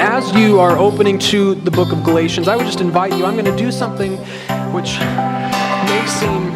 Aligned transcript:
And 0.00 0.14
as 0.14 0.34
you 0.34 0.58
are 0.60 0.78
opening 0.78 1.18
to 1.18 1.54
the 1.54 1.70
book 1.70 1.92
of 1.92 2.02
Galatians, 2.02 2.48
I 2.48 2.56
would 2.56 2.64
just 2.64 2.80
invite 2.80 3.12
you, 3.12 3.26
I'm 3.26 3.34
going 3.34 3.44
to 3.44 3.54
do 3.54 3.70
something 3.70 4.16
which 4.72 4.98
may 4.98 6.06
seem 6.06 6.54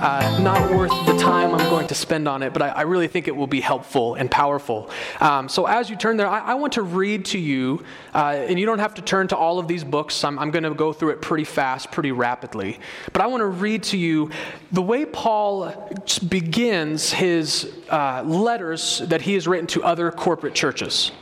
uh, 0.00 0.38
not 0.40 0.74
worth 0.74 0.92
the 1.04 1.14
time 1.18 1.54
I'm 1.54 1.68
going 1.68 1.86
to 1.88 1.94
spend 1.94 2.26
on 2.26 2.42
it, 2.42 2.54
but 2.54 2.62
I, 2.62 2.68
I 2.68 2.82
really 2.82 3.06
think 3.06 3.28
it 3.28 3.36
will 3.36 3.46
be 3.46 3.60
helpful 3.60 4.14
and 4.14 4.30
powerful. 4.30 4.88
Um, 5.20 5.46
so 5.50 5.66
as 5.66 5.90
you 5.90 5.96
turn 5.96 6.16
there, 6.16 6.26
I, 6.26 6.38
I 6.38 6.54
want 6.54 6.72
to 6.72 6.82
read 6.82 7.26
to 7.26 7.38
you, 7.38 7.84
uh, 8.14 8.46
and 8.48 8.58
you 8.58 8.64
don't 8.64 8.78
have 8.78 8.94
to 8.94 9.02
turn 9.02 9.28
to 9.28 9.36
all 9.36 9.58
of 9.58 9.68
these 9.68 9.84
books. 9.84 10.24
I'm, 10.24 10.38
I'm 10.38 10.50
going 10.50 10.64
to 10.64 10.72
go 10.72 10.94
through 10.94 11.10
it 11.10 11.20
pretty 11.20 11.44
fast, 11.44 11.92
pretty 11.92 12.12
rapidly. 12.12 12.80
But 13.12 13.20
I 13.20 13.26
want 13.26 13.42
to 13.42 13.46
read 13.46 13.82
to 13.82 13.98
you 13.98 14.30
the 14.72 14.80
way 14.80 15.04
Paul 15.04 15.92
begins 16.28 17.12
his 17.12 17.70
uh, 17.90 18.22
letters 18.22 19.00
that 19.00 19.20
he 19.20 19.34
has 19.34 19.46
written 19.46 19.66
to 19.66 19.84
other 19.84 20.10
corporate 20.10 20.54
churches. 20.54 21.12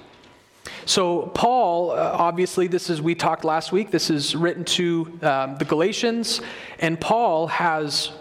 So, 0.87 1.23
Paul, 1.35 1.91
uh, 1.91 2.17
obviously, 2.19 2.67
this 2.67 2.91
is, 2.91 3.01
we 3.03 3.15
talked 3.15 3.45
last 3.45 3.73
week, 3.73 3.91
this 3.91 4.11
is 4.11 4.35
written 4.35 4.65
to 4.65 5.19
um, 5.23 5.57
the 5.57 5.65
Galatians, 5.65 6.41
and 6.79 7.01
Paul 7.01 7.47
has 7.49 8.13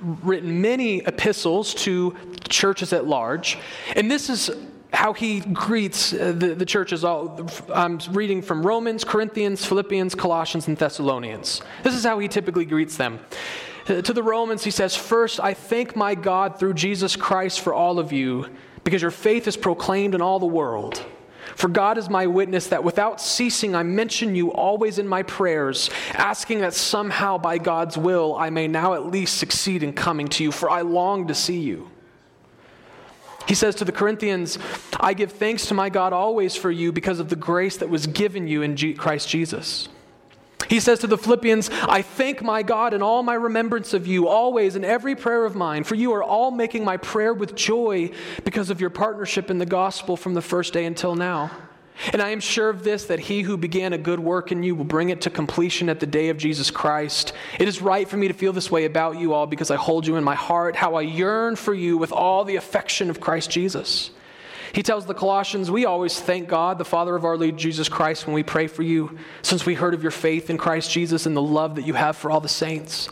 written 0.00 0.60
many 0.60 0.98
epistles 0.98 1.74
to 1.74 2.16
churches 2.48 2.92
at 2.92 3.06
large. 3.06 3.58
And 3.94 4.10
this 4.10 4.30
is 4.30 4.50
how 4.92 5.12
he 5.12 5.40
greets 5.40 6.12
uh, 6.12 6.32
the, 6.36 6.54
the 6.54 6.64
churches. 6.64 7.04
All, 7.04 7.48
I'm 7.72 7.98
reading 8.10 8.42
from 8.42 8.66
Romans, 8.66 9.04
Corinthians, 9.04 9.64
Philippians, 9.64 10.14
Colossians, 10.14 10.68
and 10.68 10.76
Thessalonians. 10.76 11.62
This 11.82 11.94
is 11.94 12.04
how 12.04 12.18
he 12.18 12.28
typically 12.28 12.64
greets 12.64 12.96
them. 12.96 13.20
Uh, 13.86 14.02
to 14.02 14.12
the 14.12 14.22
Romans, 14.22 14.64
he 14.64 14.70
says, 14.70 14.96
First, 14.96 15.40
I 15.40 15.54
thank 15.54 15.96
my 15.96 16.14
God 16.14 16.58
through 16.58 16.74
Jesus 16.74 17.16
Christ 17.16 17.60
for 17.60 17.72
all 17.72 17.98
of 17.98 18.12
you, 18.12 18.46
because 18.84 19.02
your 19.02 19.10
faith 19.10 19.46
is 19.46 19.56
proclaimed 19.56 20.14
in 20.14 20.22
all 20.22 20.38
the 20.38 20.46
world. 20.46 21.04
For 21.56 21.68
God 21.68 21.98
is 21.98 22.08
my 22.08 22.26
witness 22.26 22.68
that 22.68 22.84
without 22.84 23.20
ceasing 23.20 23.74
I 23.74 23.82
mention 23.82 24.34
you 24.34 24.52
always 24.52 24.98
in 24.98 25.06
my 25.06 25.22
prayers, 25.22 25.90
asking 26.12 26.60
that 26.60 26.74
somehow 26.74 27.38
by 27.38 27.58
God's 27.58 27.96
will 27.96 28.36
I 28.36 28.50
may 28.50 28.68
now 28.68 28.94
at 28.94 29.06
least 29.06 29.38
succeed 29.38 29.82
in 29.82 29.92
coming 29.92 30.28
to 30.28 30.44
you, 30.44 30.52
for 30.52 30.70
I 30.70 30.82
long 30.82 31.26
to 31.28 31.34
see 31.34 31.60
you. 31.60 31.90
He 33.48 33.54
says 33.54 33.74
to 33.76 33.84
the 33.84 33.92
Corinthians, 33.92 34.58
I 35.00 35.12
give 35.12 35.32
thanks 35.32 35.66
to 35.66 35.74
my 35.74 35.88
God 35.88 36.12
always 36.12 36.54
for 36.54 36.70
you 36.70 36.92
because 36.92 37.18
of 37.18 37.28
the 37.30 37.36
grace 37.36 37.78
that 37.78 37.88
was 37.88 38.06
given 38.06 38.46
you 38.46 38.62
in 38.62 38.76
Christ 38.94 39.28
Jesus. 39.28 39.88
He 40.70 40.78
says 40.78 41.00
to 41.00 41.08
the 41.08 41.18
Philippians, 41.18 41.68
I 41.68 42.00
thank 42.00 42.42
my 42.42 42.62
God 42.62 42.94
in 42.94 43.02
all 43.02 43.24
my 43.24 43.34
remembrance 43.34 43.92
of 43.92 44.06
you, 44.06 44.28
always 44.28 44.76
in 44.76 44.84
every 44.84 45.16
prayer 45.16 45.44
of 45.44 45.56
mine, 45.56 45.82
for 45.82 45.96
you 45.96 46.12
are 46.12 46.22
all 46.22 46.52
making 46.52 46.84
my 46.84 46.96
prayer 46.96 47.34
with 47.34 47.56
joy 47.56 48.12
because 48.44 48.70
of 48.70 48.80
your 48.80 48.88
partnership 48.88 49.50
in 49.50 49.58
the 49.58 49.66
gospel 49.66 50.16
from 50.16 50.34
the 50.34 50.40
first 50.40 50.72
day 50.72 50.84
until 50.84 51.16
now. 51.16 51.50
And 52.12 52.22
I 52.22 52.28
am 52.28 52.38
sure 52.38 52.70
of 52.70 52.84
this 52.84 53.06
that 53.06 53.18
he 53.18 53.42
who 53.42 53.56
began 53.56 53.92
a 53.92 53.98
good 53.98 54.20
work 54.20 54.52
in 54.52 54.62
you 54.62 54.76
will 54.76 54.84
bring 54.84 55.10
it 55.10 55.22
to 55.22 55.30
completion 55.30 55.88
at 55.88 55.98
the 55.98 56.06
day 56.06 56.28
of 56.28 56.38
Jesus 56.38 56.70
Christ. 56.70 57.32
It 57.58 57.66
is 57.66 57.82
right 57.82 58.08
for 58.08 58.16
me 58.16 58.28
to 58.28 58.34
feel 58.34 58.52
this 58.52 58.70
way 58.70 58.84
about 58.84 59.18
you 59.18 59.34
all 59.34 59.48
because 59.48 59.72
I 59.72 59.76
hold 59.76 60.06
you 60.06 60.14
in 60.14 60.22
my 60.22 60.36
heart, 60.36 60.76
how 60.76 60.94
I 60.94 61.02
yearn 61.02 61.56
for 61.56 61.74
you 61.74 61.98
with 61.98 62.12
all 62.12 62.44
the 62.44 62.54
affection 62.54 63.10
of 63.10 63.18
Christ 63.18 63.50
Jesus. 63.50 64.12
He 64.72 64.82
tells 64.82 65.06
the 65.06 65.14
Colossians, 65.14 65.70
We 65.70 65.84
always 65.84 66.18
thank 66.20 66.48
God, 66.48 66.78
the 66.78 66.84
Father 66.84 67.16
of 67.16 67.24
our 67.24 67.36
Lord 67.36 67.56
Jesus 67.56 67.88
Christ, 67.88 68.26
when 68.26 68.34
we 68.34 68.42
pray 68.42 68.66
for 68.66 68.82
you, 68.82 69.18
since 69.42 69.66
we 69.66 69.74
heard 69.74 69.94
of 69.94 70.02
your 70.02 70.12
faith 70.12 70.50
in 70.50 70.58
Christ 70.58 70.90
Jesus 70.90 71.26
and 71.26 71.36
the 71.36 71.42
love 71.42 71.74
that 71.74 71.86
you 71.86 71.94
have 71.94 72.16
for 72.16 72.30
all 72.30 72.40
the 72.40 72.48
saints. 72.48 73.08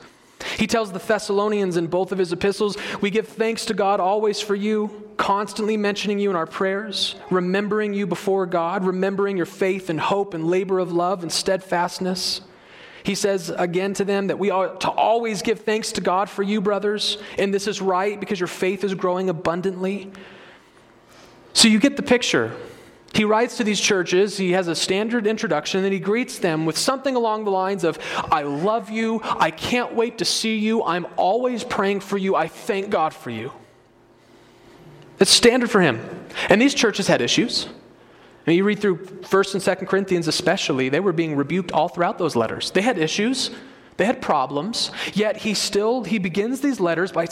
He 0.56 0.66
tells 0.66 0.92
the 0.92 1.00
Thessalonians 1.00 1.76
in 1.76 1.88
both 1.88 2.12
of 2.12 2.18
his 2.18 2.32
epistles, 2.32 2.76
We 3.00 3.10
give 3.10 3.28
thanks 3.28 3.64
to 3.66 3.74
God 3.74 4.00
always 4.00 4.40
for 4.40 4.54
you, 4.54 5.10
constantly 5.16 5.76
mentioning 5.76 6.18
you 6.18 6.30
in 6.30 6.36
our 6.36 6.46
prayers, 6.46 7.16
remembering 7.30 7.92
you 7.92 8.06
before 8.06 8.46
God, 8.46 8.84
remembering 8.84 9.36
your 9.36 9.46
faith 9.46 9.90
and 9.90 9.98
hope 9.98 10.34
and 10.34 10.48
labor 10.48 10.78
of 10.78 10.92
love 10.92 11.22
and 11.22 11.32
steadfastness. 11.32 12.42
He 13.02 13.14
says 13.14 13.50
again 13.50 13.94
to 13.94 14.04
them 14.04 14.28
that 14.28 14.38
we 14.38 14.50
ought 14.50 14.82
to 14.82 14.90
always 14.90 15.42
give 15.42 15.60
thanks 15.60 15.92
to 15.92 16.00
God 16.00 16.28
for 16.28 16.42
you, 16.42 16.60
brothers, 16.60 17.18
and 17.38 17.52
this 17.52 17.66
is 17.66 17.80
right 17.80 18.18
because 18.18 18.38
your 18.38 18.48
faith 18.48 18.84
is 18.84 18.94
growing 18.94 19.28
abundantly. 19.28 20.10
So 21.58 21.66
you 21.66 21.80
get 21.80 21.96
the 21.96 22.04
picture. 22.04 22.54
He 23.12 23.24
writes 23.24 23.56
to 23.56 23.64
these 23.64 23.80
churches, 23.80 24.36
he 24.36 24.52
has 24.52 24.68
a 24.68 24.76
standard 24.76 25.26
introduction, 25.26 25.82
and 25.82 25.92
he 25.92 25.98
greets 25.98 26.38
them 26.38 26.66
with 26.66 26.78
something 26.78 27.16
along 27.16 27.46
the 27.46 27.50
lines 27.50 27.82
of, 27.82 27.98
I 28.30 28.42
love 28.42 28.90
you, 28.90 29.20
I 29.24 29.50
can't 29.50 29.92
wait 29.92 30.18
to 30.18 30.24
see 30.24 30.56
you, 30.56 30.84
I'm 30.84 31.04
always 31.16 31.64
praying 31.64 31.98
for 31.98 32.16
you, 32.16 32.36
I 32.36 32.46
thank 32.46 32.90
God 32.90 33.12
for 33.12 33.30
you. 33.30 33.50
It's 35.18 35.32
standard 35.32 35.68
for 35.68 35.80
him. 35.80 35.98
And 36.48 36.62
these 36.62 36.74
churches 36.74 37.08
had 37.08 37.20
issues. 37.20 37.66
I 37.66 38.50
mean, 38.50 38.56
you 38.58 38.62
read 38.62 38.78
through 38.78 38.98
1st 38.98 39.54
and 39.54 39.78
2nd 39.80 39.88
Corinthians 39.88 40.28
especially, 40.28 40.90
they 40.90 41.00
were 41.00 41.12
being 41.12 41.34
rebuked 41.34 41.72
all 41.72 41.88
throughout 41.88 42.18
those 42.18 42.36
letters. 42.36 42.70
They 42.70 42.82
had 42.82 42.98
issues. 42.98 43.50
They 43.98 44.04
had 44.04 44.22
problems, 44.22 44.92
yet 45.12 45.38
he 45.38 45.54
still 45.54 46.04
he 46.04 46.18
begins 46.18 46.60
these 46.60 46.78
letters 46.78 47.10
by 47.10 47.26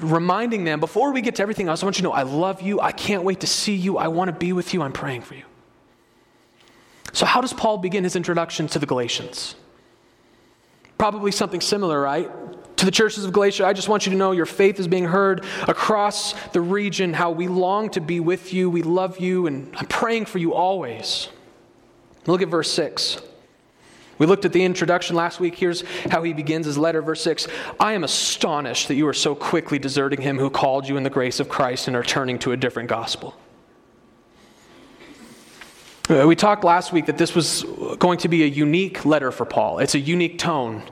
reminding 0.00 0.64
them 0.64 0.80
before 0.80 1.12
we 1.12 1.20
get 1.20 1.36
to 1.36 1.42
everything 1.42 1.68
else, 1.68 1.80
I 1.82 1.86
want 1.86 1.96
you 1.96 2.02
to 2.02 2.08
know 2.08 2.12
I 2.12 2.22
love 2.22 2.60
you, 2.60 2.80
I 2.80 2.90
can't 2.90 3.22
wait 3.22 3.40
to 3.40 3.46
see 3.46 3.76
you, 3.76 3.98
I 3.98 4.08
want 4.08 4.28
to 4.28 4.32
be 4.32 4.52
with 4.52 4.74
you, 4.74 4.82
I'm 4.82 4.92
praying 4.92 5.22
for 5.22 5.34
you. 5.34 5.44
So 7.12 7.24
how 7.24 7.40
does 7.40 7.52
Paul 7.52 7.78
begin 7.78 8.02
his 8.02 8.16
introduction 8.16 8.66
to 8.66 8.80
the 8.80 8.86
Galatians? 8.86 9.54
Probably 10.98 11.30
something 11.30 11.60
similar, 11.60 12.00
right? 12.00 12.28
To 12.78 12.84
the 12.84 12.90
churches 12.90 13.24
of 13.24 13.32
Galatia, 13.32 13.64
I 13.64 13.72
just 13.72 13.88
want 13.88 14.04
you 14.04 14.10
to 14.10 14.18
know 14.18 14.32
your 14.32 14.44
faith 14.44 14.80
is 14.80 14.88
being 14.88 15.04
heard 15.04 15.44
across 15.68 16.32
the 16.48 16.60
region, 16.60 17.12
how 17.12 17.30
we 17.30 17.46
long 17.46 17.90
to 17.90 18.00
be 18.00 18.18
with 18.18 18.52
you, 18.52 18.68
we 18.68 18.82
love 18.82 19.20
you, 19.20 19.46
and 19.46 19.72
I'm 19.76 19.86
praying 19.86 20.24
for 20.24 20.38
you 20.38 20.52
always. 20.52 21.28
Look 22.26 22.42
at 22.42 22.48
verse 22.48 22.72
6. 22.72 23.18
We 24.18 24.26
looked 24.26 24.44
at 24.44 24.52
the 24.52 24.64
introduction 24.64 25.14
last 25.16 25.40
week. 25.40 25.54
Here's 25.54 25.82
how 26.10 26.22
he 26.22 26.32
begins 26.32 26.66
his 26.66 26.76
letter, 26.76 27.00
verse 27.02 27.22
6. 27.22 27.46
I 27.78 27.92
am 27.92 28.04
astonished 28.04 28.88
that 28.88 28.94
you 28.94 29.06
are 29.06 29.14
so 29.14 29.34
quickly 29.34 29.78
deserting 29.78 30.20
him 30.20 30.38
who 30.38 30.50
called 30.50 30.88
you 30.88 30.96
in 30.96 31.04
the 31.04 31.10
grace 31.10 31.40
of 31.40 31.48
Christ 31.48 31.86
and 31.86 31.96
are 31.96 32.02
turning 32.02 32.38
to 32.40 32.52
a 32.52 32.56
different 32.56 32.88
gospel. 32.88 33.36
Uh, 36.10 36.26
we 36.26 36.34
talked 36.34 36.64
last 36.64 36.90
week 36.90 37.06
that 37.06 37.18
this 37.18 37.34
was 37.34 37.64
going 37.98 38.18
to 38.18 38.28
be 38.28 38.42
a 38.42 38.46
unique 38.46 39.04
letter 39.04 39.30
for 39.30 39.44
Paul. 39.44 39.78
It's 39.78 39.94
a 39.94 40.00
unique 40.00 40.38
tone. 40.38 40.82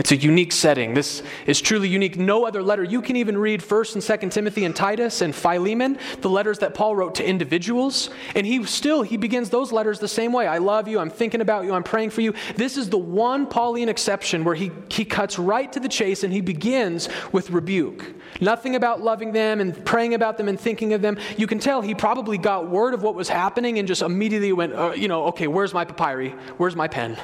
It's 0.00 0.12
a 0.12 0.16
unique 0.16 0.52
setting. 0.52 0.94
This 0.94 1.22
is 1.44 1.60
truly 1.60 1.86
unique. 1.86 2.16
No 2.16 2.46
other 2.46 2.62
letter. 2.62 2.82
You 2.82 3.02
can 3.02 3.16
even 3.16 3.36
read 3.36 3.60
1st 3.60 3.96
and 3.96 4.02
2nd 4.02 4.32
Timothy 4.32 4.64
and 4.64 4.74
Titus 4.74 5.20
and 5.20 5.34
Philemon, 5.34 5.98
the 6.22 6.30
letters 6.30 6.60
that 6.60 6.72
Paul 6.72 6.96
wrote 6.96 7.16
to 7.16 7.28
individuals, 7.28 8.08
and 8.34 8.46
he 8.46 8.64
still 8.64 9.02
he 9.02 9.18
begins 9.18 9.50
those 9.50 9.72
letters 9.72 9.98
the 9.98 10.08
same 10.08 10.32
way. 10.32 10.46
I 10.46 10.56
love 10.56 10.88
you, 10.88 10.98
I'm 10.98 11.10
thinking 11.10 11.42
about 11.42 11.66
you, 11.66 11.74
I'm 11.74 11.82
praying 11.82 12.10
for 12.10 12.22
you. 12.22 12.32
This 12.56 12.78
is 12.78 12.88
the 12.88 12.96
one 12.96 13.46
Pauline 13.46 13.90
exception 13.90 14.42
where 14.42 14.54
he, 14.54 14.70
he 14.88 15.04
cuts 15.04 15.38
right 15.38 15.70
to 15.70 15.80
the 15.80 15.88
chase 15.88 16.24
and 16.24 16.32
he 16.32 16.40
begins 16.40 17.10
with 17.30 17.50
rebuke. 17.50 18.14
Nothing 18.40 18.76
about 18.76 19.02
loving 19.02 19.32
them 19.32 19.60
and 19.60 19.84
praying 19.84 20.14
about 20.14 20.38
them 20.38 20.48
and 20.48 20.58
thinking 20.58 20.94
of 20.94 21.02
them. 21.02 21.18
You 21.36 21.46
can 21.46 21.58
tell 21.58 21.82
he 21.82 21.94
probably 21.94 22.38
got 22.38 22.70
word 22.70 22.94
of 22.94 23.02
what 23.02 23.14
was 23.14 23.28
happening 23.28 23.78
and 23.78 23.86
just 23.86 24.00
immediately 24.00 24.54
went, 24.54 24.72
uh, 24.72 24.92
you 24.92 25.08
know, 25.08 25.24
okay, 25.24 25.46
where's 25.46 25.74
my 25.74 25.84
papyri? 25.84 26.30
Where's 26.56 26.74
my 26.74 26.88
pen? 26.88 27.18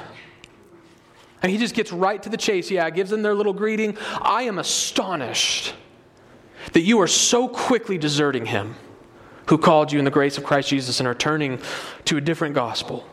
And 1.41 1.51
he 1.51 1.57
just 1.57 1.75
gets 1.75 1.91
right 1.91 2.21
to 2.23 2.29
the 2.29 2.37
chase. 2.37 2.71
Yeah, 2.71 2.89
gives 2.89 3.09
them 3.09 3.21
their 3.21 3.35
little 3.35 3.53
greeting. 3.53 3.97
I 4.21 4.43
am 4.43 4.57
astonished 4.59 5.73
that 6.73 6.81
you 6.81 6.99
are 7.01 7.07
so 7.07 7.47
quickly 7.47 7.97
deserting 7.97 8.47
him 8.47 8.75
who 9.47 9.57
called 9.57 9.91
you 9.91 9.99
in 9.99 10.05
the 10.05 10.11
grace 10.11 10.37
of 10.37 10.43
Christ 10.43 10.69
Jesus 10.69 10.99
and 10.99 11.07
are 11.07 11.15
turning 11.15 11.59
to 12.05 12.17
a 12.17 12.21
different 12.21 12.55
gospel. 12.55 13.07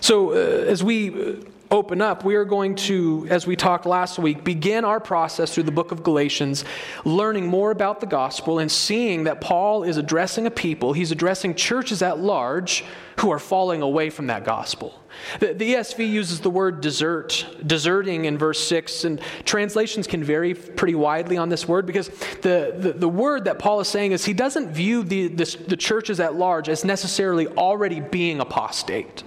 So, 0.00 0.30
uh, 0.30 0.34
as 0.34 0.84
we 0.84 1.08
uh, 1.08 1.34
open 1.70 2.00
up, 2.00 2.24
we 2.24 2.36
are 2.36 2.44
going 2.44 2.74
to, 2.74 3.26
as 3.30 3.46
we 3.46 3.56
talked 3.56 3.86
last 3.86 4.18
week, 4.18 4.44
begin 4.44 4.84
our 4.84 5.00
process 5.00 5.54
through 5.54 5.64
the 5.64 5.72
book 5.72 5.92
of 5.92 6.02
Galatians, 6.02 6.64
learning 7.04 7.46
more 7.46 7.70
about 7.70 8.00
the 8.00 8.06
gospel 8.06 8.58
and 8.58 8.70
seeing 8.70 9.24
that 9.24 9.40
Paul 9.40 9.82
is 9.82 9.96
addressing 9.96 10.46
a 10.46 10.50
people, 10.50 10.92
he's 10.92 11.10
addressing 11.10 11.54
churches 11.54 12.02
at 12.02 12.18
large 12.18 12.84
who 13.18 13.30
are 13.30 13.38
falling 13.38 13.82
away 13.82 14.10
from 14.10 14.26
that 14.26 14.44
gospel. 14.44 15.00
The, 15.40 15.54
the 15.54 15.74
ESV 15.74 16.08
uses 16.08 16.40
the 16.40 16.50
word 16.50 16.82
desert, 16.82 17.46
deserting 17.66 18.26
in 18.26 18.36
verse 18.36 18.60
6, 18.68 19.04
and 19.04 19.20
translations 19.44 20.06
can 20.06 20.22
vary 20.22 20.54
pretty 20.54 20.94
widely 20.94 21.38
on 21.38 21.48
this 21.48 21.66
word 21.66 21.86
because 21.86 22.08
the, 22.42 22.74
the, 22.76 22.92
the 22.92 23.08
word 23.08 23.44
that 23.46 23.58
Paul 23.58 23.80
is 23.80 23.88
saying 23.88 24.12
is 24.12 24.24
he 24.24 24.34
doesn't 24.34 24.72
view 24.72 25.02
the, 25.02 25.28
the 25.28 25.76
churches 25.76 26.20
at 26.20 26.34
large 26.34 26.68
as 26.68 26.84
necessarily 26.84 27.46
already 27.48 28.00
being 28.00 28.40
apostate. 28.40 29.22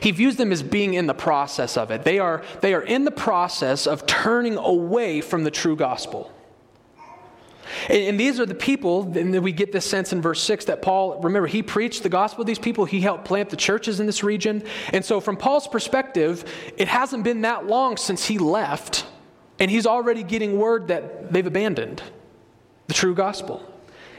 He 0.00 0.10
views 0.10 0.36
them 0.36 0.52
as 0.52 0.62
being 0.62 0.94
in 0.94 1.06
the 1.06 1.14
process 1.14 1.76
of 1.76 1.90
it. 1.90 2.04
They 2.04 2.18
are, 2.18 2.42
they 2.60 2.74
are 2.74 2.82
in 2.82 3.04
the 3.04 3.10
process 3.10 3.86
of 3.86 4.06
turning 4.06 4.56
away 4.56 5.20
from 5.20 5.44
the 5.44 5.50
true 5.50 5.76
gospel. 5.76 6.30
And, 7.88 7.98
and 8.02 8.20
these 8.20 8.38
are 8.40 8.46
the 8.46 8.54
people, 8.54 9.16
and 9.16 9.42
we 9.42 9.52
get 9.52 9.72
this 9.72 9.88
sense 9.88 10.12
in 10.12 10.20
verse 10.20 10.42
6 10.42 10.66
that 10.66 10.82
Paul, 10.82 11.20
remember, 11.20 11.46
he 11.46 11.62
preached 11.62 12.02
the 12.02 12.08
gospel 12.08 12.44
to 12.44 12.46
these 12.46 12.58
people. 12.58 12.84
He 12.84 13.00
helped 13.00 13.24
plant 13.24 13.50
the 13.50 13.56
churches 13.56 14.00
in 14.00 14.06
this 14.06 14.22
region. 14.22 14.62
And 14.92 15.04
so, 15.04 15.20
from 15.20 15.36
Paul's 15.36 15.68
perspective, 15.68 16.44
it 16.76 16.88
hasn't 16.88 17.24
been 17.24 17.42
that 17.42 17.66
long 17.66 17.96
since 17.96 18.24
he 18.26 18.38
left, 18.38 19.06
and 19.58 19.70
he's 19.70 19.86
already 19.86 20.22
getting 20.22 20.58
word 20.58 20.88
that 20.88 21.32
they've 21.32 21.46
abandoned 21.46 22.02
the 22.88 22.94
true 22.94 23.14
gospel. 23.14 23.71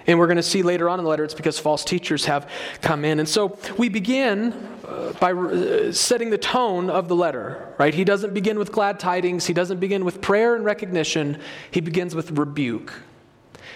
And 0.08 0.20
we're 0.20 0.28
going 0.28 0.38
to 0.38 0.44
see 0.44 0.64
later 0.64 0.90
on 0.90 1.00
in 1.00 1.06
the 1.06 1.10
letter 1.10 1.24
it's 1.24 1.34
because 1.34 1.60
false 1.60 1.86
teachers 1.86 2.26
have 2.26 2.50
come 2.82 3.06
in. 3.06 3.20
And 3.20 3.28
so 3.28 3.58
we 3.78 3.90
begin 3.90 4.54
uh, 4.86 5.14
by 5.14 5.32
uh, 5.32 5.92
setting 5.92 6.30
the 6.30 6.38
tone 6.38 6.90
of 6.90 7.08
the 7.08 7.16
letter, 7.16 7.74
right? 7.78 7.94
He 7.94 8.04
doesn't 8.04 8.34
begin 8.34 8.60
with 8.60 8.72
glad 8.72 9.00
tidings, 9.00 9.46
he 9.46 9.54
doesn't 9.54 9.80
begin 9.80 10.04
with 10.04 10.22
prayer 10.22 10.56
and 10.56 10.66
recognition, 10.66 11.40
he 11.72 11.80
begins 11.80 12.16
with 12.16 12.32
rebuke. 12.32 12.94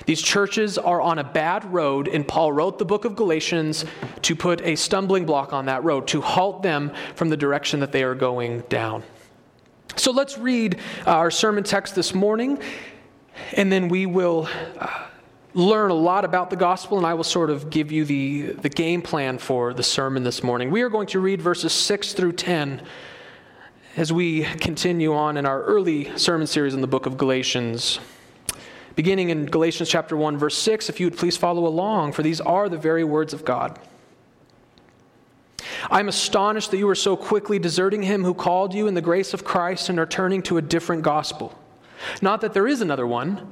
These 0.06 0.22
churches 0.22 0.78
are 0.78 1.02
on 1.02 1.18
a 1.18 1.24
bad 1.24 1.66
road, 1.74 2.08
and 2.08 2.28
Paul 2.28 2.52
wrote 2.52 2.78
the 2.78 2.86
book 2.86 3.06
of 3.06 3.16
Galatians 3.16 3.86
to 4.22 4.36
put 4.36 4.62
a 4.62 4.76
stumbling 4.76 5.26
block 5.26 5.54
on 5.54 5.66
that 5.66 5.84
road, 5.84 6.08
to 6.10 6.22
halt 6.22 6.62
them 6.62 6.92
from 7.16 7.30
the 7.30 7.38
direction 7.38 7.80
that 7.80 7.92
they 7.92 8.04
are 8.04 8.16
going 8.16 8.62
down. 8.70 9.04
So 9.96 10.12
let's 10.12 10.38
read 10.38 10.80
our 11.06 11.32
sermon 11.32 11.64
text 11.64 11.96
this 11.96 12.14
morning, 12.14 12.60
and 13.54 13.72
then 13.72 13.90
we 13.90 14.06
will. 14.06 14.48
Uh, 14.78 15.06
learn 15.58 15.90
a 15.90 15.96
lot 15.96 16.24
about 16.24 16.52
the 16.52 16.56
gospel, 16.56 16.98
and 16.98 17.08
I 17.08 17.16
will 17.16 17.24
sort 17.24 17.50
of 17.50 17.72
give 17.72 17.92
you 17.92 18.06
the, 18.06 18.42
the 18.54 18.70
game 18.70 19.02
plan 19.02 19.40
for 19.40 19.74
the 19.74 19.82
sermon 19.82 20.24
this 20.24 20.44
morning. 20.44 20.70
We 20.70 20.84
are 20.84 20.90
going 20.90 21.08
to 21.08 21.20
read 21.20 21.42
verses 21.42 21.74
6 21.74 22.14
through 22.14 22.34
10 22.34 22.84
as 23.96 24.14
we 24.14 24.44
continue 24.44 25.16
on 25.16 25.36
in 25.36 25.48
our 25.48 25.64
early 25.64 26.16
sermon 26.16 26.46
series 26.46 26.76
in 26.76 26.82
the 26.82 26.88
book 26.88 27.08
of 27.08 27.18
Galatians. 27.18 28.00
Beginning 28.96 29.32
in 29.32 29.48
Galatians 29.48 29.90
chapter 29.90 30.16
1, 30.16 30.38
verse 30.38 30.56
6, 30.56 30.90
if 30.90 31.00
you 31.00 31.08
would 31.08 31.18
please 31.18 31.36
follow 31.36 31.66
along, 31.66 32.12
for 32.12 32.22
these 32.22 32.40
are 32.40 32.70
the 32.70 32.78
very 32.78 33.04
words 33.04 33.34
of 33.34 33.44
God. 33.44 33.80
I 35.90 36.00
am 36.00 36.08
astonished 36.08 36.70
that 36.70 36.78
you 36.78 36.88
are 36.88 36.96
so 36.96 37.18
quickly 37.18 37.58
deserting 37.58 38.04
him 38.04 38.24
who 38.24 38.36
called 38.36 38.76
you 38.76 38.86
in 38.86 38.94
the 38.94 39.02
grace 39.02 39.34
of 39.34 39.44
Christ 39.44 39.90
and 39.90 40.00
are 40.00 40.06
turning 40.06 40.44
to 40.44 40.58
a 40.58 40.62
different 40.62 41.02
gospel. 41.02 41.58
Not 42.22 42.42
that 42.42 42.54
there 42.54 42.68
is 42.68 42.82
another 42.82 43.08
one 43.08 43.52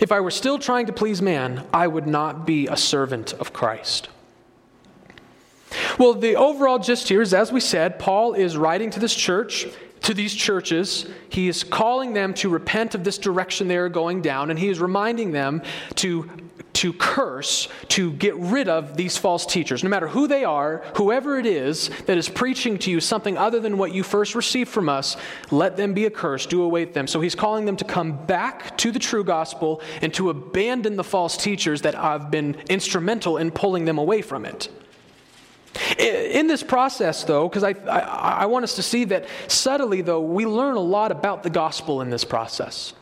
If 0.00 0.10
I 0.12 0.20
were 0.20 0.30
still 0.30 0.58
trying 0.58 0.86
to 0.86 0.92
please 0.92 1.22
man, 1.22 1.66
I 1.72 1.86
would 1.86 2.06
not 2.06 2.46
be 2.46 2.66
a 2.66 2.76
servant 2.76 3.32
of 3.34 3.52
Christ. 3.52 4.08
Well, 5.98 6.14
the 6.14 6.36
overall 6.36 6.78
gist 6.78 7.08
here 7.08 7.22
is, 7.22 7.34
as 7.34 7.52
we 7.52 7.60
said, 7.60 7.98
Paul 7.98 8.34
is 8.34 8.56
writing 8.56 8.90
to 8.90 9.00
this 9.00 9.14
church, 9.14 9.66
to 10.04 10.14
these 10.14 10.34
churches. 10.34 11.06
He 11.28 11.48
is 11.48 11.64
calling 11.64 12.12
them 12.12 12.34
to 12.34 12.48
repent 12.48 12.94
of 12.94 13.04
this 13.04 13.18
direction 13.18 13.68
they 13.68 13.76
are 13.76 13.88
going 13.88 14.22
down, 14.22 14.50
and 14.50 14.58
he 14.58 14.68
is 14.68 14.78
reminding 14.80 15.32
them 15.32 15.62
to 15.96 16.30
to 16.74 16.92
curse, 16.92 17.68
to 17.88 18.12
get 18.12 18.34
rid 18.34 18.68
of 18.68 18.96
these 18.96 19.16
false 19.16 19.46
teachers. 19.46 19.82
No 19.82 19.88
matter 19.88 20.08
who 20.08 20.26
they 20.26 20.44
are, 20.44 20.84
whoever 20.96 21.38
it 21.38 21.46
is 21.46 21.88
that 22.06 22.18
is 22.18 22.28
preaching 22.28 22.78
to 22.80 22.90
you 22.90 23.00
something 23.00 23.38
other 23.38 23.60
than 23.60 23.78
what 23.78 23.94
you 23.94 24.02
first 24.02 24.34
received 24.34 24.68
from 24.70 24.88
us, 24.88 25.16
let 25.50 25.76
them 25.76 25.94
be 25.94 26.04
accursed, 26.04 26.50
do 26.50 26.62
away 26.62 26.84
with 26.84 26.92
them. 26.92 27.06
So 27.06 27.20
he's 27.20 27.36
calling 27.36 27.64
them 27.64 27.76
to 27.76 27.84
come 27.84 28.26
back 28.26 28.76
to 28.78 28.90
the 28.90 28.98
true 28.98 29.24
gospel 29.24 29.80
and 30.02 30.12
to 30.14 30.30
abandon 30.30 30.96
the 30.96 31.04
false 31.04 31.36
teachers 31.36 31.82
that 31.82 31.94
have 31.94 32.30
been 32.30 32.56
instrumental 32.68 33.36
in 33.36 33.52
pulling 33.52 33.84
them 33.84 33.96
away 33.96 34.20
from 34.20 34.44
it. 34.44 34.68
In 35.98 36.46
this 36.46 36.62
process, 36.62 37.24
though, 37.24 37.48
because 37.48 37.64
I, 37.64 37.74
I, 37.88 37.98
I, 38.42 38.46
want 38.46 38.62
us 38.62 38.76
to 38.76 38.82
see 38.82 39.04
that 39.06 39.26
subtly, 39.48 40.02
though, 40.02 40.20
we 40.20 40.46
learn 40.46 40.76
a 40.76 40.80
lot 40.80 41.10
about 41.10 41.42
the 41.42 41.50
gospel 41.50 42.00
in 42.00 42.10
this 42.10 42.24
process. 42.24 42.92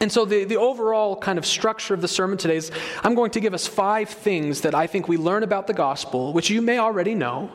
And 0.00 0.10
so, 0.10 0.24
the, 0.24 0.44
the 0.44 0.56
overall 0.56 1.14
kind 1.14 1.38
of 1.38 1.44
structure 1.44 1.92
of 1.92 2.00
the 2.00 2.08
sermon 2.08 2.38
today 2.38 2.56
is 2.56 2.70
I'm 3.02 3.14
going 3.14 3.32
to 3.32 3.40
give 3.40 3.52
us 3.52 3.66
five 3.66 4.08
things 4.08 4.62
that 4.62 4.74
I 4.74 4.86
think 4.86 5.08
we 5.08 5.18
learn 5.18 5.42
about 5.42 5.66
the 5.66 5.74
gospel, 5.74 6.32
which 6.32 6.48
you 6.48 6.62
may 6.62 6.78
already 6.78 7.14
know, 7.14 7.50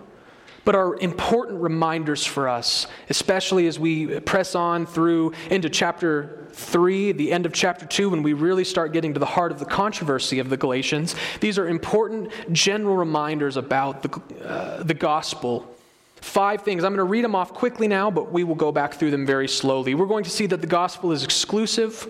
but 0.63 0.75
are 0.75 0.95
important 0.99 1.61
reminders 1.61 2.23
for 2.23 2.47
us, 2.47 2.85
especially 3.09 3.65
as 3.65 3.79
we 3.79 4.19
press 4.19 4.53
on 4.53 4.85
through 4.85 5.33
into 5.49 5.69
chapter 5.69 6.38
3, 6.59 7.13
the 7.13 7.31
end 7.31 7.45
of 7.45 7.53
chapter 7.53 7.85
2, 7.85 8.09
when 8.09 8.23
we 8.23 8.33
really 8.33 8.63
start 8.63 8.93
getting 8.93 9.13
to 9.13 9.19
the 9.19 9.25
heart 9.25 9.51
of 9.51 9.59
the 9.59 9.65
controversy 9.65 10.39
of 10.39 10.49
the 10.49 10.57
Galatians. 10.57 11.15
These 11.39 11.57
are 11.57 11.67
important 11.67 12.31
general 12.51 12.97
reminders 12.97 13.57
about 13.57 14.03
the, 14.03 14.45
uh, 14.45 14.83
the 14.83 14.93
gospel 14.93 15.75
Five 16.21 16.63
things. 16.63 16.83
I'm 16.83 16.91
going 16.91 16.97
to 16.97 17.03
read 17.05 17.23
them 17.23 17.35
off 17.35 17.53
quickly 17.53 17.87
now, 17.87 18.11
but 18.11 18.31
we 18.31 18.43
will 18.43 18.55
go 18.55 18.71
back 18.71 18.95
through 18.95 19.11
them 19.11 19.25
very 19.25 19.47
slowly. 19.47 19.95
We're 19.95 20.05
going 20.05 20.25
to 20.25 20.29
see 20.29 20.47
that 20.47 20.61
the 20.61 20.67
gospel 20.67 21.11
is 21.11 21.23
exclusive, 21.23 22.07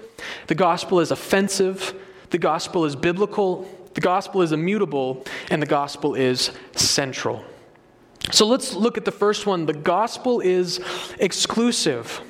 the 0.48 0.56
gospel 0.56 1.00
is 1.00 1.12
offensive, 1.12 1.94
the 2.32 2.38
gospel 2.38 2.86
is 2.86 2.96
biblical, 2.96 3.70
the 3.94 4.02
gospel 4.02 4.42
is 4.42 4.52
immutable, 4.52 5.26
and 5.52 5.62
the 5.62 5.68
gospel 5.68 6.16
is 6.16 6.52
central. 6.76 7.44
So 8.32 8.48
let's 8.48 8.74
look 8.74 8.98
at 8.98 9.06
the 9.06 9.12
first 9.12 9.46
one. 9.46 9.66
The 9.66 9.74
gospel 9.74 10.40
is 10.40 10.80
exclusive. 11.20 12.22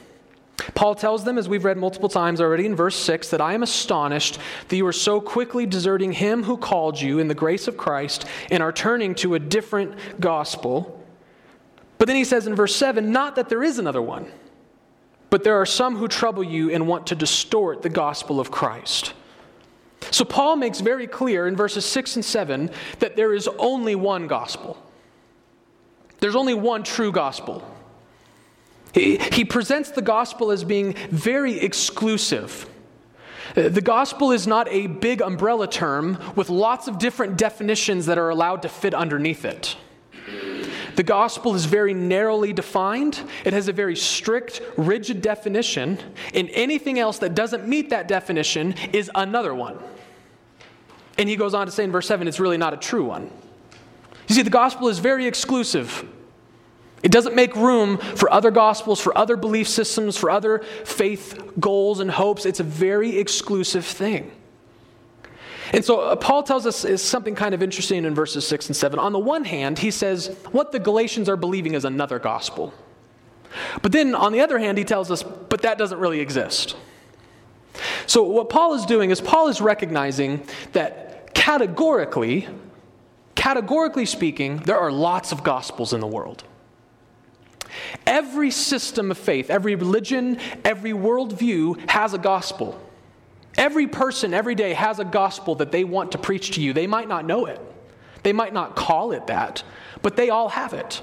Paul 0.75 0.95
tells 0.95 1.23
them, 1.23 1.37
as 1.37 1.47
we've 1.47 1.65
read 1.65 1.77
multiple 1.77 2.09
times 2.09 2.41
already 2.41 2.65
in 2.65 2.75
verse 2.75 2.95
6, 2.95 3.29
that 3.29 3.41
I 3.41 3.53
am 3.53 3.63
astonished 3.63 4.39
that 4.67 4.75
you 4.75 4.85
are 4.85 4.93
so 4.93 5.21
quickly 5.21 5.65
deserting 5.65 6.11
him 6.11 6.43
who 6.43 6.57
called 6.57 6.99
you 6.99 7.19
in 7.19 7.27
the 7.27 7.35
grace 7.35 7.67
of 7.67 7.77
Christ 7.77 8.25
and 8.51 8.61
are 8.61 8.71
turning 8.71 9.15
to 9.15 9.35
a 9.35 9.39
different 9.39 10.19
gospel 10.19 10.99
but 11.99 12.07
then 12.07 12.15
he 12.15 12.23
says 12.23 12.47
in 12.47 12.55
verse 12.55 12.75
7 12.75 13.11
not 13.11 13.35
that 13.35 13.49
there 13.49 13.61
is 13.61 13.77
another 13.77 14.01
one, 14.01 14.25
but 15.29 15.43
there 15.43 15.61
are 15.61 15.65
some 15.65 15.97
who 15.97 16.07
trouble 16.07 16.43
you 16.43 16.71
and 16.71 16.87
want 16.87 17.05
to 17.07 17.15
distort 17.15 17.83
the 17.83 17.89
gospel 17.89 18.39
of 18.39 18.49
Christ. 18.49 19.13
So 20.09 20.23
Paul 20.25 20.55
makes 20.55 20.79
very 20.79 21.05
clear 21.05 21.45
in 21.45 21.55
verses 21.55 21.85
6 21.85 22.15
and 22.15 22.25
7 22.25 22.71
that 22.99 23.15
there 23.15 23.33
is 23.33 23.47
only 23.59 23.95
one 23.95 24.27
gospel. 24.27 24.81
There's 26.19 26.37
only 26.37 26.53
one 26.53 26.83
true 26.83 27.11
gospel. 27.11 27.63
He, 28.93 29.17
he 29.17 29.45
presents 29.45 29.91
the 29.91 30.01
gospel 30.01 30.51
as 30.51 30.63
being 30.63 30.93
very 31.09 31.59
exclusive. 31.59 32.67
Uh, 33.55 33.69
the 33.69 33.81
gospel 33.81 34.31
is 34.31 34.47
not 34.47 34.67
a 34.69 34.87
big 34.87 35.21
umbrella 35.21 35.67
term 35.67 36.17
with 36.35 36.49
lots 36.49 36.87
of 36.87 36.97
different 36.97 37.37
definitions 37.37 38.05
that 38.07 38.17
are 38.17 38.29
allowed 38.29 38.61
to 38.61 38.69
fit 38.69 38.93
underneath 38.93 39.45
it. 39.45 39.75
The 40.95 41.03
gospel 41.03 41.55
is 41.55 41.65
very 41.65 41.93
narrowly 41.93 42.51
defined, 42.51 43.21
it 43.45 43.53
has 43.53 43.69
a 43.69 43.73
very 43.73 43.95
strict, 43.95 44.61
rigid 44.75 45.21
definition, 45.21 45.97
and 46.33 46.49
anything 46.51 46.99
else 46.99 47.19
that 47.19 47.35
doesn't 47.35 47.67
meet 47.67 47.91
that 47.91 48.07
definition 48.07 48.75
is 48.91 49.09
another 49.15 49.55
one. 49.55 49.77
And 51.17 51.29
he 51.29 51.37
goes 51.37 51.53
on 51.53 51.67
to 51.67 51.71
say 51.71 51.85
in 51.85 51.91
verse 51.91 52.07
7 52.07 52.27
it's 52.27 52.39
really 52.39 52.57
not 52.57 52.73
a 52.73 52.77
true 52.77 53.05
one. 53.05 53.31
You 54.27 54.35
see, 54.35 54.41
the 54.41 54.49
gospel 54.49 54.89
is 54.89 54.99
very 54.99 55.25
exclusive. 55.25 56.05
It 57.01 57.11
doesn't 57.11 57.35
make 57.35 57.55
room 57.55 57.97
for 57.97 58.31
other 58.31 58.51
gospels, 58.51 58.99
for 58.99 59.17
other 59.17 59.37
belief 59.37 59.67
systems, 59.67 60.17
for 60.17 60.29
other 60.29 60.59
faith 60.83 61.53
goals 61.59 61.99
and 61.99 62.11
hopes. 62.11 62.45
It's 62.45 62.59
a 62.59 62.63
very 62.63 63.17
exclusive 63.17 63.85
thing. 63.85 64.31
And 65.71 65.85
so 65.85 66.01
uh, 66.01 66.15
Paul 66.15 66.43
tells 66.43 66.65
us 66.65 66.83
is 66.83 67.01
something 67.01 67.35
kind 67.35 67.53
of 67.53 67.61
interesting 67.61 68.05
in 68.05 68.15
verses 68.15 68.45
6 68.47 68.67
and 68.67 68.75
7. 68.75 68.99
On 68.99 69.13
the 69.13 69.19
one 69.19 69.45
hand, 69.45 69.79
he 69.79 69.91
says 69.91 70.35
what 70.51 70.71
the 70.71 70.79
Galatians 70.79 71.29
are 71.29 71.37
believing 71.37 71.73
is 71.73 71.85
another 71.85 72.19
gospel. 72.19 72.73
But 73.81 73.91
then 73.91 74.15
on 74.15 74.31
the 74.31 74.41
other 74.41 74.59
hand, 74.59 74.77
he 74.77 74.83
tells 74.83 75.11
us, 75.11 75.23
but 75.23 75.61
that 75.61 75.77
doesn't 75.77 75.99
really 75.99 76.19
exist. 76.19 76.75
So 78.07 78.23
what 78.23 78.49
Paul 78.49 78.73
is 78.73 78.85
doing 78.85 79.11
is 79.11 79.21
Paul 79.21 79.47
is 79.47 79.61
recognizing 79.61 80.45
that 80.73 81.33
categorically, 81.33 82.47
categorically 83.35 84.05
speaking, 84.05 84.57
there 84.57 84.77
are 84.77 84.91
lots 84.91 85.31
of 85.31 85.43
gospels 85.43 85.93
in 85.93 85.99
the 85.99 86.07
world. 86.07 86.43
Every 88.05 88.51
system 88.51 89.11
of 89.11 89.17
faith, 89.17 89.49
every 89.49 89.75
religion, 89.75 90.39
every 90.63 90.91
worldview 90.91 91.89
has 91.89 92.13
a 92.13 92.17
gospel. 92.17 92.79
Every 93.57 93.87
person 93.87 94.33
every 94.33 94.55
day 94.55 94.73
has 94.73 94.99
a 94.99 95.05
gospel 95.05 95.55
that 95.55 95.71
they 95.71 95.83
want 95.83 96.13
to 96.13 96.17
preach 96.17 96.51
to 96.51 96.61
you. 96.61 96.73
They 96.73 96.87
might 96.87 97.07
not 97.07 97.25
know 97.25 97.45
it, 97.45 97.59
they 98.23 98.33
might 98.33 98.53
not 98.53 98.75
call 98.75 99.11
it 99.11 99.27
that, 99.27 99.63
but 100.01 100.15
they 100.15 100.29
all 100.29 100.49
have 100.49 100.73
it. 100.73 101.01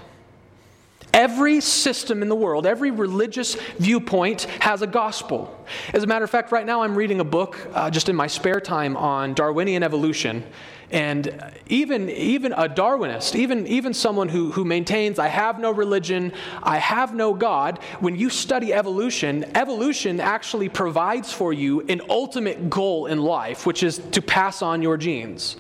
Every 1.13 1.63
system 1.63 2.21
in 2.21 2.29
the 2.29 2.37
world, 2.37 2.67
every 2.67 2.91
religious 2.91 3.55
viewpoint 3.79 4.43
has 4.61 4.83
a 4.83 4.87
gospel. 4.87 5.67
As 5.95 6.03
a 6.03 6.07
matter 6.07 6.25
of 6.27 6.31
fact, 6.31 6.53
right 6.53 6.67
now 6.67 6.83
I'm 6.83 6.95
reading 6.95 7.21
a 7.21 7.25
book 7.25 7.59
uh, 7.73 7.89
just 7.91 8.11
in 8.11 8.17
my 8.17 8.27
spare 8.27 8.61
time 8.61 8.99
on 8.99 9.33
Darwinian 9.33 9.83
evolution. 9.83 10.45
And 10.91 11.53
even, 11.69 12.09
even 12.09 12.53
a 12.53 12.69
Darwinist, 12.69 13.35
even, 13.35 13.67
even 13.67 13.93
someone 13.93 14.29
who, 14.29 14.53
who 14.53 14.65
maintains, 14.65 15.19
I 15.19 15.27
have 15.27 15.59
no 15.59 15.73
religion, 15.73 16.33
I 16.63 16.79
have 16.79 17.13
no 17.13 17.35
God, 17.35 17.81
when 17.99 18.15
you 18.15 18.31
study 18.31 18.73
evolution, 18.73 19.45
evolution 19.57 20.21
actually 20.21 20.69
provides 20.69 21.33
for 21.33 21.53
you 21.53 21.81
an 21.89 22.03
ultimate 22.09 22.71
goal 22.71 23.07
in 23.07 23.21
life, 23.21 23.67
which 23.67 23.83
is 23.83 23.99
to 24.13 24.23
pass 24.23 24.63
on 24.63 24.81
your 24.81 24.97
genes. 24.97 25.57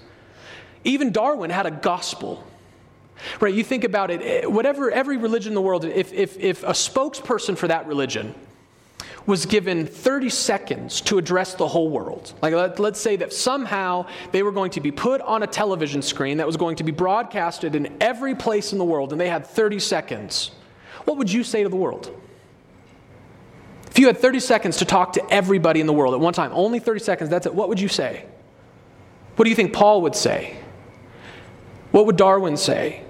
Even 0.85 1.11
Darwin 1.11 1.50
had 1.50 1.66
a 1.66 1.73
gospel. 1.73 2.47
Right? 3.40 3.54
You 3.54 3.64
think 3.64 3.83
about 3.83 4.11
it, 4.11 4.23
eh, 4.23 4.47
whatever, 4.47 4.90
every 4.92 5.16
religion 5.16 5.50
in 5.50 5.54
the 5.54 5.62
world, 5.62 5.85
if, 5.85 6.12
if, 6.12 6.38
if 6.38 6.62
a 6.62 6.73
spokesperson 6.73 7.56
for 7.56 7.66
that 7.66 7.88
religion 7.88 8.35
was 9.26 9.45
given 9.45 9.87
30 9.87 10.30
seconds 10.30 11.00
to 11.02 11.18
address 11.18 11.54
the 11.54 11.66
whole 11.66 11.90
world. 11.90 12.33
Like, 12.40 12.54
let, 12.54 12.78
us 12.78 13.00
say 13.00 13.16
that 13.16 13.33
somehow 13.33 14.06
they 14.30 14.42
were 14.42 14.52
going 14.52 14.71
to 14.73 14.80
be 14.80 14.92
put 14.92 15.21
on 15.21 15.42
a 15.42 15.47
television 15.47 16.00
screen 16.00 16.38
that 16.38 16.47
was 16.47 16.56
going 16.56 16.76
to 16.76 16.85
be 16.85 16.92
broadcasted 16.92 17.75
in 17.75 17.97
every 18.00 18.35
place 18.35 18.73
in 18.73 18.78
the 18.78 18.85
world, 18.85 19.12
and 19.12 19.21
they 19.21 19.28
had 19.28 19.47
30 19.47 19.80
seconds. 19.80 20.52
What 21.04 21.18
would 21.18 21.33
you 21.33 21.42
say 21.42 21.64
to 21.64 21.68
the 21.68 21.76
world? 21.76 22.14
If 23.90 23.99
you 23.99 24.06
had 24.06 24.18
30 24.18 24.40
seconds 24.40 24.76
to 24.78 24.85
talk 24.85 25.14
to 25.14 25.33
everybody 25.33 25.80
in 25.80 25.87
the 25.87 25.92
world 25.92 26.14
at 26.14 26.21
one 26.21 26.35
time, 26.35 26.52
only 26.52 26.78
30 26.78 27.00
seconds, 27.00 27.30
that's 27.30 27.47
it, 27.47 27.54
what 27.54 27.68
would 27.68 27.80
you 27.80 27.88
say? 27.88 28.26
What 29.35 29.45
do 29.45 29.50
you 29.50 29.56
think 29.56 29.73
Paul 29.73 30.02
would 30.02 30.14
say? 30.14 30.56
What 31.90 32.06
would 32.06 32.16
Darwin 32.16 32.56
say? 32.56 33.02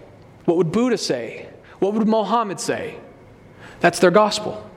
What 0.44 0.56
would 0.56 0.73
Buddha 0.73 0.96
say? 0.96 1.49
What 1.78 1.92
would 1.94 2.06
Mohammed 2.06 2.61
say? 2.61 2.99
That's 3.80 3.99
their 3.99 4.11
gospel. 4.11 4.68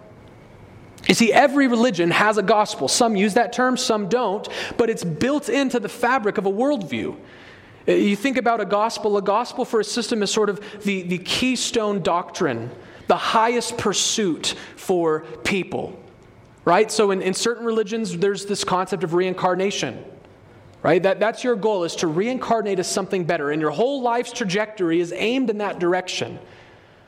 You 1.07 1.15
see, 1.15 1.31
every 1.33 1.67
religion 1.67 2.11
has 2.11 2.37
a 2.37 2.43
gospel. 2.43 2.87
Some 2.87 3.15
use 3.15 3.33
that 3.35 3.53
term, 3.53 3.77
some 3.77 4.09
don't, 4.09 4.47
but 4.77 4.89
it's 4.89 5.03
built 5.03 5.49
into 5.49 5.79
the 5.79 5.89
fabric 5.89 6.37
of 6.37 6.45
a 6.45 6.51
worldview. 6.51 7.17
Uh, 7.87 7.93
you 7.93 8.15
think 8.15 8.37
about 8.37 8.61
a 8.61 8.65
gospel, 8.65 9.17
a 9.17 9.21
gospel 9.21 9.65
for 9.65 9.79
a 9.79 9.83
system 9.83 10.21
is 10.21 10.31
sort 10.31 10.49
of 10.49 10.63
the, 10.83 11.03
the 11.03 11.17
keystone 11.17 12.01
doctrine, 12.01 12.69
the 13.07 13.17
highest 13.17 13.77
pursuit 13.77 14.55
for 14.75 15.21
people, 15.43 15.97
right? 16.65 16.91
So 16.91 17.11
in, 17.11 17.21
in 17.21 17.33
certain 17.33 17.65
religions, 17.65 18.17
there's 18.17 18.45
this 18.45 18.63
concept 18.63 19.03
of 19.03 19.13
reincarnation 19.13 20.03
right 20.81 21.03
that, 21.03 21.19
that's 21.19 21.43
your 21.43 21.55
goal 21.55 21.83
is 21.83 21.95
to 21.97 22.07
reincarnate 22.07 22.79
as 22.79 22.89
something 22.89 23.25
better 23.25 23.51
and 23.51 23.61
your 23.61 23.71
whole 23.71 24.01
life's 24.01 24.31
trajectory 24.31 24.99
is 24.99 25.13
aimed 25.15 25.49
in 25.49 25.57
that 25.57 25.79
direction 25.79 26.39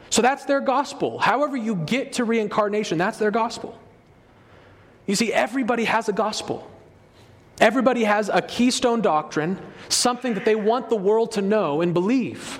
so 0.10 0.22
that's 0.22 0.46
their 0.46 0.60
gospel 0.60 1.20
however 1.20 1.56
you 1.56 1.76
get 1.76 2.14
to 2.14 2.26
reincarnation 2.26 2.98
that's 2.98 3.18
their 3.18 3.32
gospel 3.32 3.78
you 5.06 5.16
see, 5.16 5.34
everybody 5.34 5.86
has 5.86 6.10
a 6.10 6.14
gospel. 6.14 6.70
Everybody 7.60 8.04
has 8.04 8.30
a 8.30 8.42
keystone 8.42 9.02
doctrine, 9.02 9.60
something 9.90 10.34
that 10.34 10.46
they 10.46 10.56
want 10.56 10.90
the 10.90 10.96
world 10.96 11.34
to 11.34 11.42
know 11.42 11.82
and 11.82 11.94
believe, 11.94 12.60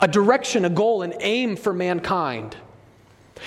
a 0.00 0.08
direction, 0.08 0.64
a 0.64 0.70
goal, 0.70 1.02
an 1.02 1.14
aim 1.20 1.56
for 1.56 1.72
mankind. 1.72 2.56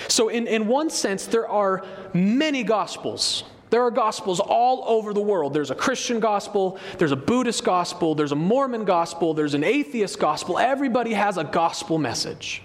So, 0.08 0.28
in, 0.28 0.46
in 0.46 0.66
one 0.66 0.90
sense, 0.90 1.26
there 1.26 1.48
are 1.48 1.84
many 2.14 2.62
gospels. 2.62 3.44
There 3.70 3.82
are 3.82 3.90
gospels 3.90 4.40
all 4.40 4.84
over 4.86 5.12
the 5.12 5.20
world. 5.20 5.52
There's 5.52 5.70
a 5.70 5.74
Christian 5.74 6.20
gospel, 6.20 6.78
there's 6.96 7.12
a 7.12 7.16
Buddhist 7.16 7.64
gospel, 7.64 8.14
there's 8.14 8.32
a 8.32 8.36
Mormon 8.36 8.84
gospel, 8.84 9.34
there's 9.34 9.54
an 9.54 9.64
atheist 9.64 10.18
gospel. 10.18 10.58
Everybody 10.58 11.12
has 11.12 11.36
a 11.36 11.44
gospel 11.44 11.98
message. 11.98 12.62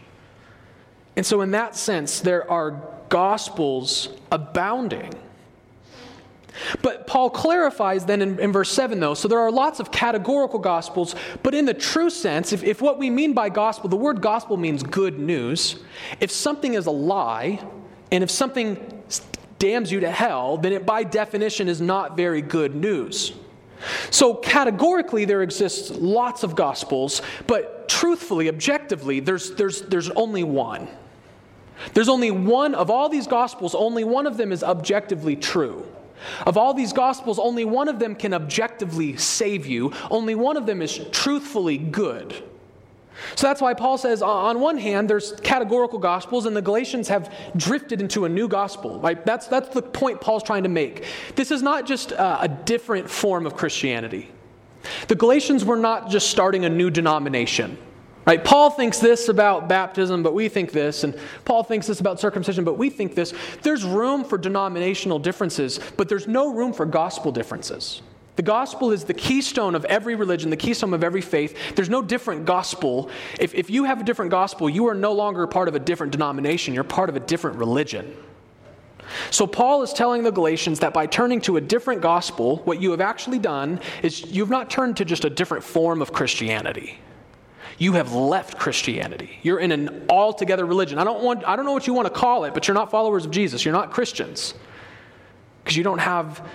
And 1.15 1.25
so, 1.25 1.41
in 1.41 1.51
that 1.51 1.75
sense, 1.75 2.22
there 2.22 2.50
are 2.50 2.82
gospels 3.10 4.10
abounding. 4.32 5.13
But 6.81 7.07
Paul 7.07 7.29
clarifies 7.29 8.05
then 8.05 8.22
in, 8.22 8.39
in, 8.39 8.51
verse 8.51 8.72
7, 8.72 9.00
though. 9.00 9.13
So 9.13 9.27
there 9.27 9.39
are 9.39 9.51
lots 9.51 9.79
of 9.79 9.91
categorical 9.91 10.60
gospels, 10.60 11.15
but 11.41 11.55
in 11.55 11.65
the 11.65 11.74
true 11.74 12.10
sense, 12.10 12.53
if, 12.53 12.63
if 12.63 12.81
what 12.81 13.00
we 13.00 13.10
mean 13.10 13.33
by 13.33 13.50
gospel, 13.50 13.89
the 13.89 13.95
word 13.95 14.22
gospel 14.22 14.57
means 14.57 14.83
good 14.83 15.19
news. 15.19 15.77
If 16.19 16.31
something 16.31 16.75
is 16.75 16.86
a 16.86 16.91
lie, 16.91 17.60
and 18.12 18.24
if 18.24 18.29
something 18.29 19.03
damns 19.60 19.91
you 19.91 20.01
to 20.01 20.12
hell, 20.12 20.57
then 20.57 20.74
it 20.74 20.86
by 20.86 21.03
definition 21.03 21.67
is 21.67 21.81
not 21.81 22.17
very 22.17 22.41
good 22.41 22.75
news. 22.75 23.33
So, 24.12 24.36
categorically, 24.36 25.25
there 25.25 25.41
exists 25.41 25.89
lots 25.91 26.43
of 26.43 26.55
gospels, 26.55 27.22
but 27.48 27.89
truthfully, 27.89 28.48
objectively, 28.48 29.19
there's, 29.19 29.55
there's, 29.55 29.81
there's 29.81 30.10
only 30.12 30.43
one. 30.43 30.88
There's 31.93 32.07
only 32.07 32.31
one 32.31 32.75
of 32.75 32.89
all 32.89 33.10
these 33.10 33.27
gospels, 33.27 33.75
only 33.75 34.03
one 34.03 34.25
of 34.25 34.38
them 34.38 34.51
is 34.51 34.63
objectively 34.63 35.36
true. 35.36 35.86
Of 36.46 36.58
all 36.58 36.74
these 36.74 36.94
gospels, 36.94 37.39
only 37.39 37.65
one 37.65 37.88
of 37.88 38.00
them 38.00 38.15
can 38.15 38.34
objectively 38.34 39.18
save 39.18 39.65
you, 39.65 39.92
only 40.10 40.36
one 40.36 40.58
of 40.58 40.65
them 40.65 40.82
is 40.82 41.00
truthfully 41.12 41.77
good. 41.77 42.34
So 43.36 43.48
that's 43.48 43.62
why 43.62 43.74
Paul 43.74 43.98
says, 43.98 44.22
on 44.22 44.60
one 44.60 44.77
hand, 44.77 45.10
there's 45.10 45.34
categorical 45.42 46.00
gospels, 46.00 46.46
and 46.46 46.56
the 46.56 46.62
Galatians 46.62 47.08
have 47.08 47.34
drifted 47.56 48.01
into 48.01 48.25
a 48.25 48.30
new 48.30 48.48
gospel. 48.48 49.00
Right? 49.00 49.24
That's, 49.25 49.48
that's 49.48 49.70
the 49.70 49.82
point 49.82 50.20
Paul's 50.20 50.44
trying 50.44 50.63
to 50.63 50.70
make. 50.70 51.06
This 51.36 51.51
is 51.51 51.62
not 51.62 51.86
just 51.86 52.12
a, 52.12 52.44
a 52.44 52.48
different 52.48 53.10
form 53.10 53.46
of 53.46 53.56
Christianity. 53.56 54.30
The 55.08 55.15
Galatians 55.15 55.63
were 55.63 55.77
not 55.77 56.10
just 56.10 56.30
starting 56.30 56.65
a 56.65 56.70
new 56.70 56.89
denomination. 56.89 57.77
Right? 58.25 58.44
Paul 58.44 58.70
thinks 58.70 59.00
this 59.00 59.27
about 59.27 59.68
baptism, 59.68 60.24
but 60.24 60.34
we 60.34 60.48
think 60.48 60.72
this, 60.72 61.03
and 61.03 61.18
Paul 61.44 61.63
thinks 61.63 61.88
this 61.88 62.00
about 62.00 62.22
circumcision, 62.22 62.63
but 62.63 62.77
we 62.77 62.89
think 62.89 63.15
this. 63.15 63.34
There's 63.63 63.84
room 63.84 64.24
for 64.24 64.38
denominational 64.38 65.20
differences, 65.20 65.80
but 65.98 66.08
there's 66.08 66.27
no 66.27 66.53
room 66.53 66.72
for 66.72 66.86
gospel 66.86 67.34
differences. 67.34 68.01
The 68.36 68.42
gospel 68.42 68.92
is 68.92 69.03
the 69.03 69.13
keystone 69.13 69.75
of 69.75 69.86
every 69.86 70.15
religion, 70.15 70.50
the 70.50 70.58
keystone 70.58 70.94
of 70.94 71.03
every 71.03 71.22
faith. 71.22 71.75
There's 71.75 71.89
no 71.89 72.01
different 72.01 72.46
gospel. 72.46 73.10
If, 73.39 73.53
if 73.53 73.70
you 73.70 73.84
have 73.84 74.01
a 74.01 74.03
different 74.03 74.32
gospel, 74.32 74.70
you 74.70 74.88
are 74.88 74.96
no 74.96 75.12
longer 75.12 75.46
part 75.46 75.68
of 75.68 75.75
a 75.75 75.80
different 75.80 76.13
denomination, 76.13 76.74
you're 76.74 76.84
part 76.84 77.10
of 77.10 77.15
a 77.15 77.20
different 77.20 77.58
religion. 77.58 78.15
So, 79.32 79.46
Paul 79.46 79.84
is 79.84 79.92
telling 79.92 80.24
the 80.24 80.32
Galatians 80.32 80.80
that 80.80 80.94
by 80.94 81.06
turning 81.06 81.42
to 81.42 81.58
a 81.58 81.62
different 81.62 82.01
gospel, 82.01 82.58
what 82.60 82.82
you 82.82 82.89
have 82.92 83.01
actually 83.01 83.38
done 83.38 83.82
is 84.01 84.25
you've 84.32 84.50
not 84.50 84.70
turned 84.70 84.96
to 84.98 85.06
just 85.06 85.25
a 85.25 85.30
different 85.30 85.63
form 85.63 86.01
of 86.01 86.13
Christianity 86.13 87.00
you 87.77 87.94
have 87.94 88.13
left 88.13 88.58
Christianity. 88.58 89.39
You're 89.42 89.60
in 89.60 89.72
an 89.72 90.06
altogether 90.10 90.65
religion. 90.65 91.00
I 91.00 91.03
don't, 91.03 91.24
want, 91.24 91.48
I 91.48 91.56
don't 91.56 91.65
know 91.65 91.74
what 91.74 91.88
you 91.88 91.94
want 91.94 92.08
to 92.08 92.13
call 92.13 92.46
it, 92.46 92.53
but 92.53 92.68
you're 92.68 92.75
not 92.75 92.92
followers 92.92 93.25
of 93.25 93.32
Jesus. 93.32 93.65
You're 93.65 93.74
not 93.74 93.92
Christians 93.92 94.53
because 95.63 95.77
you 95.77 95.84
don't 95.84 96.00
have 96.00 96.48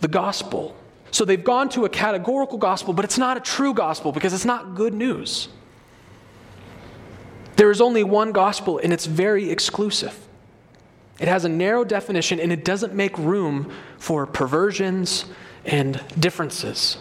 the 0.00 0.08
gospel. 0.08 0.76
So 1.10 1.24
they've 1.24 1.42
gone 1.42 1.68
to 1.70 1.84
a 1.84 1.88
categorical 1.88 2.58
gospel, 2.58 2.94
but 2.94 3.04
it's 3.04 3.18
not 3.18 3.36
a 3.36 3.40
true 3.40 3.74
gospel 3.74 4.12
because 4.12 4.32
it's 4.32 4.44
not 4.44 4.74
good 4.74 4.94
news. 4.94 5.48
There 7.56 7.70
is 7.70 7.80
only 7.80 8.04
one 8.04 8.32
gospel, 8.32 8.78
and 8.78 8.92
it's 8.92 9.06
very 9.06 9.50
exclusive. 9.50 10.16
It 11.18 11.28
has 11.28 11.44
a 11.44 11.48
narrow 11.48 11.84
definition, 11.84 12.40
and 12.40 12.50
it 12.52 12.64
doesn't 12.64 12.94
make 12.94 13.18
room 13.18 13.70
for 13.98 14.26
perversions 14.26 15.26
and 15.64 16.02
differences. 16.18 16.96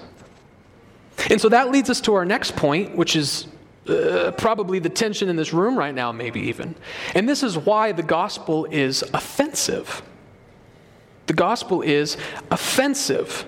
And 1.29 1.39
so 1.39 1.49
that 1.49 1.69
leads 1.69 1.89
us 1.89 2.01
to 2.01 2.15
our 2.15 2.25
next 2.25 2.55
point, 2.55 2.95
which 2.95 3.15
is 3.15 3.47
uh, 3.87 4.31
probably 4.37 4.79
the 4.79 4.89
tension 4.89 5.29
in 5.29 5.35
this 5.35 5.53
room 5.53 5.77
right 5.77 5.93
now, 5.93 6.11
maybe 6.11 6.41
even. 6.41 6.75
And 7.15 7.27
this 7.27 7.43
is 7.43 7.57
why 7.57 7.91
the 7.91 8.03
gospel 8.03 8.65
is 8.65 9.03
offensive. 9.13 10.01
The 11.27 11.33
gospel 11.33 11.81
is 11.81 12.17
offensive. 12.51 13.45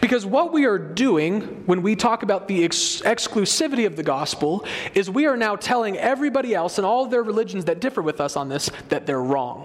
Because 0.00 0.26
what 0.26 0.52
we 0.52 0.66
are 0.66 0.78
doing 0.78 1.64
when 1.66 1.82
we 1.82 1.96
talk 1.96 2.22
about 2.22 2.48
the 2.48 2.64
ex- 2.64 3.00
exclusivity 3.00 3.86
of 3.86 3.96
the 3.96 4.02
gospel 4.02 4.64
is 4.94 5.08
we 5.08 5.26
are 5.26 5.36
now 5.36 5.56
telling 5.56 5.96
everybody 5.96 6.54
else 6.54 6.78
and 6.78 6.86
all 6.86 7.04
of 7.04 7.10
their 7.10 7.22
religions 7.22 7.64
that 7.64 7.80
differ 7.80 8.02
with 8.02 8.20
us 8.20 8.36
on 8.36 8.48
this 8.48 8.70
that 8.90 9.06
they're 9.06 9.22
wrong 9.22 9.64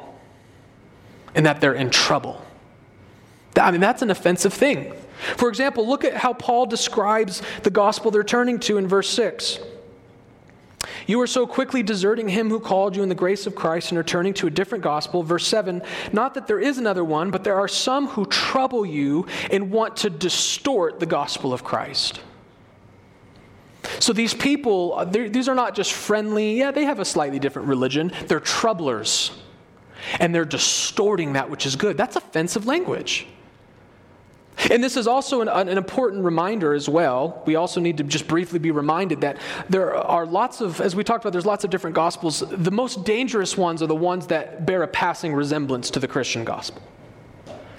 and 1.33 1.45
that 1.45 1.59
they're 1.59 1.73
in 1.73 1.89
trouble. 1.89 2.41
I 3.57 3.71
mean, 3.71 3.81
that's 3.81 4.01
an 4.01 4.11
offensive 4.11 4.53
thing. 4.53 4.93
For 5.37 5.49
example, 5.49 5.87
look 5.87 6.03
at 6.03 6.13
how 6.13 6.33
Paul 6.33 6.65
describes 6.65 7.41
the 7.63 7.69
gospel 7.69 8.11
they're 8.11 8.23
turning 8.23 8.59
to 8.61 8.77
in 8.77 8.87
verse 8.87 9.09
6. 9.09 9.59
You 11.07 11.21
are 11.21 11.27
so 11.27 11.45
quickly 11.45 11.83
deserting 11.83 12.29
him 12.29 12.49
who 12.49 12.59
called 12.59 12.95
you 12.95 13.03
in 13.03 13.09
the 13.09 13.15
grace 13.15 13.45
of 13.45 13.55
Christ 13.55 13.91
and 13.91 13.97
are 13.97 14.03
turning 14.03 14.33
to 14.35 14.47
a 14.47 14.49
different 14.49 14.83
gospel. 14.83 15.23
Verse 15.23 15.47
7 15.47 15.81
Not 16.11 16.33
that 16.33 16.47
there 16.47 16.59
is 16.59 16.77
another 16.77 17.03
one, 17.03 17.31
but 17.31 17.43
there 17.43 17.55
are 17.55 17.67
some 17.67 18.07
who 18.07 18.25
trouble 18.25 18.85
you 18.85 19.27
and 19.51 19.71
want 19.71 19.97
to 19.97 20.09
distort 20.09 20.99
the 20.99 21.05
gospel 21.05 21.53
of 21.53 21.63
Christ. 21.63 22.21
So 23.99 24.13
these 24.13 24.33
people, 24.33 24.93
uh, 24.97 25.05
these 25.05 25.47
are 25.47 25.55
not 25.55 25.75
just 25.75 25.93
friendly, 25.93 26.57
yeah, 26.57 26.71
they 26.71 26.85
have 26.85 26.99
a 26.99 27.05
slightly 27.05 27.39
different 27.39 27.67
religion. 27.67 28.11
They're 28.27 28.39
troublers. 28.39 29.31
And 30.19 30.35
they're 30.35 30.45
distorting 30.45 31.33
that 31.33 31.49
which 31.49 31.65
is 31.65 31.75
good. 31.75 31.97
That's 31.97 32.15
offensive 32.15 32.65
language. 32.65 33.27
And 34.69 34.83
this 34.83 34.95
is 34.97 35.05
also 35.07 35.41
an, 35.41 35.47
an, 35.47 35.69
important 35.69 36.23
reminder 36.23 36.73
as 36.73 36.87
well. 36.87 37.43
We 37.45 37.55
also 37.55 37.81
need 37.81 37.97
to 37.97 38.03
just 38.03 38.27
briefly 38.27 38.57
be 38.57 38.71
reminded 38.71 39.21
that 39.21 39.37
there 39.69 39.93
are 39.95 40.25
lots 40.25 40.61
of, 40.61 40.79
as 40.79 40.95
we 40.95 41.03
talked 41.03 41.23
about, 41.23 41.33
there's 41.33 41.45
lots 41.45 41.63
of 41.63 41.69
different 41.69 41.95
gospels. 41.95 42.43
The 42.49 42.71
most 42.71 43.03
dangerous 43.03 43.57
ones 43.57 43.83
are 43.83 43.87
the 43.87 43.95
ones 43.95 44.27
that 44.27 44.65
bear 44.65 44.81
a 44.83 44.87
passing 44.87 45.33
resemblance 45.33 45.89
to 45.91 45.99
the 45.99 46.07
Christian 46.07 46.45
gospel. 46.45 46.81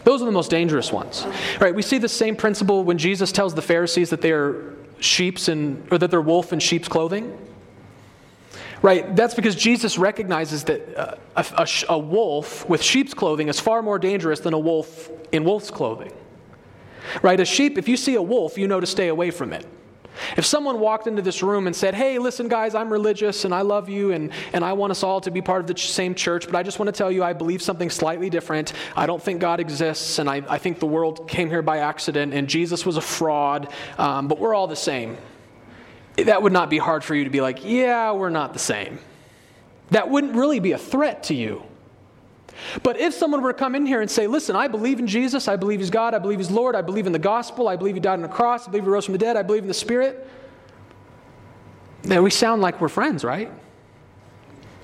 Those 0.05 0.23
are 0.23 0.27
the 0.27 0.33
most 0.33 0.51
dangerous 0.51 0.93
ones. 0.93 1.27
Right? 1.61 1.75
We 1.75 1.83
see 1.83 1.99
the 1.99 2.09
same 2.09 2.37
principle 2.37 2.85
when 2.85 2.99
Jesus 2.99 3.33
tells 3.33 3.55
the 3.55 3.63
Pharisees 3.63 4.11
that 4.11 4.21
they 4.21 4.33
are 4.33 4.75
sheep's 5.01 5.49
and 5.49 5.87
or 5.91 5.99
that 5.99 6.11
they're 6.11 6.21
wolf 6.21 6.53
in 6.53 6.61
sheep's 6.61 6.89
clothing. 6.89 7.37
Right? 8.83 9.17
That's 9.17 9.35
because 9.35 9.57
Jesus 9.57 9.99
recognizes 9.99 10.65
that 10.65 10.81
a, 10.97 11.19
a, 11.37 11.69
a 11.89 11.99
wolf 11.99 12.69
with 12.69 12.83
sheep's 12.83 13.15
clothing 13.15 13.49
is 13.49 13.59
far 13.59 13.83
more 13.83 13.99
dangerous 13.99 14.41
than 14.41 14.53
a 14.53 14.59
wolf 14.59 15.11
in 15.33 15.43
wolf's 15.43 15.71
clothing. 15.71 16.13
Right? 17.23 17.39
A 17.39 17.45
sheep, 17.45 17.79
if 17.79 17.89
you 17.89 17.97
see 17.97 18.15
a 18.15 18.23
wolf, 18.23 18.59
you 18.59 18.69
know 18.69 18.81
to 18.81 18.87
stay 18.87 19.09
away 19.09 19.31
from 19.31 19.53
it. 19.53 19.67
If 20.37 20.47
someone 20.47 20.81
walked 20.81 21.07
into 21.07 21.23
this 21.23 21.43
room 21.43 21.67
and 21.67 21.75
said, 21.75 21.95
Hey, 21.95 22.19
listen, 22.19 22.49
guys, 22.49 22.75
I'm 22.75 22.93
religious 22.93 23.45
and 23.45 23.55
I 23.55 23.63
love 23.63 23.89
you 23.89 24.13
and, 24.13 24.33
and 24.53 24.65
I 24.65 24.73
want 24.73 24.91
us 24.91 25.03
all 25.03 25.21
to 25.23 25.31
be 25.31 25.43
part 25.43 25.61
of 25.61 25.67
the 25.67 25.77
same 25.79 26.15
church, 26.15 26.47
but 26.47 26.55
I 26.55 26.63
just 26.63 26.79
want 26.79 26.87
to 26.87 26.93
tell 26.93 27.11
you 27.11 27.23
I 27.23 27.33
believe 27.33 27.63
something 27.63 27.91
slightly 27.91 28.31
different. 28.31 28.73
I 28.97 29.07
don't 29.07 29.23
think 29.23 29.41
God 29.41 29.61
exists 29.61 30.19
and 30.19 30.29
I, 30.29 30.43
I 30.49 30.59
think 30.59 30.79
the 30.79 30.87
world 30.87 31.29
came 31.29 31.49
here 31.49 31.63
by 31.63 31.79
accident 31.79 32.35
and 32.35 32.49
Jesus 32.49 32.87
was 32.87 32.97
a 32.97 33.01
fraud, 33.01 33.69
um, 33.99 34.29
but 34.29 34.39
we're 34.39 34.55
all 34.55 34.67
the 34.67 34.77
same. 34.77 35.17
That 36.17 36.43
would 36.43 36.53
not 36.53 36.71
be 36.71 36.79
hard 36.79 37.05
for 37.05 37.15
you 37.15 37.25
to 37.25 37.31
be 37.31 37.41
like, 37.41 37.65
Yeah, 37.65 38.13
we're 38.13 38.31
not 38.31 38.53
the 38.53 38.59
same. 38.59 38.99
That 39.91 40.11
wouldn't 40.11 40.35
really 40.35 40.61
be 40.61 40.73
a 40.73 40.79
threat 40.79 41.25
to 41.25 41.35
you. 41.35 41.63
But 42.83 42.99
if 42.99 43.15
someone 43.15 43.43
were 43.43 43.53
to 43.53 43.59
come 43.59 43.75
in 43.75 43.87
here 43.87 44.01
and 44.01 44.11
say, 44.11 44.27
Listen, 44.27 44.57
I 44.57 44.69
believe 44.69 44.99
in 44.99 45.07
Jesus, 45.07 45.49
I 45.49 45.57
believe 45.57 45.81
he's 45.81 45.91
God, 45.91 46.15
I 46.15 46.19
believe 46.19 46.39
he's 46.39 46.51
Lord, 46.51 46.75
I 46.75 46.83
believe 46.83 47.07
in 47.07 47.13
the 47.13 47.19
gospel, 47.19 47.69
I 47.69 47.77
believe 47.77 47.95
he 47.95 48.01
died 48.01 48.15
on 48.15 48.23
the 48.23 48.29
cross, 48.29 48.67
I 48.67 48.71
believe 48.71 48.85
he 48.85 48.91
rose 48.91 49.05
from 49.05 49.13
the 49.13 49.19
dead, 49.19 49.37
I 49.37 49.43
believe 49.43 49.63
in 49.63 49.69
the 49.69 49.75
Spirit, 49.75 50.29
then 52.03 52.23
we 52.23 52.31
sound 52.31 52.63
like 52.63 52.81
we're 52.81 52.89
friends, 52.89 53.25
right? 53.25 53.51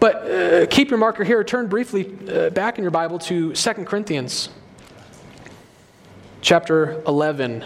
But 0.00 0.16
uh, 0.28 0.66
keep 0.66 0.90
your 0.90 0.98
marker 0.98 1.22
here. 1.22 1.44
Turn 1.44 1.68
briefly 1.68 2.12
uh, 2.28 2.50
back 2.50 2.76
in 2.76 2.82
your 2.82 2.90
Bible 2.90 3.20
to 3.20 3.52
2 3.52 3.72
Corinthians 3.84 4.48
chapter 6.40 7.00
11. 7.06 7.64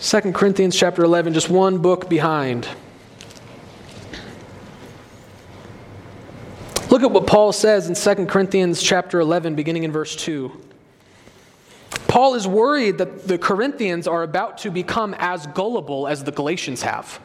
2 0.00 0.20
Corinthians 0.32 0.76
chapter 0.76 1.04
11, 1.04 1.32
just 1.34 1.48
one 1.48 1.78
book 1.78 2.08
behind. 2.08 2.68
Look 6.90 7.02
at 7.02 7.10
what 7.10 7.26
Paul 7.26 7.52
says 7.52 7.88
in 7.88 8.16
2 8.16 8.26
Corinthians 8.26 8.82
chapter 8.82 9.20
11 9.20 9.54
beginning 9.54 9.84
in 9.84 9.92
verse 9.92 10.16
2. 10.16 10.50
Paul 12.06 12.34
is 12.34 12.48
worried 12.48 12.96
that 12.96 13.28
the 13.28 13.36
Corinthians 13.36 14.08
are 14.08 14.22
about 14.22 14.56
to 14.58 14.70
become 14.70 15.14
as 15.18 15.46
gullible 15.48 16.08
as 16.08 16.24
the 16.24 16.32
Galatians 16.32 16.80
have. 16.82 17.20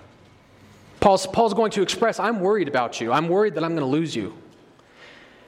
Paul's, 1.00 1.26
Paul's 1.28 1.54
going 1.54 1.72
to 1.72 1.82
express, 1.82 2.20
I'm 2.20 2.42
worried 2.42 2.68
about 2.68 3.00
you. 3.00 3.14
I'm 3.14 3.30
worried 3.30 3.56
that 3.56 3.64
I'm 3.64 3.72
going 3.72 3.82
to 3.82 3.86
lose 3.86 4.14
you. 4.14 4.38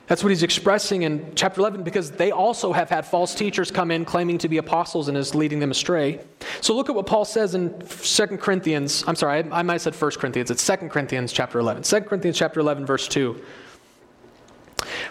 That's 0.07 0.24
what 0.24 0.29
he's 0.29 0.43
expressing 0.43 1.01
in 1.01 1.34
chapter 1.36 1.60
11 1.60 1.84
because 1.84 2.12
they 2.12 2.31
also 2.31 2.72
have 2.72 2.89
had 2.89 3.05
false 3.05 3.36
teachers 3.36 3.69
come 3.69 3.91
in 3.91 4.05
claiming 4.05 4.38
to 4.38 4.48
be 4.48 4.57
apostles 4.60 5.10
and 5.10 5.17
is 5.17 5.36
leading 5.36 5.60
them 5.60 5.72
astray. 5.72 6.22
So 6.62 6.74
look 6.74 6.88
at 6.88 6.95
what 6.95 7.05
Paul 7.05 7.25
says 7.25 7.53
in 7.53 7.77
2 7.86 8.27
Corinthians. 8.38 9.03
I'm 9.07 9.15
sorry, 9.15 9.43
I, 9.43 9.60
I 9.60 9.62
might 9.63 9.74
have 9.74 9.81
said 9.81 9.95
1 9.95 10.12
Corinthians. 10.12 10.51
It's 10.51 10.65
2 10.65 10.75
Corinthians 10.89 11.34
chapter 11.34 11.60
11. 11.60 11.84
2 11.84 12.01
Corinthians 12.01 12.38
chapter 12.38 12.62
11, 12.62 12.86
verse 12.86 13.10
2. 13.10 13.41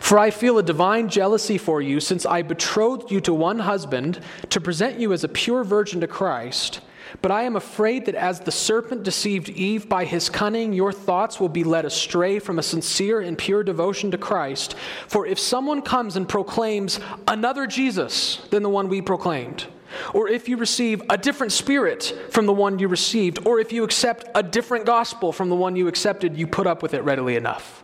For 0.00 0.18
I 0.18 0.30
feel 0.30 0.58
a 0.58 0.62
divine 0.62 1.08
jealousy 1.08 1.58
for 1.58 1.80
you, 1.80 2.00
since 2.00 2.26
I 2.26 2.42
betrothed 2.42 3.10
you 3.10 3.20
to 3.22 3.34
one 3.34 3.60
husband 3.60 4.20
to 4.50 4.60
present 4.60 4.98
you 5.00 5.12
as 5.12 5.24
a 5.24 5.28
pure 5.28 5.64
virgin 5.64 6.00
to 6.00 6.06
Christ. 6.06 6.80
But 7.22 7.30
I 7.30 7.42
am 7.42 7.56
afraid 7.56 8.06
that 8.06 8.14
as 8.14 8.40
the 8.40 8.52
serpent 8.52 9.02
deceived 9.02 9.48
Eve 9.48 9.88
by 9.88 10.04
his 10.04 10.28
cunning, 10.28 10.72
your 10.72 10.92
thoughts 10.92 11.38
will 11.38 11.48
be 11.48 11.64
led 11.64 11.84
astray 11.84 12.38
from 12.38 12.58
a 12.58 12.62
sincere 12.62 13.20
and 13.20 13.38
pure 13.38 13.62
devotion 13.62 14.10
to 14.10 14.18
Christ. 14.18 14.74
For 15.06 15.26
if 15.26 15.38
someone 15.38 15.82
comes 15.82 16.16
and 16.16 16.28
proclaims 16.28 17.00
another 17.28 17.66
Jesus 17.66 18.38
than 18.50 18.62
the 18.62 18.68
one 18.68 18.88
we 18.88 19.00
proclaimed, 19.00 19.66
or 20.12 20.28
if 20.28 20.48
you 20.48 20.56
receive 20.56 21.02
a 21.08 21.16
different 21.16 21.52
spirit 21.52 22.14
from 22.30 22.46
the 22.46 22.52
one 22.52 22.80
you 22.80 22.88
received, 22.88 23.46
or 23.46 23.60
if 23.60 23.72
you 23.72 23.84
accept 23.84 24.24
a 24.34 24.42
different 24.42 24.84
gospel 24.84 25.32
from 25.32 25.48
the 25.48 25.56
one 25.56 25.76
you 25.76 25.86
accepted, 25.86 26.36
you 26.36 26.48
put 26.48 26.66
up 26.66 26.82
with 26.82 26.94
it 26.94 27.04
readily 27.04 27.36
enough. 27.36 27.83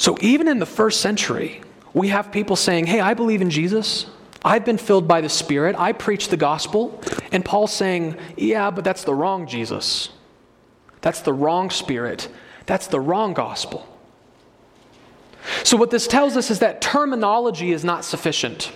So 0.00 0.16
even 0.22 0.48
in 0.48 0.60
the 0.60 0.66
first 0.66 1.02
century, 1.02 1.60
we 1.92 2.08
have 2.08 2.32
people 2.32 2.56
saying, 2.56 2.86
Hey, 2.86 3.00
I 3.00 3.12
believe 3.12 3.42
in 3.42 3.50
Jesus. 3.50 4.06
I've 4.42 4.64
been 4.64 4.78
filled 4.78 5.06
by 5.06 5.20
the 5.20 5.28
Spirit. 5.28 5.76
I 5.78 5.92
preach 5.92 6.28
the 6.28 6.38
gospel. 6.38 7.02
And 7.32 7.44
Paul's 7.44 7.74
saying, 7.74 8.16
Yeah, 8.34 8.70
but 8.70 8.82
that's 8.82 9.04
the 9.04 9.14
wrong 9.14 9.46
Jesus. 9.46 10.08
That's 11.02 11.20
the 11.20 11.34
wrong 11.34 11.68
Spirit. 11.68 12.30
That's 12.64 12.86
the 12.86 12.98
wrong 12.98 13.34
gospel. 13.34 13.86
So, 15.64 15.76
what 15.76 15.90
this 15.90 16.06
tells 16.06 16.34
us 16.34 16.50
is 16.50 16.60
that 16.60 16.80
terminology 16.80 17.70
is 17.70 17.84
not 17.84 18.02
sufficient. 18.02 18.72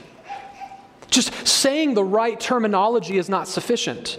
Just 1.08 1.48
saying 1.48 1.94
the 1.94 2.04
right 2.04 2.38
terminology 2.38 3.16
is 3.16 3.30
not 3.30 3.48
sufficient. 3.48 4.18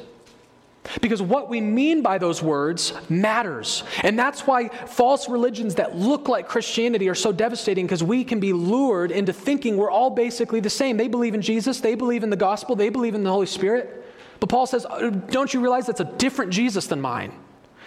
Because 1.01 1.21
what 1.21 1.49
we 1.49 1.61
mean 1.61 2.01
by 2.01 2.17
those 2.17 2.41
words 2.41 2.93
matters. 3.09 3.83
And 4.03 4.17
that's 4.17 4.45
why 4.45 4.69
false 4.69 5.27
religions 5.27 5.75
that 5.75 5.95
look 5.95 6.27
like 6.27 6.47
Christianity 6.47 7.09
are 7.09 7.15
so 7.15 7.31
devastating 7.31 7.85
because 7.85 8.03
we 8.03 8.23
can 8.23 8.39
be 8.39 8.53
lured 8.53 9.11
into 9.11 9.33
thinking 9.33 9.77
we're 9.77 9.91
all 9.91 10.09
basically 10.09 10.59
the 10.59 10.69
same. 10.69 10.97
They 10.97 11.07
believe 11.07 11.33
in 11.33 11.41
Jesus, 11.41 11.79
they 11.79 11.95
believe 11.95 12.23
in 12.23 12.29
the 12.29 12.35
gospel, 12.35 12.75
they 12.75 12.89
believe 12.89 13.15
in 13.15 13.23
the 13.23 13.31
Holy 13.31 13.47
Spirit. 13.47 14.03
But 14.39 14.49
Paul 14.49 14.65
says, 14.65 14.85
uh, 14.85 15.09
Don't 15.09 15.53
you 15.53 15.59
realize 15.59 15.87
that's 15.87 16.01
a 16.01 16.05
different 16.17 16.51
Jesus 16.51 16.87
than 16.87 17.01
mine? 17.01 17.33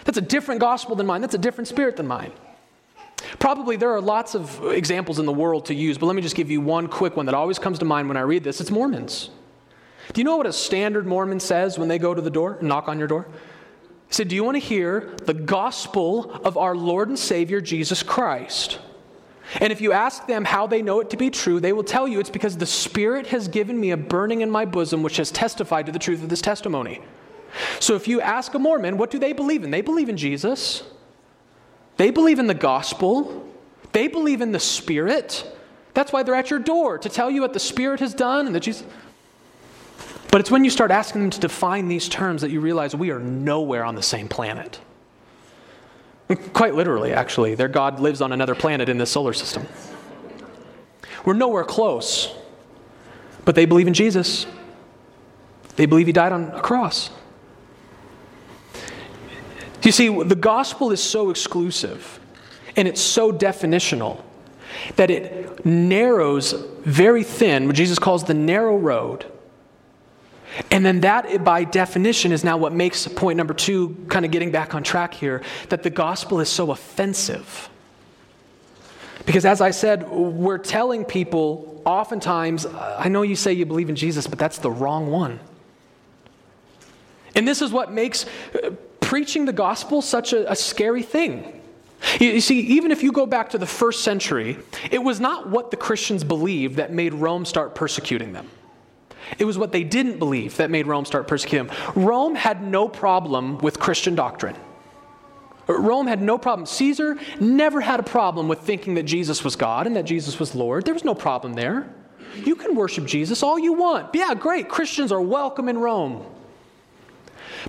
That's 0.03 0.17
a 0.17 0.21
different 0.21 0.61
gospel 0.61 0.95
than 0.95 1.05
mine, 1.05 1.21
that's 1.21 1.35
a 1.35 1.39
different 1.39 1.67
spirit 1.67 1.95
than 1.95 2.07
mine. 2.07 2.31
Probably 3.37 3.75
there 3.75 3.91
are 3.93 4.01
lots 4.01 4.33
of 4.33 4.65
examples 4.71 5.19
in 5.19 5.25
the 5.25 5.33
world 5.33 5.65
to 5.65 5.75
use, 5.75 5.97
but 5.97 6.05
let 6.05 6.15
me 6.15 6.21
just 6.21 6.35
give 6.35 6.49
you 6.49 6.61
one 6.61 6.87
quick 6.87 7.15
one 7.17 7.25
that 7.25 7.35
always 7.35 7.59
comes 7.59 7.79
to 7.79 7.85
mind 7.85 8.07
when 8.07 8.17
I 8.17 8.21
read 8.21 8.43
this. 8.43 8.61
It's 8.61 8.71
Mormons. 8.71 9.29
Do 10.13 10.21
you 10.21 10.25
know 10.25 10.37
what 10.37 10.47
a 10.47 10.53
standard 10.53 11.05
Mormon 11.05 11.39
says 11.39 11.77
when 11.77 11.87
they 11.87 11.99
go 11.99 12.13
to 12.13 12.21
the 12.21 12.29
door 12.29 12.57
and 12.59 12.67
knock 12.67 12.87
on 12.87 12.97
your 12.97 13.07
door? 13.07 13.27
He 14.07 14.13
said, 14.13 14.27
Do 14.27 14.35
you 14.35 14.43
want 14.43 14.55
to 14.55 14.59
hear 14.59 15.15
the 15.25 15.33
gospel 15.33 16.31
of 16.43 16.57
our 16.57 16.75
Lord 16.75 17.09
and 17.09 17.19
Savior 17.19 17.61
Jesus 17.61 18.01
Christ? 18.01 18.79
And 19.59 19.71
if 19.71 19.81
you 19.81 19.91
ask 19.91 20.27
them 20.27 20.45
how 20.45 20.67
they 20.67 20.81
know 20.81 20.99
it 20.99 21.09
to 21.11 21.17
be 21.17 21.29
true, 21.29 21.59
they 21.59 21.73
will 21.73 21.83
tell 21.83 22.07
you 22.07 22.19
it's 22.19 22.29
because 22.29 22.57
the 22.57 22.65
Spirit 22.65 23.27
has 23.27 23.47
given 23.47 23.79
me 23.79 23.91
a 23.91 23.97
burning 23.97 24.41
in 24.41 24.51
my 24.51 24.65
bosom 24.65 25.01
which 25.01 25.17
has 25.17 25.31
testified 25.31 25.87
to 25.87 25.91
the 25.91 25.99
truth 25.99 26.21
of 26.21 26.29
this 26.29 26.41
testimony. 26.41 27.01
So 27.79 27.95
if 27.95 28.07
you 28.07 28.21
ask 28.21 28.53
a 28.53 28.59
Mormon, 28.59 28.97
what 28.97 29.09
do 29.09 29.17
they 29.17 29.33
believe 29.33 29.63
in? 29.63 29.71
They 29.71 29.81
believe 29.81 30.09
in 30.09 30.17
Jesus, 30.17 30.83
they 31.97 32.11
believe 32.11 32.39
in 32.39 32.47
the 32.47 32.53
gospel, 32.53 33.47
they 33.91 34.07
believe 34.07 34.41
in 34.41 34.51
the 34.51 34.59
Spirit. 34.59 35.45
That's 35.95 36.13
why 36.13 36.21
they're 36.21 36.35
at 36.35 36.51
your 36.51 36.59
door 36.59 36.99
to 36.99 37.09
tell 37.09 37.31
you 37.31 37.41
what 37.41 37.53
the 37.53 37.59
Spirit 37.59 37.99
has 37.99 38.13
done 38.13 38.45
and 38.45 38.55
that 38.55 38.61
Jesus. 38.61 38.85
But 40.31 40.41
it's 40.41 40.51
when 40.51 40.63
you 40.63 40.69
start 40.69 40.91
asking 40.91 41.21
them 41.21 41.29
to 41.31 41.39
define 41.39 41.87
these 41.87 42.07
terms 42.07 42.41
that 42.41 42.51
you 42.51 42.61
realize 42.61 42.95
we 42.95 43.09
are 43.09 43.19
nowhere 43.19 43.83
on 43.83 43.95
the 43.95 44.03
same 44.03 44.27
planet. 44.27 44.79
Quite 46.53 46.75
literally, 46.75 47.11
actually, 47.11 47.55
their 47.55 47.67
God 47.67 47.99
lives 47.99 48.21
on 48.21 48.31
another 48.31 48.53
planet 48.53 48.89
in 48.89 48.99
this 48.99 49.09
solar 49.09 49.33
system. 49.33 49.65
We're 51.25 51.33
nowhere 51.33 51.63
close, 51.63 52.33
but 53.45 53.55
they 53.55 53.65
believe 53.65 53.87
in 53.87 53.95
Jesus. 53.95 54.45
They 55.75 55.87
believe 55.87 56.05
he 56.05 56.13
died 56.13 56.31
on 56.31 56.51
a 56.51 56.61
cross. 56.61 57.09
You 59.81 59.91
see, 59.91 60.23
the 60.23 60.35
gospel 60.35 60.91
is 60.91 61.01
so 61.01 61.31
exclusive 61.31 62.19
and 62.75 62.87
it's 62.87 63.01
so 63.01 63.31
definitional 63.31 64.21
that 64.97 65.09
it 65.09 65.65
narrows 65.65 66.51
very 66.81 67.23
thin, 67.23 67.65
what 67.65 67.75
Jesus 67.75 67.97
calls 67.97 68.25
the 68.25 68.35
narrow 68.35 68.77
road 68.77 69.25
and 70.71 70.85
then 70.85 71.01
that, 71.01 71.43
by 71.43 71.63
definition, 71.63 72.31
is 72.31 72.43
now 72.43 72.57
what 72.57 72.73
makes 72.73 73.07
point 73.07 73.37
number 73.37 73.53
two, 73.53 73.95
kind 74.09 74.25
of 74.25 74.31
getting 74.31 74.51
back 74.51 74.73
on 74.73 74.83
track 74.83 75.13
here, 75.13 75.41
that 75.69 75.83
the 75.83 75.89
gospel 75.89 76.39
is 76.39 76.49
so 76.49 76.71
offensive. 76.71 77.69
Because 79.25 79.45
as 79.45 79.61
I 79.61 79.71
said, 79.71 80.09
we're 80.09 80.57
telling 80.57 81.05
people 81.05 81.81
oftentimes, 81.85 82.65
I 82.65 83.09
know 83.09 83.21
you 83.21 83.35
say 83.35 83.53
you 83.53 83.65
believe 83.65 83.89
in 83.89 83.95
Jesus, 83.95 84.27
but 84.27 84.39
that's 84.39 84.57
the 84.57 84.71
wrong 84.71 85.11
one. 85.11 85.39
And 87.35 87.47
this 87.47 87.61
is 87.61 87.71
what 87.71 87.91
makes 87.91 88.25
uh, 88.55 88.71
preaching 89.01 89.45
the 89.45 89.53
gospel 89.53 90.01
such 90.01 90.33
a, 90.33 90.51
a 90.51 90.55
scary 90.55 91.03
thing. 91.03 91.61
You 92.19 92.39
see, 92.41 92.61
even 92.61 92.91
if 92.91 93.03
you 93.03 93.11
go 93.11 93.25
back 93.25 93.49
to 93.51 93.57
the 93.57 93.65
first 93.65 94.03
century, 94.03 94.57
it 94.89 95.03
was 95.03 95.19
not 95.19 95.49
what 95.49 95.69
the 95.69 95.77
Christians 95.77 96.23
believed 96.23 96.77
that 96.77 96.93
made 96.93 97.13
Rome 97.13 97.45
start 97.45 97.75
persecuting 97.75 98.31
them. 98.33 98.49
It 99.37 99.45
was 99.45 99.57
what 99.57 99.71
they 99.71 99.83
didn't 99.83 100.19
believe 100.19 100.57
that 100.57 100.69
made 100.69 100.87
Rome 100.87 101.05
start 101.05 101.27
persecuting 101.27 101.67
them. 101.67 101.77
Rome 101.95 102.35
had 102.35 102.63
no 102.63 102.87
problem 102.87 103.57
with 103.59 103.79
Christian 103.79 104.15
doctrine. 104.15 104.55
Rome 105.67 106.07
had 106.07 106.21
no 106.21 106.37
problem. 106.37 106.65
Caesar 106.65 107.17
never 107.39 107.79
had 107.79 107.99
a 107.99 108.03
problem 108.03 108.47
with 108.47 108.61
thinking 108.61 108.95
that 108.95 109.03
Jesus 109.03 109.43
was 109.43 109.55
God 109.55 109.85
and 109.85 109.95
that 109.95 110.05
Jesus 110.05 110.39
was 110.39 110.55
Lord. 110.55 110.85
There 110.85 110.95
was 110.95 111.05
no 111.05 111.13
problem 111.13 111.53
there. 111.53 111.93
You 112.43 112.55
can 112.55 112.75
worship 112.75 113.05
Jesus 113.05 113.43
all 113.43 113.59
you 113.59 113.73
want. 113.73 114.13
Yeah, 114.15 114.33
great. 114.33 114.67
Christians 114.67 115.11
are 115.11 115.21
welcome 115.21 115.69
in 115.69 115.77
Rome. 115.77 116.25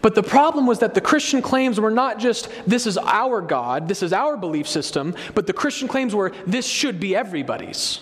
But 0.02 0.14
the 0.14 0.22
problem 0.22 0.66
was 0.66 0.78
that 0.78 0.94
the 0.94 1.00
Christian 1.00 1.42
claims 1.42 1.80
were 1.80 1.90
not 1.90 2.18
just, 2.18 2.48
this 2.66 2.86
is 2.86 2.96
our 2.96 3.40
God, 3.40 3.88
this 3.88 4.02
is 4.02 4.12
our 4.12 4.36
belief 4.36 4.68
system, 4.68 5.14
but 5.34 5.46
the 5.46 5.52
Christian 5.52 5.88
claims 5.88 6.14
were, 6.14 6.32
this 6.46 6.66
should 6.66 7.00
be 7.00 7.16
everybody's. 7.16 8.00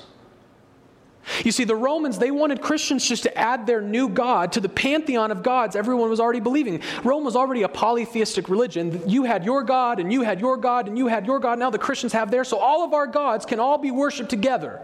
You 1.44 1.52
see, 1.52 1.64
the 1.64 1.76
Romans, 1.76 2.18
they 2.18 2.30
wanted 2.30 2.60
Christians 2.60 3.06
just 3.06 3.22
to 3.24 3.38
add 3.38 3.66
their 3.66 3.80
new 3.80 4.08
God 4.08 4.52
to 4.52 4.60
the 4.60 4.68
pantheon 4.68 5.30
of 5.30 5.42
gods 5.42 5.76
everyone 5.76 6.10
was 6.10 6.20
already 6.20 6.40
believing. 6.40 6.82
Rome 7.04 7.24
was 7.24 7.36
already 7.36 7.62
a 7.62 7.68
polytheistic 7.68 8.48
religion. 8.48 9.02
You 9.08 9.24
had 9.24 9.44
your 9.44 9.62
God, 9.62 10.00
and 10.00 10.12
you 10.12 10.22
had 10.22 10.40
your 10.40 10.56
God, 10.56 10.88
and 10.88 10.96
you 10.96 11.06
had 11.06 11.26
your 11.26 11.38
God. 11.38 11.58
Now 11.58 11.70
the 11.70 11.78
Christians 11.78 12.12
have 12.12 12.30
theirs, 12.30 12.48
so 12.48 12.58
all 12.58 12.84
of 12.84 12.94
our 12.94 13.06
gods 13.06 13.46
can 13.46 13.60
all 13.60 13.78
be 13.78 13.90
worshiped 13.90 14.30
together. 14.30 14.80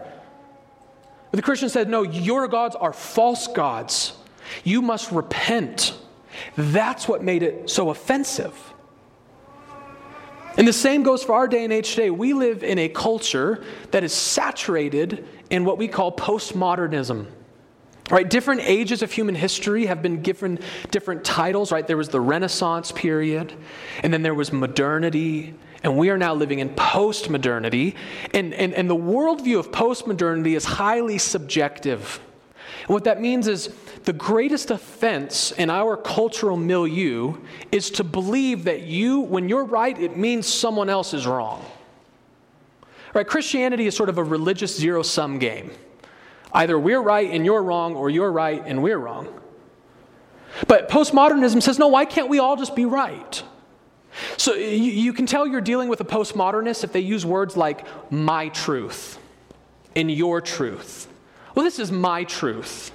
But 1.31 1.37
the 1.37 1.41
Christians 1.41 1.73
said, 1.73 1.89
no, 1.89 2.03
your 2.03 2.47
gods 2.47 2.75
are 2.75 2.93
false 2.93 3.47
gods. 3.47 4.13
You 4.63 4.81
must 4.81 5.11
repent. 5.11 5.93
That's 6.55 7.07
what 7.07 7.23
made 7.23 7.43
it 7.43 7.69
so 7.69 7.89
offensive. 7.89 8.73
And 10.57 10.67
the 10.67 10.73
same 10.73 11.03
goes 11.03 11.23
for 11.23 11.33
our 11.33 11.47
day 11.47 11.65
and 11.65 11.73
age 11.73 11.89
today. 11.91 12.09
We 12.09 12.33
live 12.33 12.63
in 12.63 12.79
a 12.79 12.87
culture 12.87 13.63
that 13.91 14.03
is 14.03 14.13
saturated 14.13 15.27
in 15.49 15.65
what 15.65 15.77
we 15.77 15.87
call 15.87 16.11
postmodernism. 16.11 17.27
Right, 18.11 18.29
different 18.29 18.61
ages 18.61 19.01
of 19.01 19.11
human 19.11 19.33
history 19.33 19.87
have 19.87 20.03
been 20.03 20.21
given 20.21 20.59
different 20.91 21.25
titles, 21.25 21.71
right? 21.71 21.87
There 21.87 21.97
was 21.97 22.09
the 22.09 22.21
Renaissance 22.21 22.91
period, 22.91 23.51
and 24.03 24.13
then 24.13 24.21
there 24.21 24.35
was 24.35 24.53
modernity, 24.53 25.55
and 25.81 25.97
we 25.97 26.11
are 26.11 26.17
now 26.17 26.35
living 26.35 26.59
in 26.59 26.69
post-modernity. 26.69 27.95
And, 28.31 28.53
and, 28.53 28.75
and 28.75 28.87
the 28.87 28.95
worldview 28.95 29.57
of 29.57 29.71
post-modernity 29.71 30.53
is 30.53 30.65
highly 30.65 31.17
subjective. 31.17 32.19
And 32.81 32.89
what 32.89 33.05
that 33.05 33.19
means 33.19 33.47
is 33.47 33.73
the 34.03 34.13
greatest 34.13 34.69
offense 34.69 35.51
in 35.53 35.71
our 35.71 35.97
cultural 35.97 36.57
milieu 36.57 37.37
is 37.71 37.89
to 37.91 38.03
believe 38.03 38.65
that 38.65 38.83
you, 38.83 39.21
when 39.21 39.49
you're 39.49 39.65
right, 39.65 39.97
it 39.99 40.15
means 40.15 40.45
someone 40.45 40.89
else 40.89 41.15
is 41.15 41.25
wrong. 41.25 41.65
Right? 43.15 43.25
Christianity 43.25 43.87
is 43.87 43.95
sort 43.95 44.09
of 44.09 44.17
a 44.17 44.23
religious 44.23 44.77
zero 44.77 45.01
sum 45.01 45.39
game. 45.39 45.71
Either 46.51 46.77
we're 46.77 47.01
right 47.01 47.31
and 47.31 47.45
you're 47.45 47.63
wrong, 47.63 47.95
or 47.95 48.09
you're 48.09 48.31
right 48.31 48.61
and 48.65 48.83
we're 48.83 48.97
wrong. 48.97 49.41
But 50.67 50.89
postmodernism 50.89 51.63
says, 51.63 51.79
no, 51.79 51.87
why 51.87 52.03
can't 52.03 52.29
we 52.29 52.39
all 52.39 52.57
just 52.57 52.75
be 52.75 52.85
right? 52.85 53.41
So 54.37 54.53
you, 54.53 54.91
you 54.91 55.13
can 55.13 55.25
tell 55.25 55.47
you're 55.47 55.61
dealing 55.61 55.87
with 55.87 56.01
a 56.01 56.05
postmodernist 56.05 56.83
if 56.83 56.91
they 56.91 56.99
use 56.99 57.25
words 57.25 57.55
like 57.55 57.85
my 58.11 58.49
truth 58.49 59.17
and 59.95 60.11
your 60.11 60.41
truth. 60.41 61.07
Well, 61.55 61.63
this 61.63 61.79
is 61.79 61.91
my 61.91 62.25
truth. 62.25 62.91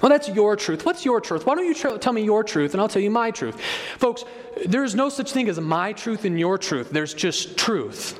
Well, 0.00 0.10
that's 0.10 0.28
your 0.28 0.56
truth. 0.56 0.84
What's 0.84 1.04
your 1.04 1.20
truth? 1.20 1.46
Why 1.46 1.54
don't 1.54 1.66
you 1.66 1.74
tr- 1.74 1.96
tell 1.98 2.12
me 2.12 2.24
your 2.24 2.42
truth 2.42 2.74
and 2.74 2.80
I'll 2.80 2.88
tell 2.88 3.02
you 3.02 3.10
my 3.10 3.30
truth? 3.30 3.60
Folks, 3.98 4.24
there's 4.66 4.96
no 4.96 5.08
such 5.08 5.30
thing 5.30 5.48
as 5.48 5.60
my 5.60 5.92
truth 5.92 6.24
and 6.24 6.38
your 6.40 6.58
truth, 6.58 6.90
there's 6.90 7.14
just 7.14 7.56
truth. 7.56 8.18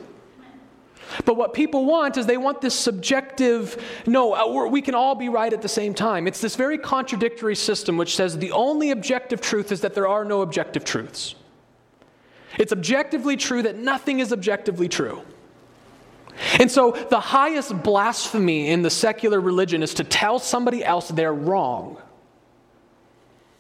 But 1.25 1.37
what 1.37 1.55
people 1.55 1.85
want 1.85 2.17
is 2.17 2.27
they 2.27 2.37
want 2.37 2.61
this 2.61 2.75
subjective, 2.75 3.83
no, 4.07 4.35
uh, 4.35 4.69
we 4.69 4.83
can 4.83 4.95
all 4.95 5.15
be 5.15 5.29
right 5.29 5.53
at 5.53 5.63
the 5.63 5.69
same 5.69 5.95
time. 5.95 6.27
It's 6.27 6.41
this 6.41 6.57
very 6.57 6.79
contradictory 6.79 7.57
system 7.57 7.97
which 7.97 8.17
says 8.17 8.39
the 8.39 8.53
only 8.53 8.91
objective 8.91 9.41
truth 9.41 9.73
is 9.73 9.81
that 9.83 9.95
there 9.95 10.09
are 10.09 10.25
no 10.25 10.43
objective 10.43 10.85
truths. 10.85 11.35
It's 12.59 12.73
objectively 12.73 13.37
true 13.37 13.63
that 13.63 13.79
nothing 13.79 14.21
is 14.21 14.33
objectively 14.33 14.89
true. 14.89 15.23
And 16.59 16.71
so 16.71 16.93
the 16.93 17.21
highest 17.21 17.83
blasphemy 17.83 18.71
in 18.71 18.83
the 18.83 18.91
secular 18.91 19.41
religion 19.41 19.83
is 19.83 19.95
to 19.95 20.05
tell 20.05 20.39
somebody 20.39 20.85
else 20.85 21.09
they're 21.09 21.33
wrong. 21.33 21.99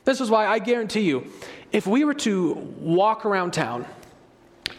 This 0.04 0.20
is 0.20 0.30
why 0.30 0.46
I 0.46 0.58
guarantee 0.58 1.02
you, 1.02 1.30
if 1.70 1.86
we 1.86 2.04
were 2.04 2.14
to 2.14 2.54
walk 2.80 3.24
around 3.24 3.52
town, 3.52 3.86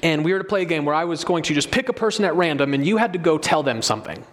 and 0.04 0.24
we 0.24 0.34
were 0.34 0.40
to 0.40 0.46
play 0.46 0.62
a 0.62 0.66
game 0.66 0.84
where 0.84 0.94
I 0.94 1.06
was 1.06 1.24
going 1.24 1.44
to 1.44 1.54
just 1.54 1.72
pick 1.72 1.88
a 1.88 1.94
person 1.94 2.26
at 2.26 2.36
random 2.36 2.74
and 2.74 2.86
you 2.86 2.98
had 2.98 3.14
to 3.14 3.20
go 3.20 3.38
tell 3.38 3.64
them 3.64 3.82
something. 3.82 4.24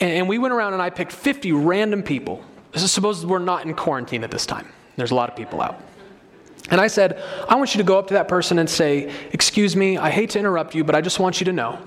And, 0.00 0.10
and 0.10 0.28
we 0.28 0.36
went 0.36 0.52
around 0.52 0.74
and 0.74 0.82
I 0.82 0.90
picked 0.90 1.12
50 1.12 1.52
random 1.52 2.02
people. 2.02 2.44
Suppose 2.74 3.24
we're 3.24 3.38
not 3.38 3.64
in 3.64 3.72
quarantine 3.74 4.24
at 4.24 4.30
this 4.30 4.44
time, 4.44 4.68
there's 4.96 5.12
a 5.12 5.14
lot 5.14 5.30
of 5.30 5.36
people 5.36 5.62
out. 5.62 5.80
And 6.68 6.80
I 6.80 6.88
said, 6.88 7.22
I 7.48 7.54
want 7.54 7.74
you 7.74 7.78
to 7.78 7.84
go 7.84 7.96
up 7.96 8.08
to 8.08 8.14
that 8.14 8.26
person 8.26 8.58
and 8.58 8.68
say, 8.68 9.14
Excuse 9.32 9.76
me, 9.76 9.96
I 9.96 10.10
hate 10.10 10.30
to 10.30 10.40
interrupt 10.40 10.74
you, 10.74 10.82
but 10.82 10.96
I 10.96 11.00
just 11.00 11.20
want 11.20 11.40
you 11.40 11.44
to 11.44 11.52
know 11.52 11.78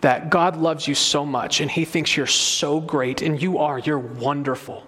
that 0.00 0.30
God 0.30 0.56
loves 0.56 0.86
you 0.86 0.94
so 0.94 1.26
much 1.26 1.60
and 1.60 1.68
He 1.68 1.84
thinks 1.84 2.16
you're 2.16 2.28
so 2.28 2.80
great, 2.80 3.20
and 3.20 3.42
you 3.42 3.58
are, 3.58 3.80
you're 3.80 3.98
wonderful. 3.98 4.86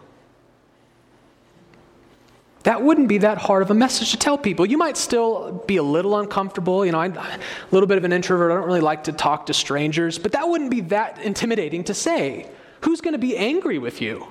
That 2.65 2.83
wouldn't 2.83 3.09
be 3.09 3.19
that 3.19 3.39
hard 3.39 3.63
of 3.63 3.71
a 3.71 3.75
message 3.75 4.11
to 4.11 4.19
tell 4.19 4.37
people. 4.37 4.67
You 4.67 4.77
might 4.77 4.97
still 4.97 5.65
be 5.67 5.77
a 5.77 5.83
little 5.83 6.19
uncomfortable. 6.19 6.85
You 6.85 6.93
know, 6.93 7.01
I'm 7.01 7.17
a 7.17 7.39
little 7.71 7.87
bit 7.87 7.97
of 7.97 8.05
an 8.05 8.13
introvert. 8.13 8.53
I 8.53 8.55
don't 8.57 8.67
really 8.67 8.83
like 8.83 9.05
to 9.05 9.13
talk 9.13 9.47
to 9.47 9.55
strangers, 9.55 10.19
but 10.19 10.33
that 10.33 10.49
wouldn't 10.49 10.71
be 10.71 10.81
that 10.83 11.19
intimidating 11.21 11.85
to 11.85 11.95
say. 11.95 12.51
Who's 12.83 13.01
going 13.01 13.13
to 13.13 13.19
be 13.19 13.37
angry 13.37 13.79
with 13.79 14.03
you? 14.03 14.27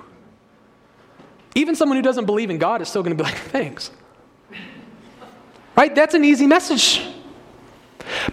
Even 1.56 1.74
someone 1.74 1.96
who 1.96 2.02
doesn't 2.02 2.26
believe 2.26 2.50
in 2.50 2.58
God 2.58 2.80
is 2.80 2.88
still 2.88 3.02
going 3.02 3.16
to 3.16 3.22
be 3.22 3.28
like, 3.28 3.38
thanks. 3.38 3.90
Right? 5.76 5.92
That's 5.94 6.14
an 6.14 6.24
easy 6.24 6.46
message 6.46 7.02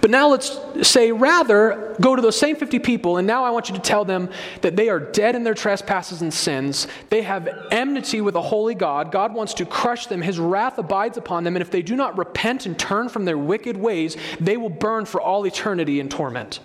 but 0.02 0.10
now 0.10 0.30
let's 0.30 0.60
say, 0.82 1.12
rather, 1.12 1.96
go 2.00 2.16
to 2.16 2.22
those 2.22 2.40
same 2.40 2.56
50 2.56 2.80
people, 2.80 3.18
and 3.18 3.28
now 3.28 3.44
I 3.44 3.50
want 3.50 3.70
you 3.70 3.76
to 3.76 3.82
tell 3.82 4.06
them 4.06 4.30
that 4.62 4.76
they 4.76 4.90
are 4.90 5.00
dead 5.00 5.36
in 5.36 5.44
their 5.44 5.54
trespasses 5.54 6.22
and 6.22 6.34
sins. 6.34 6.88
They 7.10 7.22
have 7.24 7.48
enmity 7.72 8.22
with 8.22 8.36
a 8.36 8.42
holy 8.42 8.76
God. 8.76 9.12
God 9.12 9.34
wants 9.34 9.54
to 9.56 9.66
crush 9.66 10.08
them. 10.08 10.22
His 10.22 10.40
wrath 10.40 10.78
abides 10.78 11.18
upon 11.18 11.44
them, 11.44 11.56
and 11.56 11.62
if 11.62 11.72
they 11.72 11.82
do 11.82 11.96
not 11.96 12.18
repent 12.18 12.66
and 12.66 12.78
turn 12.78 13.10
from 13.10 13.26
their 13.26 13.38
wicked 13.38 13.78
ways, 13.78 14.18
they 14.40 14.58
will 14.58 14.70
burn 14.70 15.06
for 15.06 15.22
all 15.22 15.46
eternity 15.46 16.00
in 16.00 16.10
torment. 16.10 16.60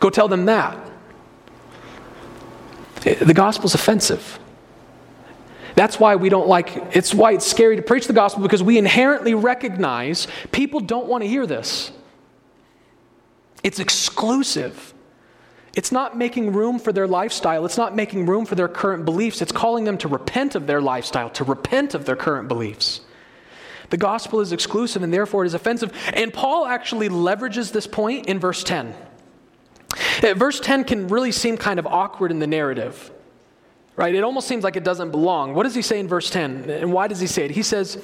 Go 0.00 0.10
tell 0.10 0.28
them 0.28 0.46
that. 0.46 0.78
The 3.02 3.34
gospel's 3.34 3.74
offensive. 3.74 4.38
That's 5.74 5.98
why 5.98 6.16
we 6.16 6.28
don't 6.28 6.46
like, 6.46 6.96
it's 6.96 7.12
why 7.12 7.32
it's 7.32 7.46
scary 7.46 7.76
to 7.76 7.82
preach 7.82 8.06
the 8.06 8.12
gospel 8.12 8.42
because 8.42 8.62
we 8.62 8.78
inherently 8.78 9.34
recognize 9.34 10.28
people 10.52 10.80
don't 10.80 11.06
want 11.06 11.22
to 11.22 11.28
hear 11.28 11.46
this. 11.46 11.90
It's 13.62 13.80
exclusive. 13.80 14.94
It's 15.74 15.90
not 15.90 16.16
making 16.16 16.52
room 16.52 16.78
for 16.78 16.92
their 16.92 17.08
lifestyle. 17.08 17.64
It's 17.64 17.78
not 17.78 17.96
making 17.96 18.26
room 18.26 18.46
for 18.46 18.54
their 18.54 18.68
current 18.68 19.04
beliefs. 19.04 19.42
It's 19.42 19.50
calling 19.50 19.84
them 19.84 19.98
to 19.98 20.08
repent 20.08 20.54
of 20.54 20.68
their 20.68 20.80
lifestyle, 20.80 21.30
to 21.30 21.44
repent 21.44 21.94
of 21.94 22.04
their 22.04 22.14
current 22.14 22.46
beliefs. 22.46 23.00
The 23.90 23.96
gospel 23.96 24.40
is 24.40 24.52
exclusive 24.52 25.02
and 25.02 25.12
therefore 25.12 25.44
it 25.44 25.48
is 25.48 25.54
offensive. 25.54 25.92
And 26.12 26.32
Paul 26.32 26.66
actually 26.66 27.08
leverages 27.08 27.72
this 27.72 27.86
point 27.86 28.26
in 28.26 28.38
verse 28.38 28.62
10. 28.62 28.94
Uh, 30.22 30.34
verse 30.34 30.60
10 30.60 30.84
can 30.84 31.08
really 31.08 31.32
seem 31.32 31.56
kind 31.56 31.78
of 31.78 31.86
awkward 31.86 32.30
in 32.30 32.38
the 32.38 32.46
narrative 32.46 33.10
right? 33.96 34.14
It 34.14 34.24
almost 34.24 34.48
seems 34.48 34.64
like 34.64 34.76
it 34.76 34.84
doesn't 34.84 35.10
belong. 35.10 35.54
What 35.54 35.64
does 35.64 35.74
he 35.74 35.82
say 35.82 36.00
in 36.00 36.08
verse 36.08 36.30
10? 36.30 36.68
And 36.70 36.92
why 36.92 37.08
does 37.08 37.20
he 37.20 37.26
say 37.26 37.44
it? 37.44 37.52
He 37.52 37.62
says, 37.62 38.02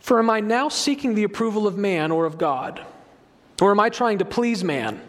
For 0.00 0.18
am 0.18 0.30
I 0.30 0.40
now 0.40 0.68
seeking 0.68 1.14
the 1.14 1.24
approval 1.24 1.66
of 1.66 1.76
man 1.76 2.10
or 2.10 2.26
of 2.26 2.38
God? 2.38 2.84
Or 3.60 3.70
am 3.70 3.80
I 3.80 3.90
trying 3.90 4.18
to 4.18 4.24
please 4.24 4.64
man? 4.64 5.00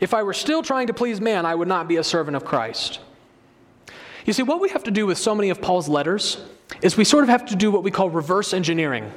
If 0.00 0.14
I 0.14 0.22
were 0.22 0.32
still 0.32 0.62
trying 0.62 0.86
to 0.88 0.94
please 0.94 1.20
man, 1.20 1.46
I 1.46 1.54
would 1.54 1.68
not 1.68 1.88
be 1.88 1.96
a 1.96 2.04
servant 2.04 2.36
of 2.36 2.44
Christ. 2.44 3.00
You 4.24 4.32
see, 4.32 4.42
what 4.42 4.60
we 4.60 4.68
have 4.70 4.84
to 4.84 4.90
do 4.90 5.06
with 5.06 5.18
so 5.18 5.34
many 5.34 5.50
of 5.50 5.60
Paul's 5.60 5.88
letters 5.88 6.38
is 6.82 6.96
we 6.96 7.04
sort 7.04 7.22
of 7.22 7.30
have 7.30 7.46
to 7.46 7.56
do 7.56 7.70
what 7.70 7.82
we 7.82 7.90
call 7.90 8.10
reverse 8.10 8.52
engineering. 8.52 9.10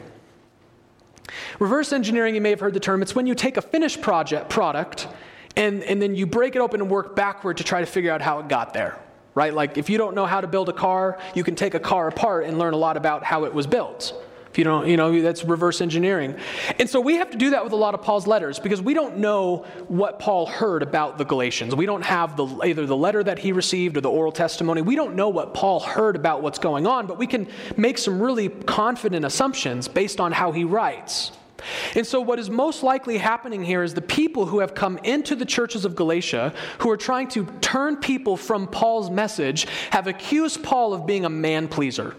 Reverse 1.60 1.92
engineering, 1.94 2.36
you 2.36 2.42
may 2.42 2.52
have 2.52 2.60
heard 2.60 2.74
the 2.74 2.80
term, 2.80 3.02
it's 3.02 3.16
when 3.16 3.28
you 3.28 3.36
take 3.36 3.58
a 3.58 3.62
finished 3.62 4.02
project, 4.02 4.50
product 4.50 5.08
and, 5.56 5.84
and 5.84 6.02
then 6.02 6.16
you 6.16 6.26
break 6.26 6.56
it 6.56 6.60
open 6.60 6.80
and 6.80 6.90
work 6.90 7.16
backward 7.16 7.58
to 7.58 7.64
try 7.64 7.82
to 7.82 7.86
figure 7.86 8.12
out 8.12 8.22
how 8.22 8.40
it 8.40 8.48
got 8.48 8.74
there 8.74 8.98
right? 9.40 9.54
Like 9.54 9.78
if 9.78 9.90
you 9.90 9.98
don't 9.98 10.16
know 10.16 10.26
how 10.26 10.42
to 10.42 10.48
build 10.48 10.68
a 10.68 10.74
car, 10.74 11.18
you 11.34 11.46
can 11.46 11.56
take 11.56 11.74
a 11.74 11.80
car 11.80 12.10
apart 12.10 12.46
and 12.46 12.60
learn 12.60 12.74
a 12.74 12.78
lot 12.78 12.98
about 12.98 13.24
how 13.24 13.46
it 13.46 13.54
was 13.54 13.68
built. 13.68 14.14
If 14.52 14.58
you 14.58 14.66
don't, 14.66 14.86
you 14.86 14.98
know, 14.98 15.22
that's 15.22 15.46
reverse 15.46 15.80
engineering. 15.80 16.36
And 16.78 16.90
so 16.90 17.00
we 17.00 17.16
have 17.16 17.30
to 17.30 17.38
do 17.38 17.52
that 17.52 17.64
with 17.64 17.72
a 17.72 17.78
lot 17.78 17.94
of 17.94 18.02
Paul's 18.02 18.28
letters 18.28 18.60
because 18.60 18.82
we 18.82 18.94
don't 18.94 19.20
know 19.20 19.66
what 19.88 20.20
Paul 20.20 20.46
heard 20.46 20.84
about 20.84 21.18
the 21.18 21.24
Galatians. 21.24 21.74
We 21.74 21.86
don't 21.86 22.02
have 22.02 22.36
the, 22.36 22.48
either 22.66 22.86
the 22.86 22.98
letter 22.98 23.24
that 23.24 23.40
he 23.40 23.54
received 23.54 23.96
or 23.96 24.02
the 24.02 24.10
oral 24.10 24.34
testimony. 24.34 24.82
We 24.82 24.98
don't 24.98 25.16
know 25.16 25.30
what 25.30 25.54
Paul 25.54 25.80
heard 25.80 26.18
about 26.18 26.42
what's 26.42 26.60
going 26.60 26.86
on, 26.86 27.08
but 27.08 27.18
we 27.18 27.26
can 27.26 27.48
make 27.78 27.98
some 27.98 28.22
really 28.22 28.50
confident 28.50 29.24
assumptions 29.26 29.88
based 29.88 30.20
on 30.20 30.34
how 30.34 30.52
he 30.52 30.66
writes. 30.66 31.32
And 31.96 32.06
so, 32.06 32.22
what 32.22 32.40
is 32.40 32.50
most 32.50 32.84
likely 32.84 33.18
happening 33.18 33.64
here 33.64 33.84
is 33.84 33.94
the 33.94 34.02
people 34.02 34.46
who 34.46 34.60
have 34.60 34.74
come 34.76 34.98
into 35.00 35.36
the 35.36 35.46
churches 35.46 35.86
of 35.86 35.96
Galatia, 35.96 36.54
who 36.80 36.90
are 36.90 36.98
trying 36.98 37.28
to 37.30 37.46
turn 37.62 37.98
people 37.98 38.38
from 38.38 38.68
Paul's 38.68 39.10
message, 39.10 39.68
have 39.92 40.08
accused 40.08 40.64
Paul 40.64 40.94
of 40.94 41.06
being 41.06 41.26
a 41.26 41.30
man 41.30 41.68
pleaser. 41.68 42.16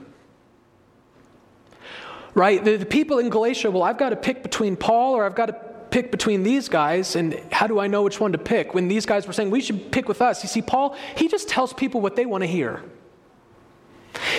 Right? 2.34 2.64
The, 2.64 2.76
the 2.76 2.86
people 2.86 3.18
in 3.18 3.28
Galatia, 3.28 3.70
well, 3.70 3.82
I've 3.82 3.98
got 3.98 4.10
to 4.10 4.16
pick 4.16 4.42
between 4.42 4.76
Paul 4.76 5.14
or 5.14 5.24
I've 5.24 5.34
got 5.34 5.46
to 5.46 5.52
pick 5.90 6.10
between 6.10 6.42
these 6.42 6.68
guys, 6.68 7.16
and 7.16 7.34
how 7.50 7.66
do 7.66 7.80
I 7.80 7.88
know 7.88 8.02
which 8.02 8.20
one 8.20 8.32
to 8.32 8.38
pick? 8.38 8.74
When 8.74 8.88
these 8.88 9.06
guys 9.06 9.26
were 9.26 9.32
saying, 9.32 9.50
we 9.50 9.60
should 9.60 9.90
pick 9.90 10.08
with 10.08 10.22
us. 10.22 10.42
You 10.42 10.48
see, 10.48 10.62
Paul, 10.62 10.96
he 11.16 11.28
just 11.28 11.48
tells 11.48 11.72
people 11.72 12.00
what 12.00 12.16
they 12.16 12.26
want 12.26 12.42
to 12.42 12.46
hear. 12.46 12.82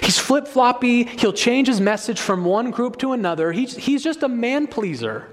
He's 0.04 0.18
flip 0.18 0.48
floppy. 0.48 1.04
He'll 1.04 1.34
change 1.34 1.68
his 1.68 1.82
message 1.82 2.20
from 2.20 2.46
one 2.46 2.72
group 2.72 2.98
to 2.98 3.14
another. 3.14 3.52
He's, 3.52 3.76
he's 3.76 4.04
just 4.04 4.24
a 4.24 4.30
man 4.30 4.68
pleaser. 4.68 5.28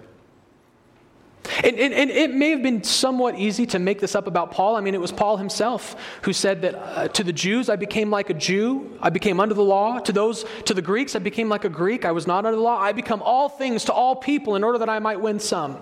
And, 1.64 1.78
and, 1.78 1.94
and, 1.94 2.10
it 2.10 2.34
may 2.34 2.50
have 2.50 2.62
been 2.62 2.82
somewhat 2.84 3.36
easy 3.36 3.66
to 3.66 3.78
make 3.78 4.00
this 4.00 4.14
up 4.14 4.26
about 4.26 4.50
Paul. 4.50 4.76
I 4.76 4.80
mean, 4.80 4.94
it 4.94 5.00
was 5.00 5.12
Paul 5.12 5.38
himself 5.38 5.96
who 6.22 6.32
said 6.32 6.62
that 6.62 6.74
uh, 6.74 7.08
to 7.08 7.24
the 7.24 7.32
Jews, 7.32 7.68
I 7.68 7.76
became 7.76 8.10
like 8.10 8.30
a 8.30 8.34
Jew. 8.34 8.98
I 9.00 9.10
became 9.10 9.40
under 9.40 9.54
the 9.54 9.62
law. 9.62 9.98
To 9.98 10.12
those, 10.12 10.44
to 10.66 10.74
the 10.74 10.82
Greeks, 10.82 11.16
I 11.16 11.20
became 11.20 11.48
like 11.48 11.64
a 11.64 11.68
Greek. 11.68 12.04
I 12.04 12.12
was 12.12 12.26
not 12.26 12.44
under 12.44 12.56
the 12.56 12.62
law. 12.62 12.78
I 12.78 12.92
become 12.92 13.22
all 13.22 13.48
things 13.48 13.84
to 13.84 13.92
all 13.92 14.14
people 14.14 14.56
in 14.56 14.64
order 14.64 14.78
that 14.78 14.88
I 14.88 14.98
might 14.98 15.20
win 15.20 15.40
some. 15.40 15.78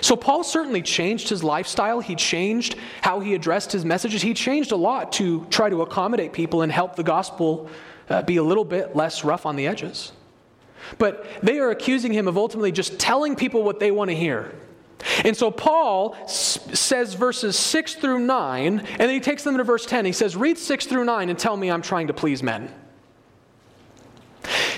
So, 0.00 0.14
Paul 0.14 0.44
certainly 0.44 0.82
changed 0.82 1.28
his 1.28 1.42
lifestyle. 1.42 1.98
He 1.98 2.14
changed 2.14 2.76
how 3.00 3.18
he 3.18 3.34
addressed 3.34 3.72
his 3.72 3.84
messages. 3.84 4.22
He 4.22 4.34
changed 4.34 4.70
a 4.70 4.76
lot 4.76 5.12
to 5.14 5.44
try 5.50 5.70
to 5.70 5.82
accommodate 5.82 6.32
people 6.32 6.62
and 6.62 6.70
help 6.70 6.94
the 6.94 7.02
gospel 7.02 7.68
uh, 8.08 8.22
be 8.22 8.36
a 8.36 8.42
little 8.42 8.64
bit 8.64 8.94
less 8.96 9.24
rough 9.24 9.46
on 9.46 9.56
the 9.56 9.66
edges. 9.66 10.12
But 10.98 11.26
they 11.42 11.58
are 11.58 11.70
accusing 11.70 12.12
him 12.12 12.28
of 12.28 12.36
ultimately 12.36 12.72
just 12.72 12.98
telling 12.98 13.36
people 13.36 13.62
what 13.62 13.80
they 13.80 13.90
want 13.90 14.10
to 14.10 14.16
hear. 14.16 14.54
And 15.24 15.36
so 15.36 15.50
Paul 15.50 16.16
s- 16.22 16.58
says 16.78 17.14
verses 17.14 17.56
6 17.56 17.96
through 17.96 18.20
9, 18.20 18.78
and 18.78 18.86
then 18.98 19.10
he 19.10 19.20
takes 19.20 19.42
them 19.42 19.56
to 19.56 19.64
verse 19.64 19.86
10. 19.86 20.04
He 20.04 20.12
says, 20.12 20.36
Read 20.36 20.58
6 20.58 20.86
through 20.86 21.04
9 21.04 21.28
and 21.28 21.38
tell 21.38 21.56
me 21.56 21.70
I'm 21.70 21.82
trying 21.82 22.06
to 22.08 22.14
please 22.14 22.42
men. 22.42 22.72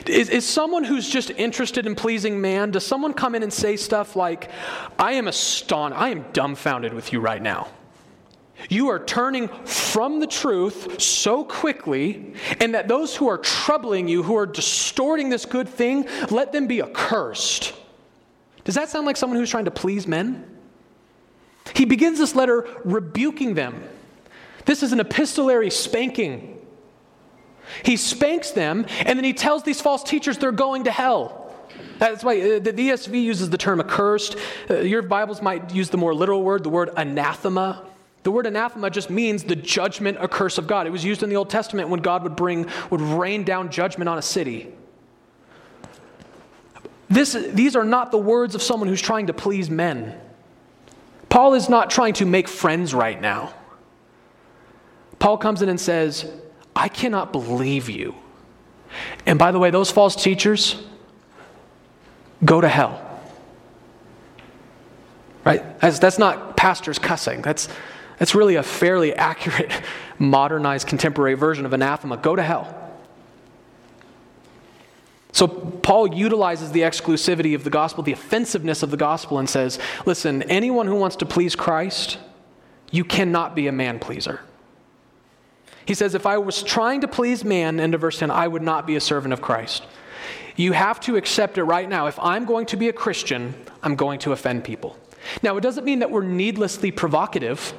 Is, 0.07 0.29
is 0.29 0.47
someone 0.47 0.85
who's 0.85 1.09
just 1.09 1.31
interested 1.31 1.87
in 1.87 1.95
pleasing 1.95 2.41
man, 2.41 2.71
does 2.71 2.85
someone 2.85 3.15
come 3.15 3.35
in 3.35 3.43
and 3.43 3.53
say 3.53 3.77
stuff 3.77 4.17
like, 4.17 4.51
I 4.99 5.13
am 5.13 5.29
astonished, 5.29 6.01
I 6.01 6.11
am 6.11 6.27
dumbfounded 6.33 6.93
with 6.93 7.13
you 7.13 7.21
right 7.21 7.41
now? 7.41 7.69
You 8.69 8.89
are 8.89 8.99
turning 8.99 9.49
from 9.49 10.21
the 10.21 10.27
truth 10.27 11.01
so 11.01 11.45
quickly, 11.45 12.35
and 12.61 12.75
that 12.75 12.89
those 12.89 13.15
who 13.15 13.29
are 13.29 13.39
troubling 13.39 14.09
you, 14.09 14.23
who 14.23 14.37
are 14.37 14.47
distorting 14.47 15.29
this 15.29 15.45
good 15.45 15.69
thing, 15.69 16.09
let 16.31 16.53
them 16.53 16.67
be 16.67 16.81
accursed. 16.81 17.75
Does 18.65 18.75
that 18.75 18.89
sound 18.89 19.07
like 19.07 19.17
someone 19.17 19.39
who's 19.39 19.51
trying 19.51 19.67
to 19.67 19.71
please 19.71 20.07
men? 20.07 20.51
He 21.75 21.85
begins 21.85 22.19
this 22.19 22.35
letter 22.35 22.67
rebuking 22.85 23.55
them. 23.55 23.83
This 24.65 24.83
is 24.83 24.93
an 24.93 25.01
epistolary 25.01 25.71
spanking. 25.71 26.59
He 27.85 27.97
spanks 27.97 28.51
them, 28.51 28.87
and 29.01 29.19
then 29.19 29.25
he 29.25 29.33
tells 29.33 29.63
these 29.63 29.81
false 29.81 30.03
teachers 30.03 30.39
they're 30.39 30.53
going 30.53 30.85
to 30.85 30.91
hell. 30.91 31.41
That's 31.99 32.25
why 32.25 32.41
uh, 32.41 32.59
the 32.59 32.73
ESV 32.73 33.23
uses 33.23 33.51
the 33.51 33.59
term 33.59 33.81
accursed. 33.81 34.37
Uh, 34.69 34.81
your 34.81 35.03
Bibles 35.03 35.41
might 35.41 35.75
use 35.75 35.91
the 35.91 35.97
more 35.97 36.15
literal 36.15 36.43
word, 36.43 36.65
the 36.65 36.69
word 36.69 36.91
anathema. 36.97 37.85
The 38.25 38.33
word 38.33 38.47
anathema 38.47 38.91
just 38.91 39.11
means 39.11 39.45
the 39.45 39.55
judgment, 39.55 40.17
a 40.19 40.27
curse 40.27 40.57
of 40.57 40.67
God. 40.67 40.87
It 40.87 40.91
was 40.91 41.05
used 41.05 41.23
in 41.23 41.29
the 41.29 41.37
Old 41.37 41.51
Testament 41.51 41.91
when 41.91 42.01
God 42.01 42.23
would 42.23 42.35
bring, 42.35 42.69
would 42.91 43.03
rain 43.03 43.45
down 43.45 43.71
judgment 43.71 44.09
on 44.09 44.17
a 44.17 44.23
city. 44.23 44.73
This, 47.11 47.35
these 47.53 47.77
are 47.77 47.85
not 47.85 48.11
the 48.11 48.19
words 48.19 48.55
of 48.55 48.63
someone 48.63 48.89
who's 48.89 49.03
trying 49.03 49.27
to 49.27 49.35
please 49.35 49.69
men. 49.69 50.19
Paul 51.29 51.53
is 51.53 51.69
not 51.69 51.91
trying 51.91 52.15
to 52.15 52.25
make 52.25 52.49
friends 52.49 52.95
right 52.95 53.21
now. 53.21 53.53
Paul 55.19 55.37
comes 55.37 55.61
in 55.61 55.69
and 55.69 55.79
says, 55.79 56.31
I 56.75 56.89
cannot 56.89 57.31
believe 57.31 57.91
you. 57.91 58.15
And 59.27 59.39
by 59.39 59.53
the 59.53 59.59
way, 59.59 59.71
those 59.71 59.91
false 59.91 60.17
teachers 60.17 60.83
go 62.43 62.63
to 62.63 62.69
hell. 62.69 63.01
Right? 65.45 65.79
That's, 65.81 65.99
that's 65.99 66.19
not 66.19 66.57
pastors 66.57 66.99
cussing. 66.99 67.43
That's, 67.43 67.69
that's 68.19 68.35
really 68.35 68.57
a 68.57 68.63
fairly 68.63 69.15
accurate, 69.15 69.73
modernized, 70.19 70.87
contemporary 70.87 71.35
version 71.35 71.67
of 71.67 71.73
anathema. 71.73 72.17
Go 72.17 72.37
to 72.37 72.43
hell. 72.43 72.81
So 75.33 75.49
Paul 75.49 76.15
utilizes 76.15 76.71
the 76.71 76.83
exclusivity 76.83 77.57
of 77.57 77.65
the 77.65 77.71
gospel, 77.71 78.05
the 78.05 78.13
offensiveness 78.13 78.85
of 78.85 78.93
the 78.93 78.97
gospel, 78.97 79.41
and 79.41 79.51
says, 79.51 79.81
listen, 80.07 80.43
anyone 80.45 80.87
who 80.87 80.95
wants 80.95 81.17
to 81.17 81.27
please 81.27 81.57
Christ, 81.57 82.19
you 82.93 83.03
cannot 83.05 83.57
be 83.57 83.67
a 83.67 83.73
man 83.73 83.99
pleaser. 83.99 84.41
He 85.87 85.95
says, 85.95 86.15
if 86.15 86.25
I 86.25 86.39
was 86.39 86.63
trying 86.63 87.01
to 87.01 87.09
please 87.09 87.45
man, 87.45 87.81
end 87.81 87.95
of 87.95 88.01
verse 88.01 88.21
10, 88.21 88.31
I 88.31 88.47
would 88.47 88.63
not 88.63 88.87
be 88.87 88.95
a 88.95 89.01
servant 89.01 89.33
of 89.33 89.43
Christ. 89.43 89.85
You 90.57 90.71
have 90.71 91.01
to 91.01 91.17
accept 91.17 91.59
it 91.59 91.65
right 91.65 91.89
now. 91.89 92.07
If 92.07 92.19
I'm 92.21 92.45
going 92.45 92.67
to 92.67 92.77
be 92.77 92.89
a 92.89 92.93
Christian, 92.93 93.55
I'm 93.83 93.97
going 93.97 94.21
to 94.21 94.33
offend 94.33 94.63
people. 94.63 94.97
Now, 95.43 95.57
it 95.57 95.63
doesn't 95.63 95.85
mean 95.85 95.99
that 95.99 96.13
we're 96.13 96.23
needlessly 96.23 96.93
provocative. 96.93 97.75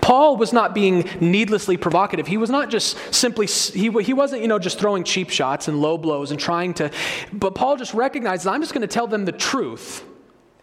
Paul 0.00 0.36
was 0.36 0.52
not 0.52 0.74
being 0.74 1.08
needlessly 1.20 1.76
provocative. 1.76 2.26
He 2.26 2.36
was 2.36 2.50
not 2.50 2.70
just 2.70 2.96
simply, 3.12 3.46
he, 3.46 3.90
he 4.02 4.12
wasn't, 4.12 4.42
you 4.42 4.48
know, 4.48 4.58
just 4.58 4.78
throwing 4.78 5.02
cheap 5.04 5.30
shots 5.30 5.66
and 5.68 5.80
low 5.80 5.98
blows 5.98 6.30
and 6.30 6.38
trying 6.38 6.74
to, 6.74 6.90
but 7.32 7.54
Paul 7.54 7.76
just 7.76 7.92
recognized 7.94 8.46
I'm 8.46 8.60
just 8.60 8.72
going 8.72 8.86
to 8.86 8.92
tell 8.92 9.06
them 9.06 9.24
the 9.24 9.32
truth, 9.32 10.04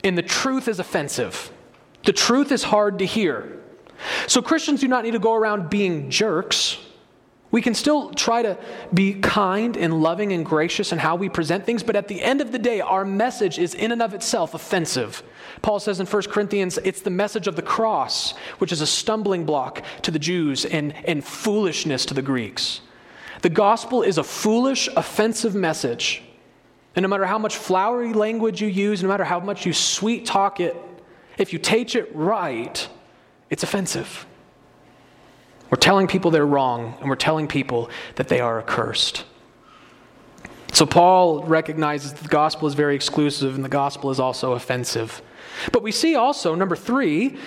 and 0.03 0.17
the 0.17 0.23
truth 0.23 0.67
is 0.67 0.79
offensive. 0.79 1.51
The 2.03 2.13
truth 2.13 2.51
is 2.51 2.63
hard 2.63 2.99
to 2.99 3.05
hear. 3.05 3.61
So 4.27 4.41
Christians 4.41 4.81
do 4.81 4.87
not 4.87 5.03
need 5.03 5.11
to 5.11 5.19
go 5.19 5.33
around 5.33 5.69
being 5.69 6.09
jerks. 6.09 6.77
We 7.51 7.61
can 7.61 7.73
still 7.73 8.11
try 8.11 8.41
to 8.41 8.57
be 8.93 9.13
kind 9.13 9.75
and 9.75 10.01
loving 10.01 10.31
and 10.31 10.45
gracious 10.45 10.93
in 10.93 10.97
how 10.97 11.17
we 11.17 11.27
present 11.27 11.65
things, 11.65 11.83
but 11.83 11.97
at 11.97 12.07
the 12.07 12.21
end 12.21 12.39
of 12.39 12.53
the 12.53 12.59
day, 12.59 12.79
our 12.79 13.03
message 13.03 13.59
is 13.59 13.73
in 13.73 13.91
and 13.91 14.01
of 14.01 14.13
itself 14.13 14.53
offensive. 14.53 15.21
Paul 15.61 15.79
says 15.79 15.99
in 15.99 16.05
1 16.05 16.23
Corinthians, 16.23 16.77
it's 16.77 17.01
the 17.01 17.09
message 17.09 17.47
of 17.47 17.57
the 17.57 17.61
cross, 17.61 18.31
which 18.59 18.71
is 18.71 18.79
a 18.79 18.87
stumbling 18.87 19.45
block 19.45 19.83
to 20.03 20.11
the 20.11 20.19
Jews 20.19 20.63
and, 20.63 20.93
and 21.05 21.23
foolishness 21.23 22.05
to 22.05 22.13
the 22.13 22.21
Greeks. 22.21 22.79
The 23.41 23.49
gospel 23.49 24.01
is 24.01 24.17
a 24.17 24.23
foolish, 24.23 24.87
offensive 24.95 25.53
message. 25.53 26.23
And 26.95 27.03
no 27.03 27.09
matter 27.09 27.25
how 27.25 27.37
much 27.37 27.57
flowery 27.57 28.13
language 28.13 28.61
you 28.61 28.67
use, 28.67 29.03
no 29.03 29.09
matter 29.09 29.23
how 29.23 29.39
much 29.39 29.65
you 29.65 29.73
sweet 29.73 30.25
talk 30.25 30.59
it, 30.61 30.75
if 31.37 31.51
you 31.51 31.59
teach 31.59 31.95
it 31.95 32.15
right, 32.15 32.87
it's 33.49 33.63
offensive. 33.63 34.25
We're 35.71 35.77
telling 35.77 36.07
people 36.07 36.29
they're 36.29 36.45
wrong, 36.45 36.95
and 36.99 37.09
we're 37.09 37.15
telling 37.15 37.47
people 37.47 37.89
that 38.15 38.27
they 38.27 38.41
are 38.41 38.59
accursed. 38.59 39.23
So 40.73 40.85
Paul 40.85 41.43
recognizes 41.43 42.13
the 42.13 42.27
gospel 42.27 42.67
is 42.67 42.75
very 42.75 42.95
exclusive 42.95 43.55
and 43.55 43.63
the 43.63 43.69
gospel 43.69 44.09
is 44.09 44.19
also 44.19 44.53
offensive. 44.53 45.21
But 45.71 45.83
we 45.83 45.91
see 45.91 46.15
also, 46.15 46.55
number 46.55 46.75
three, 46.75 47.37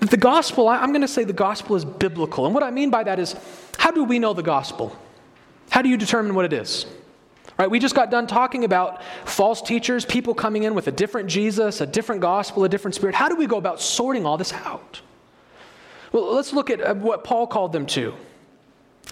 that 0.00 0.10
the 0.10 0.16
gospel, 0.16 0.68
I'm 0.68 0.90
going 0.90 1.02
to 1.02 1.08
say 1.08 1.24
the 1.24 1.32
gospel 1.32 1.76
is 1.76 1.84
biblical. 1.84 2.46
And 2.46 2.54
what 2.54 2.62
I 2.62 2.70
mean 2.70 2.90
by 2.90 3.04
that 3.04 3.18
is, 3.18 3.36
how 3.78 3.90
do 3.90 4.04
we 4.04 4.18
know 4.18 4.32
the 4.32 4.42
gospel? 4.42 4.96
How 5.70 5.82
do 5.82 5.88
you 5.88 5.96
determine 5.96 6.34
what 6.34 6.44
it 6.44 6.52
is? 6.52 6.86
Right, 7.58 7.70
we 7.70 7.78
just 7.78 7.94
got 7.94 8.10
done 8.10 8.26
talking 8.26 8.64
about 8.64 9.02
false 9.24 9.62
teachers, 9.62 10.04
people 10.04 10.34
coming 10.34 10.64
in 10.64 10.74
with 10.74 10.88
a 10.88 10.92
different 10.92 11.28
Jesus, 11.28 11.80
a 11.80 11.86
different 11.86 12.20
gospel, 12.20 12.64
a 12.64 12.68
different 12.68 12.94
spirit. 12.94 13.14
How 13.14 13.28
do 13.30 13.36
we 13.36 13.46
go 13.46 13.56
about 13.56 13.80
sorting 13.80 14.26
all 14.26 14.36
this 14.36 14.52
out? 14.52 15.00
Well, 16.16 16.32
let's 16.32 16.54
look 16.54 16.70
at 16.70 16.96
what 16.96 17.24
Paul 17.24 17.46
called 17.46 17.74
them 17.74 17.84
to. 17.88 18.14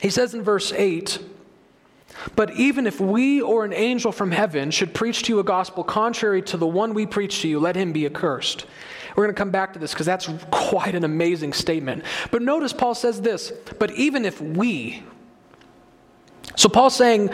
He 0.01 0.09
says 0.09 0.33
in 0.33 0.41
verse 0.43 0.73
8, 0.73 1.19
but 2.35 2.53
even 2.53 2.87
if 2.87 2.99
we 2.99 3.43
or 3.43 3.67
an 3.67 3.75
angel 3.75 4.11
from 4.11 4.31
heaven 4.31 4.71
should 4.71 4.95
preach 4.95 5.25
to 5.25 5.35
you 5.35 5.39
a 5.39 5.45
gospel 5.45 5.85
contrary 5.85 6.41
to 6.41 6.57
the 6.57 6.67
one 6.67 6.95
we 6.95 7.05
preach 7.05 7.43
to 7.43 7.49
you, 7.49 7.61
let 7.61 7.77
him 7.77 7.93
be 7.93 8.07
accursed. 8.07 8.65
We're 9.15 9.25
going 9.25 9.35
to 9.35 9.39
come 9.39 9.51
back 9.51 9.75
to 9.75 9.79
this 9.79 9.93
because 9.93 10.07
that's 10.07 10.31
quite 10.51 10.95
an 10.95 11.05
amazing 11.05 11.53
statement. 11.53 12.05
But 12.31 12.41
notice 12.41 12.73
Paul 12.73 12.95
says 12.95 13.21
this, 13.21 13.53
but 13.79 13.91
even 13.91 14.25
if 14.25 14.41
we, 14.41 15.03
so 16.57 16.71
Paul's 16.71 16.97
saying, 16.97 17.29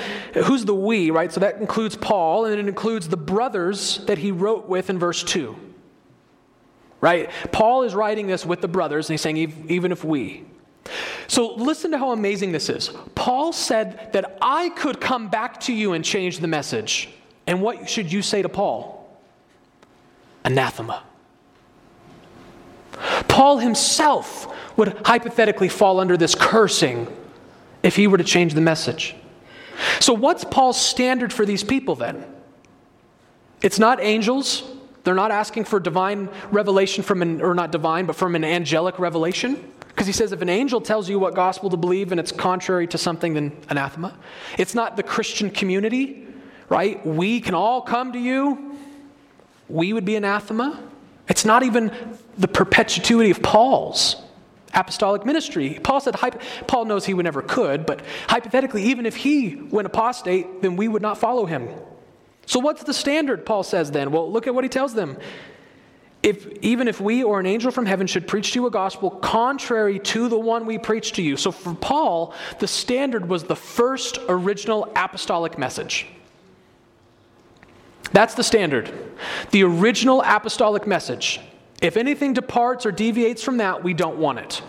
who's 0.46 0.64
the 0.64 0.74
we, 0.74 1.12
right? 1.12 1.30
So 1.30 1.38
that 1.38 1.60
includes 1.60 1.94
Paul, 1.94 2.46
and 2.46 2.58
it 2.58 2.66
includes 2.66 3.08
the 3.08 3.16
brothers 3.16 3.98
that 4.06 4.18
he 4.18 4.32
wrote 4.32 4.68
with 4.68 4.90
in 4.90 4.98
verse 4.98 5.22
2. 5.22 5.54
Right? 7.00 7.30
Paul 7.50 7.82
is 7.82 7.94
writing 7.94 8.26
this 8.26 8.44
with 8.44 8.60
the 8.60 8.68
brothers, 8.68 9.08
and 9.08 9.14
he's 9.14 9.22
saying, 9.22 9.66
even 9.68 9.92
if 9.92 10.04
we. 10.04 10.44
So 11.28 11.54
listen 11.54 11.92
to 11.92 11.98
how 11.98 12.10
amazing 12.10 12.52
this 12.52 12.68
is. 12.68 12.90
Paul 13.14 13.52
said 13.52 14.12
that 14.12 14.38
I 14.42 14.70
could 14.70 15.00
come 15.00 15.28
back 15.28 15.60
to 15.60 15.72
you 15.72 15.92
and 15.92 16.04
change 16.04 16.40
the 16.40 16.48
message. 16.48 17.08
And 17.46 17.62
what 17.62 17.88
should 17.88 18.12
you 18.12 18.22
say 18.22 18.42
to 18.42 18.48
Paul? 18.48 19.08
Anathema. 20.44 21.04
Paul 23.28 23.58
himself 23.58 24.54
would 24.76 25.00
hypothetically 25.04 25.68
fall 25.68 26.00
under 26.00 26.16
this 26.16 26.34
cursing 26.34 27.06
if 27.82 27.96
he 27.96 28.06
were 28.06 28.18
to 28.18 28.24
change 28.24 28.54
the 28.54 28.60
message. 28.60 29.14
So, 30.00 30.12
what's 30.12 30.44
Paul's 30.44 30.80
standard 30.80 31.32
for 31.32 31.46
these 31.46 31.64
people 31.64 31.94
then? 31.94 32.24
It's 33.62 33.78
not 33.78 34.02
angels. 34.02 34.69
They're 35.04 35.14
not 35.14 35.30
asking 35.30 35.64
for 35.64 35.80
divine 35.80 36.28
revelation 36.50 37.02
from 37.02 37.22
an, 37.22 37.40
or 37.40 37.54
not 37.54 37.72
divine, 37.72 38.06
but 38.06 38.16
from 38.16 38.34
an 38.34 38.44
angelic 38.44 38.98
revelation. 38.98 39.72
Because 39.88 40.06
he 40.06 40.12
says 40.12 40.32
if 40.32 40.40
an 40.40 40.48
angel 40.48 40.80
tells 40.80 41.08
you 41.08 41.18
what 41.18 41.34
gospel 41.34 41.70
to 41.70 41.76
believe 41.76 42.12
and 42.12 42.20
it's 42.20 42.32
contrary 42.32 42.86
to 42.88 42.98
something, 42.98 43.34
then 43.34 43.52
anathema. 43.68 44.16
It's 44.58 44.74
not 44.74 44.96
the 44.96 45.02
Christian 45.02 45.50
community, 45.50 46.26
right? 46.68 47.04
We 47.04 47.40
can 47.40 47.54
all 47.54 47.82
come 47.82 48.12
to 48.12 48.18
you. 48.18 48.78
We 49.68 49.92
would 49.92 50.04
be 50.04 50.16
anathema. 50.16 50.82
It's 51.28 51.44
not 51.44 51.62
even 51.62 51.92
the 52.38 52.48
perpetuity 52.48 53.30
of 53.30 53.42
Paul's 53.42 54.16
apostolic 54.72 55.26
ministry. 55.26 55.78
Paul 55.82 56.00
said, 56.00 56.14
Paul 56.66 56.84
knows 56.84 57.04
he 57.04 57.14
would 57.14 57.24
never 57.24 57.42
could, 57.42 57.86
but 57.86 58.02
hypothetically, 58.28 58.84
even 58.84 59.04
if 59.04 59.16
he 59.16 59.56
went 59.56 59.86
apostate, 59.86 60.62
then 60.62 60.76
we 60.76 60.88
would 60.88 61.02
not 61.02 61.18
follow 61.18 61.46
him. 61.46 61.68
So, 62.50 62.58
what's 62.58 62.82
the 62.82 62.92
standard, 62.92 63.46
Paul 63.46 63.62
says 63.62 63.92
then? 63.92 64.10
Well, 64.10 64.28
look 64.28 64.48
at 64.48 64.54
what 64.56 64.64
he 64.64 64.68
tells 64.68 64.92
them. 64.92 65.16
If, 66.20 66.48
even 66.62 66.88
if 66.88 67.00
we 67.00 67.22
or 67.22 67.38
an 67.38 67.46
angel 67.46 67.70
from 67.70 67.86
heaven 67.86 68.08
should 68.08 68.26
preach 68.26 68.54
to 68.54 68.58
you 68.58 68.66
a 68.66 68.72
gospel 68.72 69.08
contrary 69.08 70.00
to 70.00 70.28
the 70.28 70.36
one 70.36 70.66
we 70.66 70.76
preach 70.76 71.12
to 71.12 71.22
you. 71.22 71.36
So, 71.36 71.52
for 71.52 71.74
Paul, 71.74 72.34
the 72.58 72.66
standard 72.66 73.28
was 73.28 73.44
the 73.44 73.54
first 73.54 74.18
original 74.28 74.90
apostolic 74.96 75.58
message. 75.58 76.08
That's 78.10 78.34
the 78.34 78.42
standard. 78.42 78.92
The 79.52 79.62
original 79.62 80.20
apostolic 80.20 80.88
message. 80.88 81.38
If 81.80 81.96
anything 81.96 82.32
departs 82.32 82.84
or 82.84 82.90
deviates 82.90 83.44
from 83.44 83.58
that, 83.58 83.84
we 83.84 83.94
don't 83.94 84.18
want 84.18 84.40
it. 84.40 84.60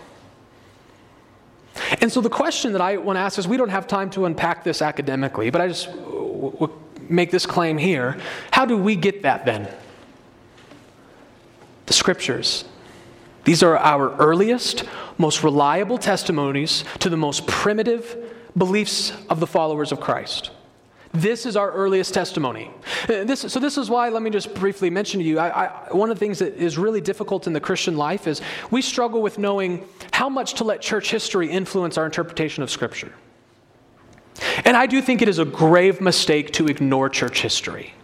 And 2.00 2.12
so 2.12 2.20
the 2.20 2.30
question 2.30 2.74
that 2.74 2.80
I 2.80 2.98
want 2.98 3.16
to 3.16 3.20
ask 3.20 3.40
is 3.40 3.48
we 3.48 3.56
don't 3.56 3.70
have 3.70 3.88
time 3.88 4.08
to 4.10 4.26
unpack 4.26 4.62
this 4.62 4.82
academically, 4.82 5.50
but 5.50 5.60
I 5.60 5.66
just 5.66 5.86
w- 5.86 6.70
make 7.08 7.30
this 7.30 7.46
claim 7.46 7.78
here. 7.78 8.18
How 8.50 8.64
do 8.64 8.76
we 8.76 8.96
get 8.96 9.22
that 9.22 9.44
then? 9.44 9.68
The 11.86 11.92
scriptures. 11.92 12.64
These 13.44 13.62
are 13.62 13.76
our 13.76 14.14
earliest, 14.16 14.84
most 15.18 15.42
reliable 15.42 15.98
testimonies 15.98 16.84
to 17.00 17.08
the 17.08 17.16
most 17.16 17.46
primitive 17.46 18.16
beliefs 18.56 19.12
of 19.28 19.40
the 19.40 19.46
followers 19.46 19.92
of 19.92 20.00
Christ. 20.00 20.50
This 21.12 21.44
is 21.44 21.56
our 21.56 21.70
earliest 21.70 22.14
testimony. 22.14 22.70
Uh, 23.04 23.24
this, 23.24 23.40
so, 23.40 23.60
this 23.60 23.76
is 23.76 23.90
why, 23.90 24.08
let 24.08 24.22
me 24.22 24.30
just 24.30 24.54
briefly 24.54 24.88
mention 24.88 25.20
to 25.20 25.26
you 25.26 25.38
I, 25.38 25.66
I, 25.66 25.68
one 25.92 26.10
of 26.10 26.16
the 26.16 26.20
things 26.20 26.38
that 26.38 26.54
is 26.54 26.78
really 26.78 27.02
difficult 27.02 27.46
in 27.46 27.52
the 27.52 27.60
Christian 27.60 27.98
life 27.98 28.26
is 28.26 28.40
we 28.70 28.80
struggle 28.80 29.20
with 29.20 29.38
knowing 29.38 29.86
how 30.12 30.30
much 30.30 30.54
to 30.54 30.64
let 30.64 30.80
church 30.80 31.10
history 31.10 31.50
influence 31.50 31.98
our 31.98 32.06
interpretation 32.06 32.62
of 32.62 32.70
Scripture. 32.70 33.12
And 34.64 34.76
I 34.76 34.86
do 34.86 35.02
think 35.02 35.22
it 35.22 35.28
is 35.28 35.38
a 35.38 35.44
grave 35.44 36.00
mistake 36.00 36.52
to 36.54 36.66
ignore 36.66 37.08
church 37.08 37.42
history. 37.42 37.94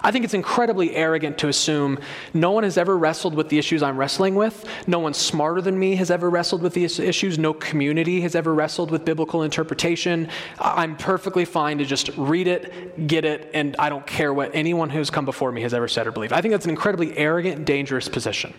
I 0.00 0.12
think 0.12 0.24
it's 0.24 0.34
incredibly 0.34 0.94
arrogant 0.94 1.38
to 1.38 1.48
assume 1.48 1.98
no 2.32 2.52
one 2.52 2.62
has 2.62 2.78
ever 2.78 2.96
wrestled 2.96 3.34
with 3.34 3.48
the 3.48 3.58
issues 3.58 3.82
I'm 3.82 3.96
wrestling 3.96 4.34
with. 4.36 4.64
No 4.86 5.00
one 5.00 5.12
smarter 5.12 5.60
than 5.60 5.78
me 5.78 5.96
has 5.96 6.10
ever 6.10 6.30
wrestled 6.30 6.62
with 6.62 6.72
these 6.72 6.98
issues. 6.98 7.38
No 7.38 7.52
community 7.52 8.20
has 8.20 8.34
ever 8.34 8.54
wrestled 8.54 8.90
with 8.90 9.04
biblical 9.04 9.42
interpretation. 9.42 10.28
I'm 10.58 10.96
perfectly 10.96 11.44
fine 11.44 11.78
to 11.78 11.84
just 11.84 12.10
read 12.16 12.46
it, 12.46 13.06
get 13.08 13.24
it, 13.24 13.50
and 13.54 13.74
I 13.78 13.88
don't 13.88 14.06
care 14.06 14.32
what 14.32 14.50
anyone 14.54 14.90
who's 14.90 15.10
come 15.10 15.24
before 15.24 15.50
me 15.50 15.62
has 15.62 15.74
ever 15.74 15.88
said 15.88 16.06
or 16.06 16.12
believed. 16.12 16.32
I 16.32 16.40
think 16.40 16.52
that's 16.52 16.64
an 16.64 16.70
incredibly 16.70 17.16
arrogant 17.18 17.64
dangerous 17.64 18.08
position. 18.08 18.54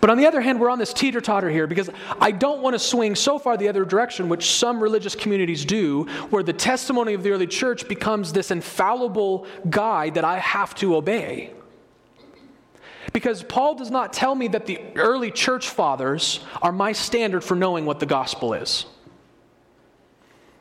But 0.00 0.10
on 0.10 0.16
the 0.16 0.26
other 0.26 0.40
hand, 0.40 0.60
we're 0.60 0.70
on 0.70 0.78
this 0.78 0.92
teeter 0.92 1.20
totter 1.20 1.50
here 1.50 1.66
because 1.66 1.90
I 2.20 2.30
don't 2.30 2.62
want 2.62 2.74
to 2.74 2.78
swing 2.78 3.14
so 3.14 3.38
far 3.38 3.56
the 3.56 3.68
other 3.68 3.84
direction, 3.84 4.28
which 4.28 4.50
some 4.50 4.82
religious 4.82 5.14
communities 5.14 5.64
do, 5.64 6.04
where 6.30 6.42
the 6.42 6.52
testimony 6.52 7.14
of 7.14 7.22
the 7.22 7.30
early 7.30 7.46
church 7.46 7.88
becomes 7.88 8.32
this 8.32 8.50
infallible 8.50 9.46
guide 9.70 10.14
that 10.14 10.24
I 10.24 10.38
have 10.38 10.74
to 10.76 10.96
obey. 10.96 11.52
Because 13.12 13.42
Paul 13.44 13.76
does 13.76 13.90
not 13.90 14.12
tell 14.12 14.34
me 14.34 14.48
that 14.48 14.66
the 14.66 14.80
early 14.96 15.30
church 15.30 15.68
fathers 15.68 16.40
are 16.62 16.72
my 16.72 16.92
standard 16.92 17.44
for 17.44 17.54
knowing 17.54 17.86
what 17.86 18.00
the 18.00 18.06
gospel 18.06 18.54
is. 18.54 18.86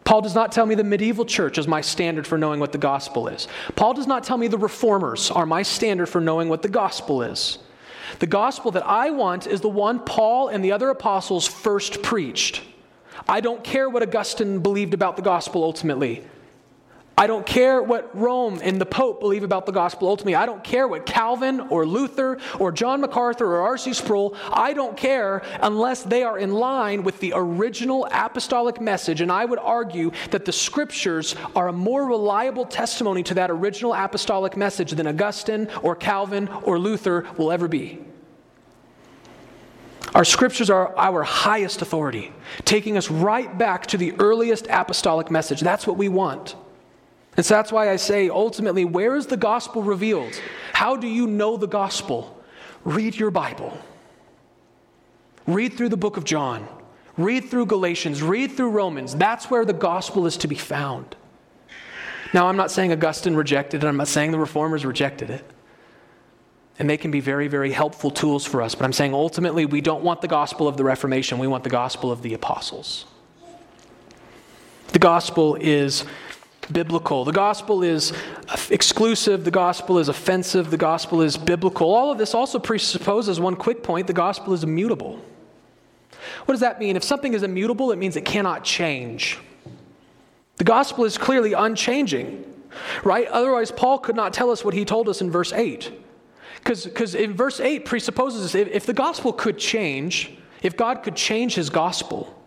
Paul 0.03 0.21
does 0.21 0.35
not 0.35 0.51
tell 0.51 0.65
me 0.65 0.75
the 0.75 0.83
medieval 0.83 1.25
church 1.25 1.57
is 1.57 1.67
my 1.67 1.81
standard 1.81 2.27
for 2.27 2.37
knowing 2.37 2.59
what 2.59 2.71
the 2.71 2.77
gospel 2.77 3.27
is. 3.27 3.47
Paul 3.75 3.93
does 3.93 4.05
not 4.05 4.23
tell 4.23 4.37
me 4.37 4.47
the 4.47 4.57
reformers 4.57 5.31
are 5.31 5.45
my 5.45 5.63
standard 5.63 6.07
for 6.07 6.19
knowing 6.19 6.49
what 6.49 6.61
the 6.61 6.69
gospel 6.69 7.23
is. 7.23 7.57
The 8.19 8.27
gospel 8.27 8.71
that 8.71 8.85
I 8.85 9.09
want 9.09 9.47
is 9.47 9.61
the 9.61 9.69
one 9.69 9.99
Paul 9.99 10.47
and 10.47 10.63
the 10.63 10.71
other 10.71 10.89
apostles 10.89 11.47
first 11.47 12.01
preached. 12.01 12.61
I 13.27 13.41
don't 13.41 13.63
care 13.63 13.89
what 13.89 14.03
Augustine 14.03 14.59
believed 14.59 14.93
about 14.93 15.15
the 15.15 15.21
gospel 15.21 15.63
ultimately. 15.63 16.25
I 17.15 17.27
don't 17.27 17.45
care 17.45 17.81
what 17.81 18.15
Rome 18.17 18.59
and 18.63 18.81
the 18.81 18.87
Pope 18.87 19.19
believe 19.19 19.43
about 19.43 19.67
the 19.67 19.71
gospel 19.71 20.07
ultimately. 20.07 20.33
I 20.33 20.47
don't 20.47 20.63
care 20.63 20.87
what 20.87 21.05
Calvin 21.05 21.59
or 21.59 21.85
Luther 21.85 22.39
or 22.59 22.71
John 22.71 23.01
MacArthur 23.01 23.45
or 23.45 23.61
R.C. 23.61 23.93
Sproul, 23.93 24.35
I 24.51 24.73
don't 24.73 24.97
care 24.97 25.43
unless 25.61 26.01
they 26.01 26.23
are 26.23 26.39
in 26.39 26.53
line 26.53 27.03
with 27.03 27.19
the 27.19 27.33
original 27.35 28.07
apostolic 28.11 28.81
message. 28.81 29.21
And 29.21 29.31
I 29.31 29.45
would 29.45 29.59
argue 29.59 30.11
that 30.31 30.45
the 30.45 30.51
scriptures 30.51 31.35
are 31.55 31.67
a 31.67 31.73
more 31.73 32.07
reliable 32.07 32.65
testimony 32.65 33.21
to 33.23 33.35
that 33.35 33.51
original 33.51 33.93
apostolic 33.93 34.57
message 34.57 34.91
than 34.91 35.05
Augustine 35.05 35.69
or 35.83 35.95
Calvin 35.95 36.47
or 36.63 36.79
Luther 36.79 37.27
will 37.37 37.51
ever 37.51 37.67
be. 37.67 37.99
Our 40.15 40.25
scriptures 40.25 40.69
are 40.69 40.95
our 40.97 41.23
highest 41.23 41.81
authority, 41.81 42.33
taking 42.65 42.97
us 42.97 43.09
right 43.09 43.55
back 43.55 43.85
to 43.87 43.97
the 43.97 44.13
earliest 44.19 44.67
apostolic 44.67 45.29
message. 45.29 45.61
That's 45.61 45.85
what 45.85 45.97
we 45.97 46.09
want. 46.09 46.55
And 47.35 47.45
so 47.45 47.55
that's 47.55 47.71
why 47.71 47.89
I 47.89 47.95
say 47.95 48.29
ultimately, 48.29 48.85
where 48.85 49.15
is 49.15 49.27
the 49.27 49.37
gospel 49.37 49.81
revealed? 49.81 50.39
How 50.73 50.95
do 50.95 51.07
you 51.07 51.25
know 51.25 51.57
the 51.57 51.67
gospel? 51.67 52.43
Read 52.83 53.15
your 53.15 53.31
Bible. 53.31 53.77
Read 55.47 55.73
through 55.73 55.89
the 55.89 55.97
book 55.97 56.17
of 56.17 56.23
John. 56.23 56.67
Read 57.17 57.45
through 57.45 57.65
Galatians. 57.67 58.21
Read 58.21 58.51
through 58.51 58.69
Romans. 58.69 59.15
That's 59.15 59.49
where 59.49 59.65
the 59.65 59.73
gospel 59.73 60.25
is 60.25 60.37
to 60.37 60.47
be 60.47 60.55
found. 60.55 61.15
Now, 62.33 62.47
I'm 62.47 62.57
not 62.57 62.71
saying 62.71 62.91
Augustine 62.91 63.35
rejected 63.35 63.83
it, 63.83 63.87
I'm 63.87 63.97
not 63.97 64.07
saying 64.07 64.31
the 64.31 64.39
reformers 64.39 64.85
rejected 64.85 65.29
it. 65.29 65.45
And 66.79 66.89
they 66.89 66.97
can 66.97 67.11
be 67.11 67.19
very, 67.19 67.47
very 67.47 67.71
helpful 67.71 68.09
tools 68.09 68.45
for 68.45 68.59
us. 68.59 68.73
But 68.73 68.85
I'm 68.85 68.93
saying 68.93 69.13
ultimately, 69.13 69.67
we 69.67 69.79
don't 69.79 70.03
want 70.03 70.21
the 70.21 70.27
gospel 70.27 70.67
of 70.67 70.75
the 70.75 70.83
Reformation, 70.83 71.37
we 71.37 71.45
want 71.45 71.63
the 71.63 71.69
gospel 71.69 72.11
of 72.11 72.23
the 72.23 72.33
apostles. 72.33 73.05
The 74.87 74.99
gospel 74.99 75.55
is 75.55 76.05
biblical. 76.71 77.25
The 77.25 77.31
gospel 77.31 77.83
is 77.83 78.13
exclusive, 78.69 79.43
the 79.43 79.51
gospel 79.51 79.99
is 79.99 80.09
offensive, 80.09 80.71
the 80.71 80.77
gospel 80.77 81.21
is 81.21 81.37
biblical. 81.37 81.93
All 81.93 82.11
of 82.11 82.17
this 82.17 82.33
also 82.33 82.59
presupposes 82.59 83.39
one 83.39 83.55
quick 83.55 83.83
point 83.83 84.07
the 84.07 84.13
gospel 84.13 84.53
is 84.53 84.63
immutable. 84.63 85.19
What 86.45 86.53
does 86.53 86.61
that 86.61 86.79
mean? 86.79 86.95
If 86.95 87.03
something 87.03 87.33
is 87.33 87.43
immutable, 87.43 87.91
it 87.91 87.97
means 87.97 88.15
it 88.15 88.25
cannot 88.25 88.63
change. 88.63 89.39
The 90.57 90.63
gospel 90.63 91.05
is 91.05 91.17
clearly 91.17 91.53
unchanging, 91.53 92.45
right? 93.03 93.27
Otherwise, 93.27 93.71
Paul 93.71 93.99
could 93.99 94.15
not 94.15 94.33
tell 94.33 94.51
us 94.51 94.63
what 94.63 94.73
he 94.73 94.85
told 94.85 95.09
us 95.09 95.21
in 95.21 95.31
verse 95.31 95.51
8. 95.51 95.91
Because 96.63 97.15
in 97.15 97.33
verse 97.33 97.59
8 97.59 97.85
presupposes 97.85 98.55
if, 98.55 98.67
if 98.69 98.85
the 98.85 98.93
gospel 98.93 99.33
could 99.33 99.57
change, 99.57 100.31
if 100.61 100.77
God 100.77 101.03
could 101.03 101.15
change 101.15 101.55
his 101.55 101.69
gospel, 101.69 102.41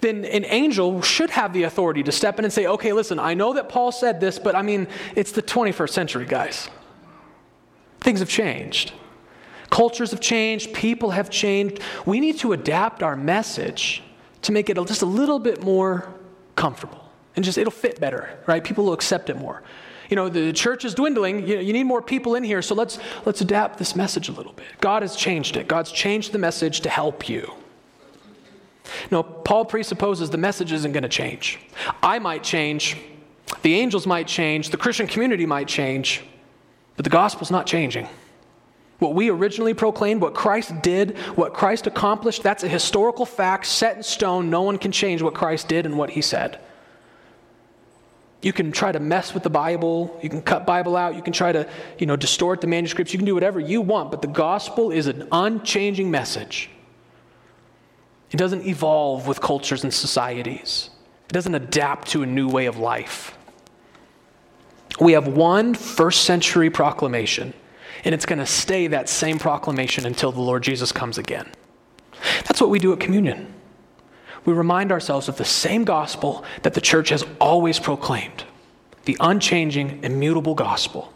then 0.00 0.24
an 0.24 0.44
angel 0.46 1.02
should 1.02 1.30
have 1.30 1.52
the 1.52 1.64
authority 1.64 2.02
to 2.02 2.12
step 2.12 2.38
in 2.38 2.44
and 2.44 2.52
say, 2.52 2.66
okay, 2.66 2.92
listen, 2.92 3.18
I 3.18 3.34
know 3.34 3.52
that 3.54 3.68
Paul 3.68 3.92
said 3.92 4.20
this, 4.20 4.38
but 4.38 4.54
I 4.54 4.62
mean, 4.62 4.88
it's 5.14 5.32
the 5.32 5.42
21st 5.42 5.90
century, 5.90 6.26
guys. 6.26 6.68
Things 8.00 8.20
have 8.20 8.28
changed. 8.28 8.92
Cultures 9.70 10.10
have 10.10 10.20
changed, 10.20 10.74
people 10.74 11.10
have 11.10 11.30
changed. 11.30 11.80
We 12.04 12.18
need 12.18 12.38
to 12.40 12.52
adapt 12.52 13.02
our 13.02 13.14
message 13.14 14.02
to 14.42 14.52
make 14.52 14.68
it 14.68 14.76
just 14.86 15.02
a 15.02 15.06
little 15.06 15.38
bit 15.38 15.62
more 15.62 16.12
comfortable 16.56 17.08
and 17.36 17.44
just 17.44 17.56
it'll 17.56 17.70
fit 17.70 18.00
better, 18.00 18.38
right? 18.46 18.62
People 18.64 18.84
will 18.84 18.92
accept 18.92 19.30
it 19.30 19.36
more. 19.36 19.62
You 20.08 20.16
know, 20.16 20.28
the 20.28 20.52
church 20.52 20.84
is 20.84 20.94
dwindling. 20.94 21.46
You, 21.46 21.60
you 21.60 21.72
need 21.72 21.84
more 21.84 22.02
people 22.02 22.34
in 22.34 22.42
here, 22.42 22.62
so 22.62 22.74
let's 22.74 22.98
let's 23.24 23.40
adapt 23.40 23.78
this 23.78 23.94
message 23.94 24.28
a 24.28 24.32
little 24.32 24.52
bit. 24.52 24.66
God 24.80 25.02
has 25.02 25.14
changed 25.14 25.56
it. 25.56 25.68
God's 25.68 25.92
changed 25.92 26.32
the 26.32 26.38
message 26.38 26.80
to 26.80 26.88
help 26.88 27.28
you. 27.28 27.52
No, 29.10 29.22
Paul 29.22 29.64
presupposes 29.64 30.30
the 30.30 30.38
message 30.38 30.72
isn't 30.72 30.92
going 30.92 31.02
to 31.02 31.08
change. 31.08 31.58
I 32.02 32.18
might 32.18 32.42
change, 32.42 32.96
the 33.62 33.74
angels 33.74 34.06
might 34.06 34.26
change, 34.26 34.70
the 34.70 34.76
Christian 34.76 35.06
community 35.06 35.46
might 35.46 35.68
change, 35.68 36.22
but 36.96 37.04
the 37.04 37.10
gospel's 37.10 37.50
not 37.50 37.66
changing. 37.66 38.08
What 38.98 39.14
we 39.14 39.30
originally 39.30 39.72
proclaimed, 39.72 40.20
what 40.20 40.34
Christ 40.34 40.82
did, 40.82 41.16
what 41.34 41.54
Christ 41.54 41.86
accomplished, 41.86 42.42
that's 42.42 42.62
a 42.64 42.68
historical 42.68 43.24
fact 43.24 43.66
set 43.66 43.96
in 43.96 44.02
stone. 44.02 44.50
No 44.50 44.62
one 44.62 44.76
can 44.76 44.92
change 44.92 45.22
what 45.22 45.32
Christ 45.32 45.68
did 45.68 45.86
and 45.86 45.96
what 45.96 46.10
he 46.10 46.20
said. 46.20 46.60
You 48.42 48.52
can 48.52 48.72
try 48.72 48.92
to 48.92 49.00
mess 49.00 49.34
with 49.34 49.42
the 49.42 49.50
Bible, 49.50 50.18
you 50.22 50.28
can 50.28 50.42
cut 50.42 50.66
Bible 50.66 50.96
out, 50.96 51.14
you 51.14 51.22
can 51.22 51.32
try 51.32 51.52
to, 51.52 51.68
you 51.98 52.06
know, 52.06 52.16
distort 52.16 52.60
the 52.60 52.66
manuscripts, 52.66 53.12
you 53.12 53.18
can 53.18 53.26
do 53.26 53.34
whatever 53.34 53.60
you 53.60 53.80
want, 53.80 54.10
but 54.10 54.22
the 54.22 54.28
gospel 54.28 54.90
is 54.90 55.06
an 55.06 55.28
unchanging 55.32 56.10
message. 56.10 56.70
It 58.30 58.36
doesn't 58.36 58.66
evolve 58.66 59.26
with 59.26 59.40
cultures 59.40 59.82
and 59.82 59.92
societies, 59.92 60.90
it 61.28 61.32
doesn't 61.32 61.54
adapt 61.54 62.08
to 62.08 62.22
a 62.22 62.26
new 62.26 62.48
way 62.48 62.66
of 62.66 62.78
life. 62.78 63.36
We 65.00 65.12
have 65.12 65.28
one 65.28 65.74
first 65.74 66.24
century 66.24 66.68
proclamation, 66.68 67.54
and 68.04 68.14
it's 68.14 68.26
going 68.26 68.38
to 68.38 68.46
stay 68.46 68.86
that 68.88 69.08
same 69.08 69.38
proclamation 69.38 70.04
until 70.06 70.32
the 70.32 70.40
Lord 70.40 70.62
Jesus 70.62 70.92
comes 70.92 71.16
again. 71.16 71.48
That's 72.44 72.60
what 72.60 72.70
we 72.70 72.78
do 72.78 72.92
at 72.92 73.00
communion. 73.00 73.54
We 74.44 74.52
remind 74.52 74.90
ourselves 74.90 75.28
of 75.28 75.36
the 75.36 75.44
same 75.44 75.84
gospel 75.84 76.44
that 76.62 76.74
the 76.74 76.80
church 76.80 77.10
has 77.10 77.24
always 77.40 77.78
proclaimed 77.78 78.44
the 79.04 79.16
unchanging, 79.20 80.04
immutable 80.04 80.54
gospel 80.54 81.12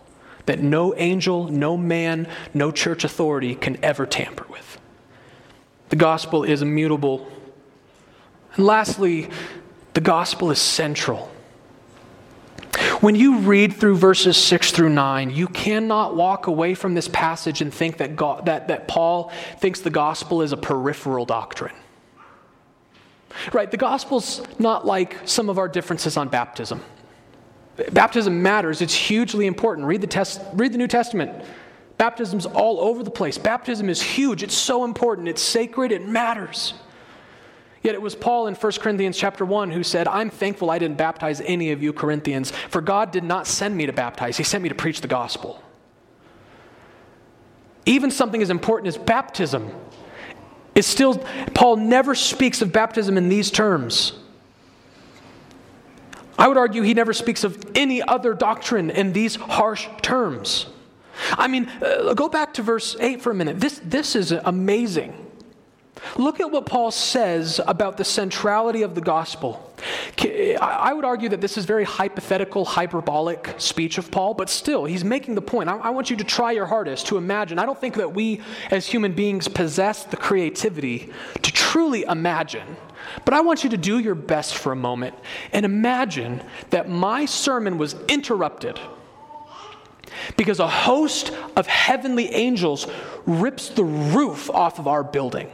that 0.47 0.61
no 0.61 0.95
angel, 0.97 1.49
no 1.49 1.77
man, 1.77 2.29
no 2.53 2.71
church 2.71 3.05
authority 3.05 3.55
can 3.55 3.83
ever 3.83 4.07
tamper 4.07 4.47
with. 4.51 4.74
The 5.89 5.97
gospel 5.97 6.45
is 6.45 6.63
immutable. 6.63 7.27
And 8.57 8.65
lastly, 8.65 9.31
the 9.95 10.01
gospel 10.01 10.51
is 10.51 10.59
central. 10.59 11.31
When 13.01 13.15
you 13.15 13.39
read 13.39 13.75
through 13.75 13.97
verses 13.97 14.37
6 14.37 14.73
through 14.73 14.89
9, 14.89 15.31
you 15.31 15.47
cannot 15.49 16.17
walk 16.17 16.47
away 16.47 16.75
from 16.75 16.95
this 16.95 17.09
passage 17.09 17.61
and 17.61 17.73
think 17.73 17.99
that, 17.99 18.17
God, 18.17 18.47
that, 18.47 18.69
that 18.69 18.89
Paul 18.89 19.31
thinks 19.59 19.81
the 19.81 19.91
gospel 19.91 20.43
is 20.43 20.53
a 20.53 20.57
peripheral 20.57 21.27
doctrine. 21.27 21.75
Right? 23.53 23.71
The 23.71 23.77
gospel's 23.77 24.43
not 24.59 24.87
like 24.87 25.19
some 25.25 25.51
of 25.51 25.59
our 25.59 25.69
differences 25.69 26.17
on 26.17 26.29
baptism. 26.29 26.81
Baptism 27.93 28.43
matters. 28.43 28.81
It's 28.81 28.95
hugely 28.95 29.47
important. 29.47 29.87
Read 29.87 30.01
the, 30.01 30.07
test, 30.07 30.41
read 30.53 30.73
the 30.73 30.79
New 30.79 30.87
Testament. 30.87 31.45
Baptism's 31.97 32.47
all 32.47 32.81
over 32.81 33.03
the 33.03 33.11
place. 33.11 33.39
Baptism 33.39 33.89
is 33.89 34.03
huge. 34.03 34.43
It's 34.43 34.55
so 34.55 34.85
important. 34.85 35.29
It's 35.29 35.43
sacred. 35.43 35.93
It 35.93 36.07
matters. 36.07 36.75
Yet 37.83 37.95
it 37.95 38.01
was 38.01 38.15
Paul 38.15 38.47
in 38.47 38.55
1 38.55 38.73
Corinthians 38.81 39.17
chapter 39.17 39.45
1 39.45 39.71
who 39.71 39.83
said, 39.83 40.09
I'm 40.09 40.31
thankful 40.31 40.71
I 40.71 40.79
didn't 40.79 40.97
baptize 40.97 41.43
any 41.43 41.71
of 41.71 41.83
you 41.83 41.93
Corinthians, 41.93 42.51
for 42.51 42.81
God 42.81 43.11
did 43.11 43.25
not 43.25 43.47
send 43.47 43.77
me 43.77 43.85
to 43.85 43.93
baptize, 43.93 44.39
He 44.39 44.43
sent 44.43 44.63
me 44.63 44.71
to 44.71 44.75
preach 44.75 45.03
the 45.03 45.09
gospel. 45.09 45.63
Even 47.85 48.11
something 48.11 48.41
as 48.41 48.49
important 48.49 48.89
as 48.89 48.97
baptism 48.97 49.71
is 50.75 50.87
still, 50.87 51.19
Paul 51.55 51.77
never 51.77 52.15
speaks 52.15 52.63
of 52.63 52.73
baptism 52.73 53.19
in 53.19 53.29
these 53.29 53.51
terms. 53.51 54.15
I 56.39 56.49
would 56.49 56.57
argue 56.57 56.83
he 56.83 56.95
never 56.95 57.13
speaks 57.13 57.45
of 57.45 57.63
any 57.75 58.03
other 58.03 58.35
doctrine 58.35 58.91
in 58.91 59.13
these 59.13 59.37
harsh 59.37 59.87
terms. 60.03 60.67
I 61.33 61.49
mean, 61.49 61.71
uh, 61.83 62.15
go 62.15 62.29
back 62.29 62.55
to 62.55 62.63
verse 62.63 62.97
8 62.99 63.23
for 63.23 63.31
a 63.31 63.35
minute. 63.35 63.61
This, 63.61 63.81
this 63.85 64.17
is 64.17 64.33
amazing. 64.33 65.25
Look 66.17 66.41
at 66.41 66.51
what 66.51 66.67
Paul 66.67 66.91
says 66.91 67.61
about 67.67 67.97
the 67.97 68.05
centrality 68.05 68.83
of 68.83 68.95
the 68.95 69.01
gospel. 69.01 69.73
I 70.61 70.93
would 70.93 71.05
argue 71.05 71.29
that 71.31 71.41
this 71.41 71.57
is 71.59 71.65
very 71.65 71.85
hypothetical, 71.85 72.65
hyperbolic 72.65 73.55
speech 73.59 73.99
of 73.99 74.11
Paul, 74.11 74.35
but 74.35 74.49
still, 74.49 74.85
he's 74.85 75.05
making 75.05 75.35
the 75.35 75.43
point. 75.43 75.69
I 75.69 75.91
want 75.91 76.11
you 76.11 76.17
to 76.17 76.25
try 76.25 76.53
your 76.53 76.67
hardest 76.67 77.07
to 77.09 77.17
imagine. 77.17 77.59
I 77.59 77.67
don't 77.67 77.81
think 77.81 77.95
that 77.97 78.15
we 78.15 78.41
as 78.71 78.87
human 78.87 79.13
beings 79.13 79.49
possess 79.49 80.05
the 80.05 80.17
creativity 80.17 81.13
to 81.43 81.53
truly 81.53 82.03
imagine, 82.05 82.77
but 83.25 83.35
I 83.35 83.41
want 83.41 83.65
you 83.65 83.71
to 83.71 83.77
do 83.77 83.99
your 83.99 84.15
best 84.15 84.57
for 84.57 84.73
a 84.73 84.77
moment 84.77 85.15
and 85.53 85.65
imagine 85.65 86.43
that 86.71 86.89
my 86.89 87.25
sermon 87.25 87.79
was 87.79 87.95
interrupted 88.09 88.79
because 90.37 90.61
a 90.61 90.69
host 90.69 91.33
of 91.57 91.67
heavenly 91.67 92.33
angels 92.33 92.87
rips 93.27 93.71
the 93.71 93.85
roof 93.85 94.51
off 94.51 94.79
of 94.79 94.87
our 94.87 95.05
building. 95.05 95.51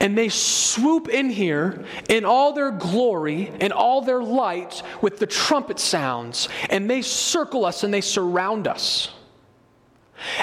And 0.00 0.16
they 0.16 0.28
swoop 0.28 1.08
in 1.08 1.30
here 1.30 1.84
in 2.08 2.24
all 2.24 2.52
their 2.52 2.70
glory 2.70 3.50
and 3.60 3.72
all 3.72 4.02
their 4.02 4.22
light 4.22 4.82
with 5.00 5.18
the 5.18 5.26
trumpet 5.26 5.78
sounds, 5.78 6.48
and 6.68 6.88
they 6.90 7.02
circle 7.02 7.64
us 7.64 7.84
and 7.84 7.92
they 7.92 8.00
surround 8.00 8.68
us. 8.68 9.10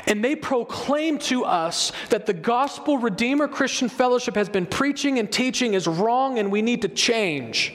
And 0.08 0.24
they 0.24 0.36
proclaim 0.36 1.20
to 1.20 1.44
us 1.44 1.92
that 2.10 2.26
the 2.26 2.34
gospel 2.34 2.98
Redeemer 2.98 3.48
Christian 3.48 3.90
Fellowship 3.90 4.36
has 4.36 4.48
been 4.48 4.66
preaching 4.66 5.20
and 5.20 5.32
teaching 5.32 5.74
is 5.74 5.88
wrong 5.88 6.40
and 6.40 6.52
we 6.52 6.62
need 6.62 6.82
to 6.84 6.88
change. 6.88 7.74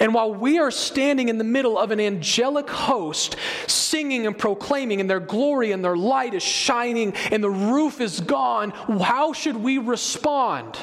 And 0.00 0.14
while 0.14 0.32
we 0.32 0.58
are 0.58 0.70
standing 0.70 1.28
in 1.28 1.38
the 1.38 1.44
middle 1.44 1.78
of 1.78 1.90
an 1.90 2.00
angelic 2.00 2.68
host, 2.68 3.36
singing 3.66 4.26
and 4.26 4.36
proclaiming, 4.36 5.00
and 5.00 5.08
their 5.08 5.20
glory 5.20 5.72
and 5.72 5.84
their 5.84 5.96
light 5.96 6.34
is 6.34 6.42
shining, 6.42 7.14
and 7.30 7.42
the 7.42 7.50
roof 7.50 8.00
is 8.00 8.20
gone, 8.20 8.70
how 8.70 9.32
should 9.32 9.56
we 9.56 9.78
respond? 9.78 10.78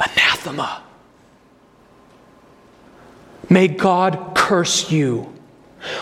Anathema. 0.00 0.82
May 3.48 3.68
God 3.68 4.32
curse 4.34 4.90
you. 4.90 5.32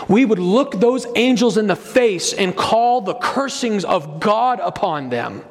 We 0.07 0.25
would 0.25 0.39
look 0.39 0.79
those 0.79 1.05
angels 1.15 1.57
in 1.57 1.67
the 1.67 1.75
face 1.75 2.33
and 2.33 2.55
call 2.55 3.01
the 3.01 3.15
cursings 3.15 3.83
of 3.83 4.19
God 4.19 4.59
upon 4.59 5.09
them. 5.09 5.43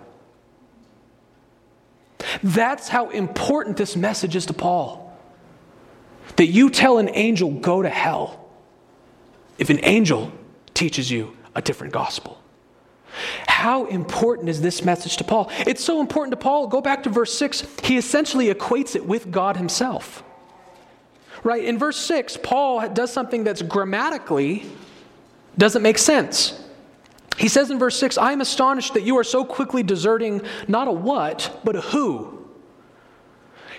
That's 2.43 2.89
how 2.89 3.11
important 3.11 3.77
this 3.77 3.97
message 3.97 4.37
is 4.37 4.47
to 4.47 4.53
Paul 4.53 5.10
that 6.41 6.47
you 6.47 6.71
tell 6.71 6.97
an 6.97 7.11
angel, 7.13 7.51
go 7.51 7.83
to 7.83 7.89
hell, 7.91 8.49
if 9.59 9.69
an 9.69 9.79
angel 9.83 10.33
teaches 10.73 11.11
you 11.11 11.37
a 11.55 11.61
different 11.61 11.93
gospel. 11.93 12.41
How 13.47 13.85
important 13.85 14.49
is 14.49 14.63
this 14.63 14.83
message 14.83 15.19
to 15.19 15.25
Paul? 15.25 15.51
It's 15.67 15.85
so 15.85 16.01
important 16.01 16.33
to 16.33 16.39
Paul. 16.39 16.67
Go 16.67 16.81
back 16.81 17.03
to 17.03 17.11
verse 17.11 17.35
6. 17.35 17.67
He 17.83 17.99
essentially 17.99 18.47
equates 18.47 18.97
it 18.97 19.05
with 19.05 19.31
God 19.31 19.59
himself. 19.59 20.25
Right? 21.45 21.63
In 21.63 21.79
verse 21.79 21.99
6, 21.99 22.39
Paul 22.43 22.89
does 22.89 23.13
something 23.13 23.45
that's 23.45 23.61
grammatically 23.61 24.65
doesn't 25.59 25.83
make 25.83 25.99
sense. 25.99 26.59
He 27.37 27.49
says 27.49 27.71
in 27.71 27.79
verse 27.79 27.99
6, 27.99 28.17
I 28.17 28.33
am 28.33 28.41
astonished 28.41 28.95
that 28.95 29.03
you 29.03 29.19
are 29.19 29.25
so 29.25 29.45
quickly 29.45 29.83
deserting 29.83 30.41
not 30.69 30.89
a 30.89 30.93
what, 30.93 31.61
but 31.65 31.77
a 31.77 31.83
who. 31.83 32.40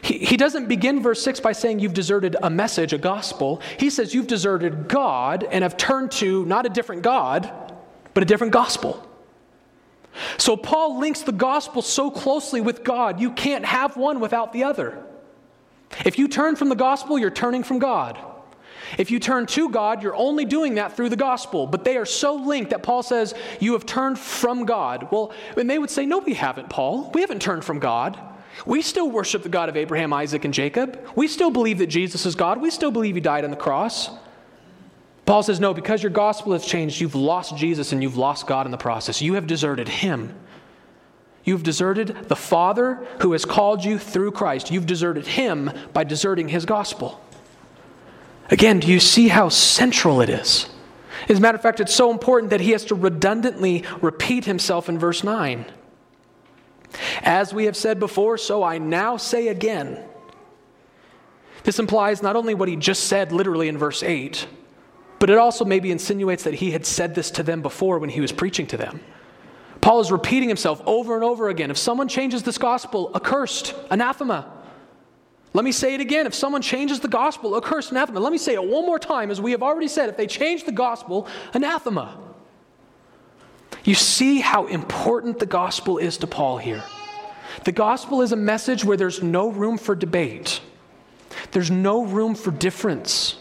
He, 0.03 0.35
doesn't 0.35 0.67
begin 0.67 1.01
verse 1.01 1.21
6 1.21 1.39
by 1.41 1.51
saying 1.51 1.79
you've 1.79 1.93
deserted 1.93 2.35
a 2.41 2.49
message, 2.49 2.91
a 2.91 2.97
gospel. 2.97 3.61
He 3.77 3.91
says 3.91 4.13
you've 4.15 4.27
deserted 4.27 4.87
God 4.87 5.43
and 5.43 5.63
have 5.63 5.77
turned 5.77 6.11
to 6.13 6.43
not 6.45 6.65
a 6.65 6.69
different 6.69 7.03
God, 7.03 7.51
but 8.13 8.23
a 8.23 8.25
different 8.25 8.51
gospel. 8.51 9.07
So 10.37 10.57
Paul 10.57 10.99
links 10.99 11.21
the 11.21 11.31
gospel 11.31 11.81
so 11.81 12.09
closely 12.09 12.61
with 12.61 12.83
God, 12.83 13.19
you 13.19 13.31
can't 13.31 13.63
have 13.63 13.95
one 13.95 14.19
without 14.19 14.53
the 14.53 14.63
other. 14.63 15.03
If 16.03 16.17
you 16.17 16.27
turn 16.27 16.55
from 16.55 16.69
the 16.69 16.75
gospel, 16.75 17.19
you're 17.19 17.29
turning 17.29 17.63
from 17.63 17.79
God. 17.79 18.17
If 18.97 19.11
you 19.11 19.19
turn 19.19 19.45
to 19.47 19.69
God, 19.69 20.03
you're 20.03 20.15
only 20.15 20.45
doing 20.45 20.75
that 20.75 20.97
through 20.97 21.09
the 21.09 21.15
gospel. 21.15 21.67
But 21.67 21.83
they 21.83 21.95
are 21.97 22.05
so 22.05 22.35
linked 22.35 22.71
that 22.71 22.83
Paul 22.83 23.03
says, 23.03 23.33
You 23.59 23.73
have 23.73 23.85
turned 23.85 24.19
from 24.19 24.65
God. 24.65 25.09
Well, 25.11 25.31
and 25.55 25.69
they 25.69 25.79
would 25.79 25.89
say, 25.89 26.05
No, 26.05 26.17
we 26.17 26.33
haven't, 26.33 26.69
Paul. 26.69 27.11
We 27.13 27.21
haven't 27.21 27.41
turned 27.41 27.63
from 27.63 27.79
God. 27.79 28.19
We 28.65 28.81
still 28.81 29.09
worship 29.09 29.43
the 29.43 29.49
God 29.49 29.69
of 29.69 29.77
Abraham, 29.77 30.13
Isaac, 30.13 30.45
and 30.45 30.53
Jacob. 30.53 30.99
We 31.15 31.27
still 31.27 31.51
believe 31.51 31.79
that 31.79 31.87
Jesus 31.87 32.25
is 32.25 32.35
God. 32.35 32.61
We 32.61 32.71
still 32.71 32.91
believe 32.91 33.15
he 33.15 33.21
died 33.21 33.43
on 33.43 33.51
the 33.51 33.57
cross. 33.57 34.09
Paul 35.25 35.43
says, 35.43 35.59
No, 35.59 35.73
because 35.73 36.03
your 36.03 36.11
gospel 36.11 36.53
has 36.53 36.65
changed, 36.65 36.99
you've 36.99 37.15
lost 37.15 37.57
Jesus 37.57 37.91
and 37.91 38.03
you've 38.03 38.17
lost 38.17 38.47
God 38.47 38.65
in 38.65 38.71
the 38.71 38.77
process. 38.77 39.21
You 39.21 39.35
have 39.35 39.47
deserted 39.47 39.87
him. 39.87 40.35
You've 41.43 41.63
deserted 41.63 42.27
the 42.27 42.35
Father 42.35 42.95
who 43.19 43.31
has 43.31 43.45
called 43.45 43.83
you 43.83 43.97
through 43.97 44.31
Christ. 44.31 44.71
You've 44.71 44.85
deserted 44.85 45.25
him 45.25 45.71
by 45.93 46.03
deserting 46.03 46.49
his 46.49 46.65
gospel. 46.65 47.19
Again, 48.49 48.79
do 48.79 48.87
you 48.87 48.99
see 48.99 49.29
how 49.29 49.49
central 49.49 50.21
it 50.21 50.29
is? 50.29 50.69
As 51.29 51.37
a 51.37 51.41
matter 51.41 51.55
of 51.55 51.61
fact, 51.61 51.79
it's 51.79 51.95
so 51.95 52.11
important 52.11 52.49
that 52.49 52.61
he 52.61 52.71
has 52.71 52.85
to 52.85 52.95
redundantly 52.95 53.83
repeat 54.01 54.45
himself 54.45 54.89
in 54.89 54.99
verse 54.99 55.23
9. 55.23 55.65
As 57.21 57.53
we 57.53 57.65
have 57.65 57.75
said 57.75 57.99
before, 57.99 58.37
so 58.37 58.63
I 58.63 58.77
now 58.77 59.17
say 59.17 59.47
again. 59.47 60.03
This 61.63 61.79
implies 61.79 62.21
not 62.21 62.35
only 62.35 62.53
what 62.53 62.67
he 62.69 62.75
just 62.75 63.05
said 63.05 63.31
literally 63.31 63.67
in 63.67 63.77
verse 63.77 64.03
8, 64.03 64.47
but 65.19 65.29
it 65.29 65.37
also 65.37 65.63
maybe 65.63 65.91
insinuates 65.91 66.43
that 66.43 66.55
he 66.55 66.71
had 66.71 66.85
said 66.85 67.13
this 67.13 67.29
to 67.31 67.43
them 67.43 67.61
before 67.61 67.99
when 67.99 68.09
he 68.09 68.21
was 68.21 68.31
preaching 68.31 68.65
to 68.67 68.77
them. 68.77 69.01
Paul 69.79 69.99
is 69.99 70.11
repeating 70.11 70.47
himself 70.47 70.81
over 70.85 71.15
and 71.15 71.23
over 71.23 71.49
again. 71.49 71.71
If 71.71 71.77
someone 71.77 72.07
changes 72.07 72.43
this 72.43 72.57
gospel, 72.57 73.11
accursed, 73.15 73.73
anathema. 73.89 74.51
Let 75.53 75.65
me 75.65 75.71
say 75.71 75.95
it 75.95 76.01
again. 76.01 76.27
If 76.27 76.33
someone 76.33 76.61
changes 76.61 76.99
the 76.99 77.07
gospel, 77.07 77.55
accursed, 77.55 77.91
anathema. 77.91 78.19
Let 78.19 78.31
me 78.31 78.37
say 78.37 78.53
it 78.53 78.63
one 78.63 78.85
more 78.85 78.99
time. 78.99 79.29
As 79.31 79.41
we 79.41 79.51
have 79.51 79.61
already 79.61 79.87
said, 79.87 80.09
if 80.09 80.17
they 80.17 80.27
change 80.27 80.65
the 80.65 80.71
gospel, 80.71 81.27
anathema. 81.53 82.17
You 83.83 83.95
see 83.95 84.39
how 84.39 84.67
important 84.67 85.39
the 85.39 85.45
gospel 85.45 85.97
is 85.97 86.17
to 86.17 86.27
Paul 86.27 86.57
here. 86.57 86.83
The 87.63 87.71
gospel 87.71 88.21
is 88.21 88.31
a 88.31 88.37
message 88.37 88.85
where 88.85 88.97
there's 88.97 89.21
no 89.21 89.49
room 89.49 89.77
for 89.77 89.95
debate, 89.95 90.61
there's 91.51 91.71
no 91.71 92.05
room 92.05 92.35
for 92.35 92.51
difference. 92.51 93.37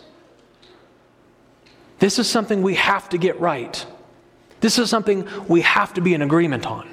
This 1.98 2.18
is 2.18 2.28
something 2.28 2.62
we 2.62 2.76
have 2.76 3.10
to 3.10 3.18
get 3.18 3.38
right. 3.40 3.84
This 4.60 4.78
is 4.78 4.88
something 4.88 5.28
we 5.48 5.60
have 5.60 5.92
to 5.94 6.00
be 6.00 6.14
in 6.14 6.22
agreement 6.22 6.66
on. 6.66 6.88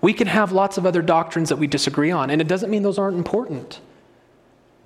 We 0.00 0.14
can 0.14 0.26
have 0.26 0.50
lots 0.50 0.78
of 0.78 0.86
other 0.86 1.02
doctrines 1.02 1.50
that 1.50 1.56
we 1.56 1.66
disagree 1.66 2.10
on, 2.10 2.30
and 2.30 2.40
it 2.40 2.48
doesn't 2.48 2.70
mean 2.70 2.82
those 2.82 2.98
aren't 2.98 3.16
important. 3.16 3.80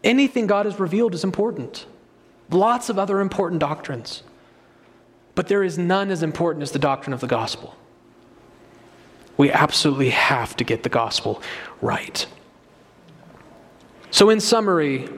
Anything 0.04 0.46
God 0.46 0.66
has 0.66 0.78
revealed 0.78 1.14
is 1.14 1.24
important. 1.24 1.86
Lots 2.50 2.88
of 2.88 2.98
other 2.98 3.20
important 3.20 3.60
doctrines. 3.60 4.22
But 5.36 5.46
there 5.46 5.62
is 5.62 5.78
none 5.78 6.10
as 6.10 6.24
important 6.24 6.64
as 6.64 6.72
the 6.72 6.80
doctrine 6.80 7.14
of 7.14 7.20
the 7.20 7.28
gospel. 7.28 7.76
We 9.36 9.52
absolutely 9.52 10.10
have 10.10 10.56
to 10.56 10.64
get 10.64 10.82
the 10.82 10.88
gospel 10.88 11.42
right. 11.80 12.26
So, 14.10 14.30
in 14.30 14.40
summary, 14.40 15.08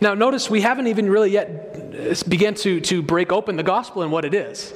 now 0.00 0.12
notice 0.12 0.50
we 0.50 0.60
haven't 0.60 0.88
even 0.88 1.08
really 1.08 1.30
yet 1.30 1.48
uh, 1.98 2.14
begun 2.28 2.54
to, 2.56 2.80
to 2.82 3.02
break 3.02 3.32
open 3.32 3.56
the 3.56 3.62
gospel 3.62 4.02
and 4.02 4.12
what 4.12 4.26
it 4.26 4.34
is, 4.34 4.74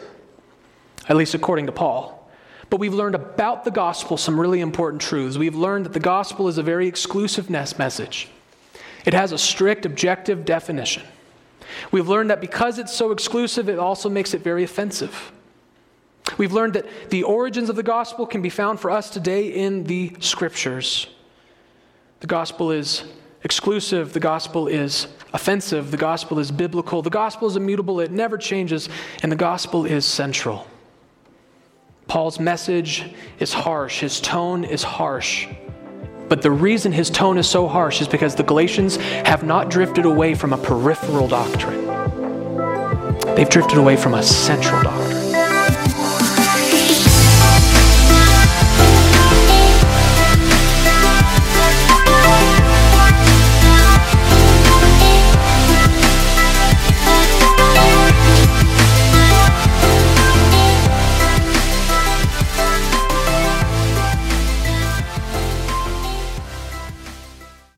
at 1.08 1.16
least 1.16 1.34
according 1.34 1.66
to 1.66 1.72
Paul. 1.72 2.16
But 2.70 2.80
we've 2.80 2.94
learned 2.94 3.16
about 3.16 3.64
the 3.64 3.70
gospel 3.70 4.16
some 4.16 4.40
really 4.40 4.60
important 4.60 5.02
truths. 5.02 5.36
We've 5.36 5.54
learned 5.54 5.84
that 5.84 5.92
the 5.92 6.00
gospel 6.00 6.48
is 6.48 6.56
a 6.56 6.62
very 6.62 6.88
exclusive 6.88 7.50
message, 7.50 8.28
it 9.04 9.12
has 9.12 9.32
a 9.32 9.38
strict 9.38 9.84
objective 9.84 10.46
definition. 10.46 11.02
We've 11.90 12.08
learned 12.08 12.30
that 12.30 12.40
because 12.40 12.78
it's 12.78 12.92
so 12.92 13.12
exclusive, 13.12 13.68
it 13.68 13.78
also 13.78 14.08
makes 14.08 14.34
it 14.34 14.42
very 14.42 14.64
offensive. 14.64 15.32
We've 16.38 16.52
learned 16.52 16.74
that 16.74 17.10
the 17.10 17.22
origins 17.22 17.68
of 17.68 17.76
the 17.76 17.82
gospel 17.82 18.26
can 18.26 18.42
be 18.42 18.50
found 18.50 18.80
for 18.80 18.90
us 18.90 19.10
today 19.10 19.48
in 19.48 19.84
the 19.84 20.16
scriptures. 20.20 21.08
The 22.20 22.26
gospel 22.26 22.70
is 22.70 23.04
exclusive, 23.42 24.12
the 24.12 24.20
gospel 24.20 24.68
is 24.68 25.06
offensive, 25.32 25.90
the 25.90 25.96
gospel 25.96 26.38
is 26.38 26.50
biblical, 26.50 27.02
the 27.02 27.10
gospel 27.10 27.48
is 27.48 27.56
immutable, 27.56 28.00
it 28.00 28.10
never 28.10 28.36
changes, 28.36 28.88
and 29.22 29.32
the 29.32 29.36
gospel 29.36 29.86
is 29.86 30.04
central. 30.04 30.66
Paul's 32.06 32.40
message 32.40 33.14
is 33.38 33.52
harsh, 33.52 34.00
his 34.00 34.20
tone 34.20 34.64
is 34.64 34.82
harsh. 34.82 35.46
But 36.30 36.42
the 36.42 36.50
reason 36.52 36.92
his 36.92 37.10
tone 37.10 37.38
is 37.38 37.48
so 37.48 37.66
harsh 37.66 38.00
is 38.00 38.06
because 38.06 38.36
the 38.36 38.44
Galatians 38.44 38.94
have 39.26 39.42
not 39.42 39.68
drifted 39.68 40.04
away 40.04 40.36
from 40.36 40.52
a 40.52 40.58
peripheral 40.58 41.26
doctrine. 41.26 41.86
They've 43.34 43.48
drifted 43.48 43.78
away 43.78 43.96
from 43.96 44.14
a 44.14 44.22
central 44.22 44.80
doctrine. 44.80 45.29